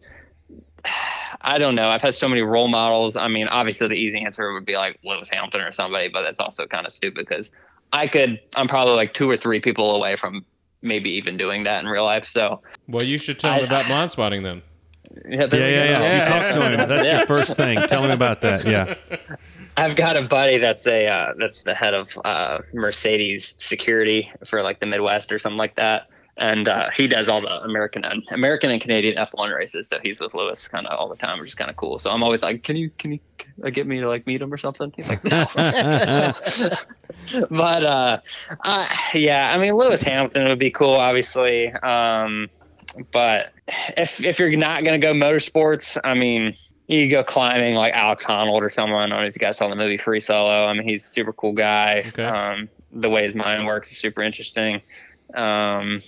I 1.46 1.58
don't 1.58 1.76
know. 1.76 1.90
I've 1.90 2.02
had 2.02 2.16
so 2.16 2.28
many 2.30 2.42
role 2.42 2.68
models. 2.70 3.16
I 3.18 3.28
mean, 3.28 3.48
obviously 3.50 3.88
the 3.90 3.96
easy 3.96 4.24
answer 4.24 4.54
would 4.54 4.66
be 4.66 4.78
like 4.78 4.98
Lewis 5.04 5.30
Hamilton 5.30 5.62
or 5.62 5.74
somebody, 5.74 6.08
but 6.08 6.22
that's 6.22 6.40
also 6.40 6.66
kind 6.68 6.86
of 6.86 6.94
stupid 6.94 7.26
because 7.28 7.50
I 7.92 8.08
could. 8.08 8.40
I'm 8.56 8.68
probably 8.68 8.96
like 8.96 9.14
two 9.14 9.30
or 9.30 9.36
three 9.38 9.60
people 9.60 9.96
away 9.96 10.16
from 10.16 10.46
maybe 10.82 11.10
even 11.12 11.38
doing 11.38 11.64
that 11.66 11.82
in 11.82 11.88
real 11.88 12.04
life. 12.06 12.26
So 12.26 12.62
Well, 12.88 13.04
you 13.04 13.18
should 13.18 13.40
tell 13.40 13.52
I- 13.54 13.58
them 13.60 13.68
about 13.68 13.86
blind 13.88 14.12
spotting 14.12 14.44
then. 14.44 14.62
Yeah, 15.28 15.46
there 15.48 15.60
Yeah, 15.60 15.68
we 15.68 15.74
yeah, 15.74 16.00
go. 16.00 16.04
yeah. 16.04 16.20
You 16.20 16.26
talk 16.30 16.54
to 16.56 16.70
him. 16.84 16.90
That's 16.90 17.10
your 17.10 17.26
first 17.28 17.56
thing. 17.56 17.80
Tell 17.88 18.04
him 18.04 18.12
about 18.12 18.42
that. 18.42 18.66
Yeah. 18.66 18.96
I've 19.78 19.96
got 19.96 20.16
a 20.18 20.22
buddy 20.28 20.60
that's 20.60 20.86
a 20.86 21.08
uh, 21.08 21.34
that's 21.40 21.64
the 21.64 21.74
head 21.74 21.94
of 21.96 22.10
uh, 22.24 22.60
Mercedes 22.74 23.56
security 23.58 24.32
for 24.46 24.62
like 24.62 24.80
the 24.80 24.86
Midwest 24.86 25.32
or 25.32 25.40
something 25.40 25.58
like 25.58 25.76
that, 25.78 26.10
and 26.38 26.68
uh, 26.68 26.90
he 26.96 27.08
does 27.08 27.28
all 27.28 27.42
the 27.42 27.60
American 27.64 28.06
and 28.06 28.22
American 28.30 28.70
and 28.70 28.80
Canadian 28.80 29.18
F1 29.18 29.56
races. 29.56 29.88
So 29.88 29.98
he's 30.04 30.20
with 30.20 30.36
Lewis 30.36 30.68
kind 30.68 30.86
of 30.86 31.00
all 31.00 31.10
the 31.10 31.16
time, 31.16 31.40
which 31.40 31.50
is 31.50 31.56
kind 31.56 31.72
of 31.72 31.76
cool. 31.76 31.98
So 31.98 32.12
I'm 32.12 32.22
always 32.22 32.44
like, 32.44 32.62
can 32.62 32.76
you 32.76 32.92
can 33.00 33.14
you 33.14 33.20
uh, 33.66 33.72
get 33.72 33.88
me 33.88 34.00
to 34.00 34.08
like 34.08 34.28
meet 34.28 34.44
him 34.44 34.54
or 34.54 34.60
something? 34.60 34.94
He's 34.96 35.08
like, 35.10 35.24
no. 35.24 35.48
but 37.50 37.84
uh, 37.84 38.20
uh, 38.64 38.88
yeah, 39.16 39.52
I 39.54 39.58
mean 39.58 39.76
Lewis 39.76 40.02
Hamilton 40.02 40.48
would 40.50 40.60
be 40.60 40.70
cool, 40.72 40.92
obviously. 40.94 41.72
Um, 41.72 42.48
but 43.12 43.54
if 43.98 44.22
if 44.24 44.40
you're 44.40 44.56
not 44.58 44.84
gonna 44.84 45.00
go 45.00 45.14
motorsports, 45.14 45.98
I 46.04 46.14
mean, 46.14 46.56
you 46.88 47.10
go 47.10 47.24
climbing 47.24 47.76
like 47.76 47.94
Alex 47.94 48.24
Honnold 48.24 48.62
or 48.62 48.70
someone. 48.70 49.12
I 49.12 49.16
don't 49.16 49.22
know 49.24 49.28
if 49.28 49.36
you 49.36 49.40
guys 49.40 49.58
saw 49.58 49.70
the 49.70 49.76
movie 49.76 49.98
Free 49.98 50.20
Solo. 50.20 50.66
I 50.66 50.74
mean, 50.74 50.88
he's 50.88 51.06
a 51.06 51.08
super 51.08 51.34
cool 51.34 51.54
guy. 51.54 52.04
Okay. 52.08 52.24
Um, 52.24 52.70
the 52.92 53.10
way 53.10 53.26
his 53.26 53.34
mind 53.36 53.66
works 53.66 53.92
is 53.92 53.98
super 53.98 54.22
interesting. 54.22 54.82
Um, 55.34 56.02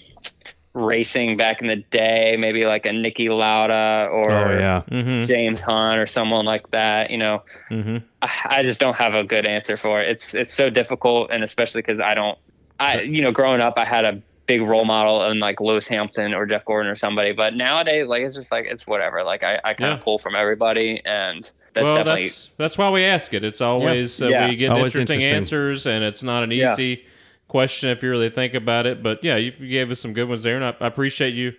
racing 0.74 1.38
back 1.38 1.62
in 1.62 1.68
the 1.68 1.78
day, 1.78 2.36
maybe 2.38 2.66
like 2.66 2.86
a 2.86 2.90
Niki 2.90 3.30
Lauda 3.30 4.10
or 4.12 4.32
Oh 4.32 4.52
yeah. 4.52 4.84
Mm-hmm. 4.92 5.26
James 5.26 5.62
Hunt 5.62 5.98
or 5.98 6.06
someone 6.08 6.46
like 6.46 6.70
that. 6.72 7.10
You 7.10 7.18
know, 7.18 7.44
Mm-hmm. 7.72 7.98
I 8.22 8.30
I 8.60 8.64
just 8.64 8.80
don't 8.80 8.96
have 8.96 9.14
a 9.14 9.24
good 9.24 9.48
answer 9.48 9.78
for 9.78 10.02
it. 10.02 10.10
It's 10.10 10.34
it's 10.34 10.54
so 10.54 10.70
difficult, 10.70 11.32
and 11.32 11.44
especially 11.44 11.82
because 11.82 12.00
I 12.00 12.14
don't, 12.14 12.38
I 12.80 13.02
you 13.02 13.22
know, 13.22 13.32
growing 13.32 13.62
up, 13.62 13.76
I 13.78 13.86
had 13.86 14.06
a 14.06 14.22
big 14.48 14.62
role 14.62 14.86
model 14.86 15.30
in 15.32 15.40
like 15.40 15.60
Lewis 15.60 15.88
Hamilton 15.88 16.34
or 16.34 16.46
Jeff 16.46 16.66
Gordon 16.66 16.92
or 16.92 16.96
somebody, 16.96 17.32
but 17.32 17.56
nowadays, 17.56 18.08
like 18.08 18.22
it's 18.24 18.36
just 18.36 18.52
like 18.52 18.66
it's 18.66 18.86
whatever. 18.86 19.24
Like 19.24 19.44
I, 19.44 19.56
I 19.64 19.74
kind 19.74 19.92
Yeah. 19.92 19.94
of 19.98 20.02
pull 20.02 20.20
from 20.20 20.36
everybody, 20.36 21.02
and 21.06 21.50
that's 21.74 21.84
well, 21.84 21.98
definitely 21.98 22.24
that's 22.26 22.50
that's 22.58 22.78
why 22.78 22.90
we 22.90 23.04
ask 23.04 23.34
it. 23.34 23.44
It's 23.44 23.62
always 23.62 24.22
uh, 24.22 24.28
Yeah. 24.30 24.50
we 24.50 24.56
get 24.56 24.72
Always 24.72 24.96
interesting, 24.96 25.22
interesting. 25.22 25.38
answers, 25.38 25.88
and 25.88 26.04
it's 26.04 26.24
not 26.24 26.44
an 26.44 26.52
Yeah. 26.52 26.74
easy 26.74 27.06
question 27.48 27.90
if 27.90 28.02
you 28.04 28.10
really 28.10 28.30
think 28.30 28.54
about 28.54 28.86
it. 28.86 29.02
But 29.04 29.24
yeah, 29.24 29.36
you, 29.38 29.54
you 29.60 29.70
gave 29.70 29.92
us 29.92 30.00
some 30.00 30.14
good 30.14 30.28
ones 30.30 30.44
there, 30.44 30.56
and 30.56 30.66
I, 30.66 30.76
I 30.80 30.88
appreciate 30.88 31.34
you 31.34 31.54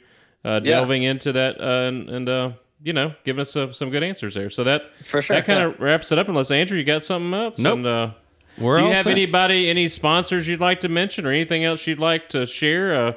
uh, 0.44 0.60
Yeah. 0.62 0.76
delving 0.76 1.02
into 1.02 1.32
that 1.32 1.60
uh, 1.60 1.88
and, 1.88 2.08
and 2.08 2.28
uh, 2.28 2.50
you 2.82 2.92
know 2.92 3.14
giving 3.24 3.40
us 3.40 3.56
uh, 3.56 3.72
some 3.72 3.90
good 3.90 4.02
answers 4.02 4.34
there. 4.34 4.48
So 4.50 4.64
that 4.64 4.82
For 5.10 5.22
sure, 5.22 5.36
that 5.36 5.44
kind 5.44 5.58
yeah. 5.58 5.66
of 5.74 5.80
wraps 5.80 6.12
it 6.12 6.18
up. 6.18 6.28
Unless 6.28 6.50
Andrew, 6.50 6.78
you 6.78 6.84
got 6.84 7.02
something 7.04 7.34
else? 7.34 7.58
Nope. 7.58 7.76
And, 7.78 7.86
uh, 7.86 8.10
We're 8.58 8.78
do 8.78 8.86
you 8.86 8.92
have 8.92 9.04
set. 9.04 9.10
anybody, 9.10 9.68
any 9.68 9.88
sponsors 9.88 10.48
you'd 10.48 10.60
like 10.60 10.80
to 10.80 10.88
mention, 10.88 11.26
or 11.26 11.30
anything 11.30 11.64
else 11.64 11.86
you'd 11.86 11.98
like 11.98 12.28
to 12.30 12.46
share 12.46 12.94
uh, 12.94 13.12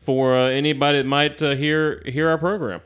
for 0.00 0.36
uh, 0.36 0.48
anybody 0.48 0.98
that 0.98 1.06
might 1.06 1.42
uh, 1.42 1.54
hear 1.54 2.02
hear 2.06 2.28
our 2.28 2.38
program? 2.38 2.80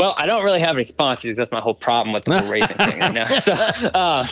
Well, 0.00 0.14
I 0.16 0.24
don't 0.24 0.42
really 0.44 0.60
have 0.60 0.76
any 0.76 0.86
sponsors. 0.86 1.36
That's 1.36 1.52
my 1.52 1.60
whole 1.60 1.74
problem 1.74 2.14
with 2.14 2.24
the 2.24 2.38
whole 2.38 2.50
racing 2.50 2.76
thing 2.76 3.00
right 3.00 3.12
now. 3.12 3.28
So, 3.40 3.52
uh, 3.52 4.26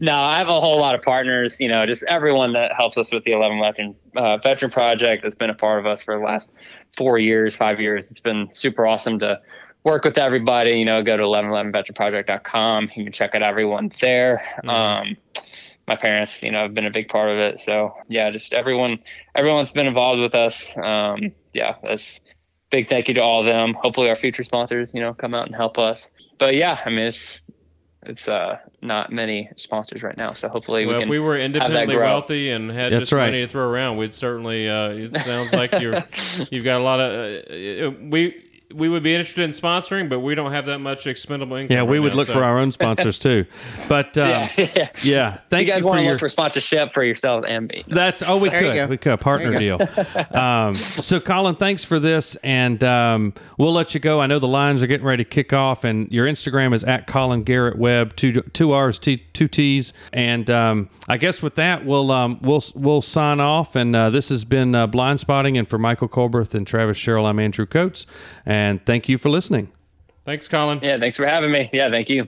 no, 0.00 0.12
I 0.12 0.38
have 0.38 0.48
a 0.48 0.60
whole 0.60 0.80
lot 0.80 0.96
of 0.96 1.02
partners. 1.02 1.60
You 1.60 1.68
know, 1.68 1.86
just 1.86 2.02
everyone 2.08 2.52
that 2.54 2.72
helps 2.72 2.98
us 2.98 3.12
with 3.12 3.22
the 3.22 3.30
11 3.30 3.60
Veteran 3.60 3.94
uh, 4.16 4.38
Veteran 4.38 4.72
Project 4.72 5.22
that's 5.22 5.36
been 5.36 5.50
a 5.50 5.54
part 5.54 5.78
of 5.78 5.86
us 5.86 6.02
for 6.02 6.18
the 6.18 6.24
last 6.24 6.50
four 6.96 7.18
years, 7.18 7.54
five 7.54 7.78
years. 7.78 8.10
It's 8.10 8.18
been 8.18 8.48
super 8.50 8.88
awesome 8.88 9.20
to 9.20 9.40
work 9.84 10.02
with 10.04 10.18
everybody. 10.18 10.72
You 10.72 10.84
know, 10.84 11.00
go 11.04 11.16
to 11.16 11.22
1111veteranproject.com. 11.22 12.90
You 12.96 13.04
can 13.04 13.12
check 13.12 13.36
out 13.36 13.42
everyone 13.42 13.92
there. 14.00 14.42
Um, 14.66 15.16
my 15.86 15.96
parents, 15.96 16.42
you 16.42 16.50
know, 16.50 16.62
have 16.62 16.74
been 16.74 16.86
a 16.86 16.90
big 16.90 17.08
part 17.08 17.30
of 17.30 17.38
it. 17.38 17.60
So 17.64 17.94
yeah, 18.08 18.30
just 18.30 18.52
everyone, 18.52 18.98
everyone's 19.34 19.72
been 19.72 19.86
involved 19.86 20.20
with 20.20 20.34
us. 20.34 20.64
Um, 20.76 21.32
yeah, 21.52 21.76
that's 21.82 22.20
big 22.70 22.88
thank 22.88 23.08
you 23.08 23.14
to 23.14 23.20
all 23.20 23.40
of 23.40 23.46
them. 23.46 23.74
Hopefully 23.74 24.08
our 24.08 24.16
future 24.16 24.44
sponsors, 24.44 24.92
you 24.94 25.00
know, 25.00 25.14
come 25.14 25.34
out 25.34 25.46
and 25.46 25.54
help 25.54 25.78
us. 25.78 26.08
But 26.38 26.54
yeah, 26.54 26.78
I 26.84 26.90
mean, 26.90 27.06
it's, 27.06 27.40
it's 28.02 28.28
uh, 28.28 28.58
not 28.82 29.12
many 29.12 29.50
sponsors 29.56 30.02
right 30.02 30.16
now. 30.16 30.34
So 30.34 30.48
hopefully 30.48 30.84
Well, 30.86 30.98
we 30.98 31.02
if 31.04 31.08
we 31.08 31.18
were 31.18 31.38
independently 31.38 31.96
wealthy 31.96 32.50
and 32.50 32.70
had 32.70 32.92
That's 32.92 33.02
just 33.02 33.12
right. 33.12 33.26
money 33.26 33.42
to 33.42 33.48
throw 33.48 33.68
around, 33.68 33.96
we'd 33.96 34.12
certainly. 34.12 34.68
Uh, 34.68 34.90
it 34.90 35.14
sounds 35.20 35.52
like 35.52 35.72
you're 35.80 36.02
you've 36.50 36.64
got 36.64 36.80
a 36.80 36.84
lot 36.84 37.00
of. 37.00 37.44
Uh, 37.50 37.86
uh, 37.86 37.90
we 38.10 38.43
we 38.74 38.88
would 38.88 39.02
be 39.02 39.14
interested 39.14 39.42
in 39.42 39.50
sponsoring, 39.50 40.08
but 40.08 40.20
we 40.20 40.34
don't 40.34 40.52
have 40.52 40.66
that 40.66 40.78
much 40.80 41.06
expendable 41.06 41.56
income. 41.56 41.74
Yeah, 41.76 41.82
we 41.82 41.98
right 41.98 42.02
would 42.04 42.12
now, 42.12 42.16
look 42.16 42.26
so- 42.26 42.34
for 42.34 42.42
our 42.42 42.58
own 42.58 42.72
sponsors 42.72 43.18
too. 43.18 43.46
But 43.88 44.18
um, 44.18 44.28
yeah, 44.28 44.50
yeah. 44.56 44.88
yeah, 45.02 45.38
thank 45.50 45.66
you 45.66 45.72
guys 45.72 45.80
you, 45.80 45.86
want 45.86 45.96
for 45.96 45.98
to 45.98 46.02
your. 46.02 46.12
look 46.12 46.20
for 46.20 46.28
sponsorship 46.28 46.92
for 46.92 47.04
yourselves 47.04 47.46
and 47.48 47.68
me. 47.68 47.84
That's 47.86 48.22
oh, 48.26 48.38
we 48.38 48.48
There 48.48 48.60
could 48.60 48.74
go. 48.74 48.86
we 48.86 48.96
could 48.96 49.20
partner 49.20 49.58
deal. 49.58 49.80
um, 50.38 50.74
so, 50.74 51.20
Colin, 51.20 51.56
thanks 51.56 51.84
for 51.84 52.00
this, 52.00 52.36
and 52.42 52.82
um, 52.82 53.34
we'll 53.58 53.72
let 53.72 53.94
you 53.94 54.00
go. 54.00 54.20
I 54.20 54.26
know 54.26 54.38
the 54.38 54.48
lines 54.48 54.82
are 54.82 54.86
getting 54.86 55.06
ready 55.06 55.24
to 55.24 55.30
kick 55.30 55.52
off, 55.52 55.84
and 55.84 56.10
your 56.10 56.26
Instagram 56.26 56.74
is 56.74 56.84
at 56.84 57.06
Colin 57.06 57.44
Garrett 57.44 57.78
Webb, 57.78 58.16
two 58.16 58.32
two 58.32 58.72
R's, 58.72 58.98
T, 58.98 59.18
two 59.32 59.48
T's, 59.48 59.92
and 60.12 60.50
um, 60.50 60.88
I 61.08 61.16
guess 61.16 61.42
with 61.42 61.54
that 61.56 61.84
we'll 61.84 62.10
um, 62.10 62.38
we'll 62.42 62.62
we'll 62.74 63.02
sign 63.02 63.40
off. 63.40 63.76
And 63.76 63.94
uh, 63.94 64.10
this 64.10 64.28
has 64.30 64.44
been 64.44 64.74
uh, 64.74 64.86
Blind 64.86 65.20
Spotting, 65.20 65.56
and 65.58 65.68
for 65.68 65.78
Michael 65.78 66.08
Colberth 66.08 66.54
and 66.54 66.66
Travis 66.66 66.96
Sherrill, 66.96 67.26
I'm 67.26 67.38
Andrew 67.38 67.66
Coates, 67.66 68.06
and 68.46 68.63
thank 68.84 69.08
you 69.08 69.18
for 69.18 69.28
listening. 69.28 69.70
Thanks, 70.24 70.48
Colin. 70.48 70.80
Yeah, 70.82 70.98
thanks 70.98 71.16
for 71.16 71.26
having 71.26 71.52
me. 71.52 71.68
Yeah, 71.72 71.90
thank 71.90 72.08
you. 72.08 72.26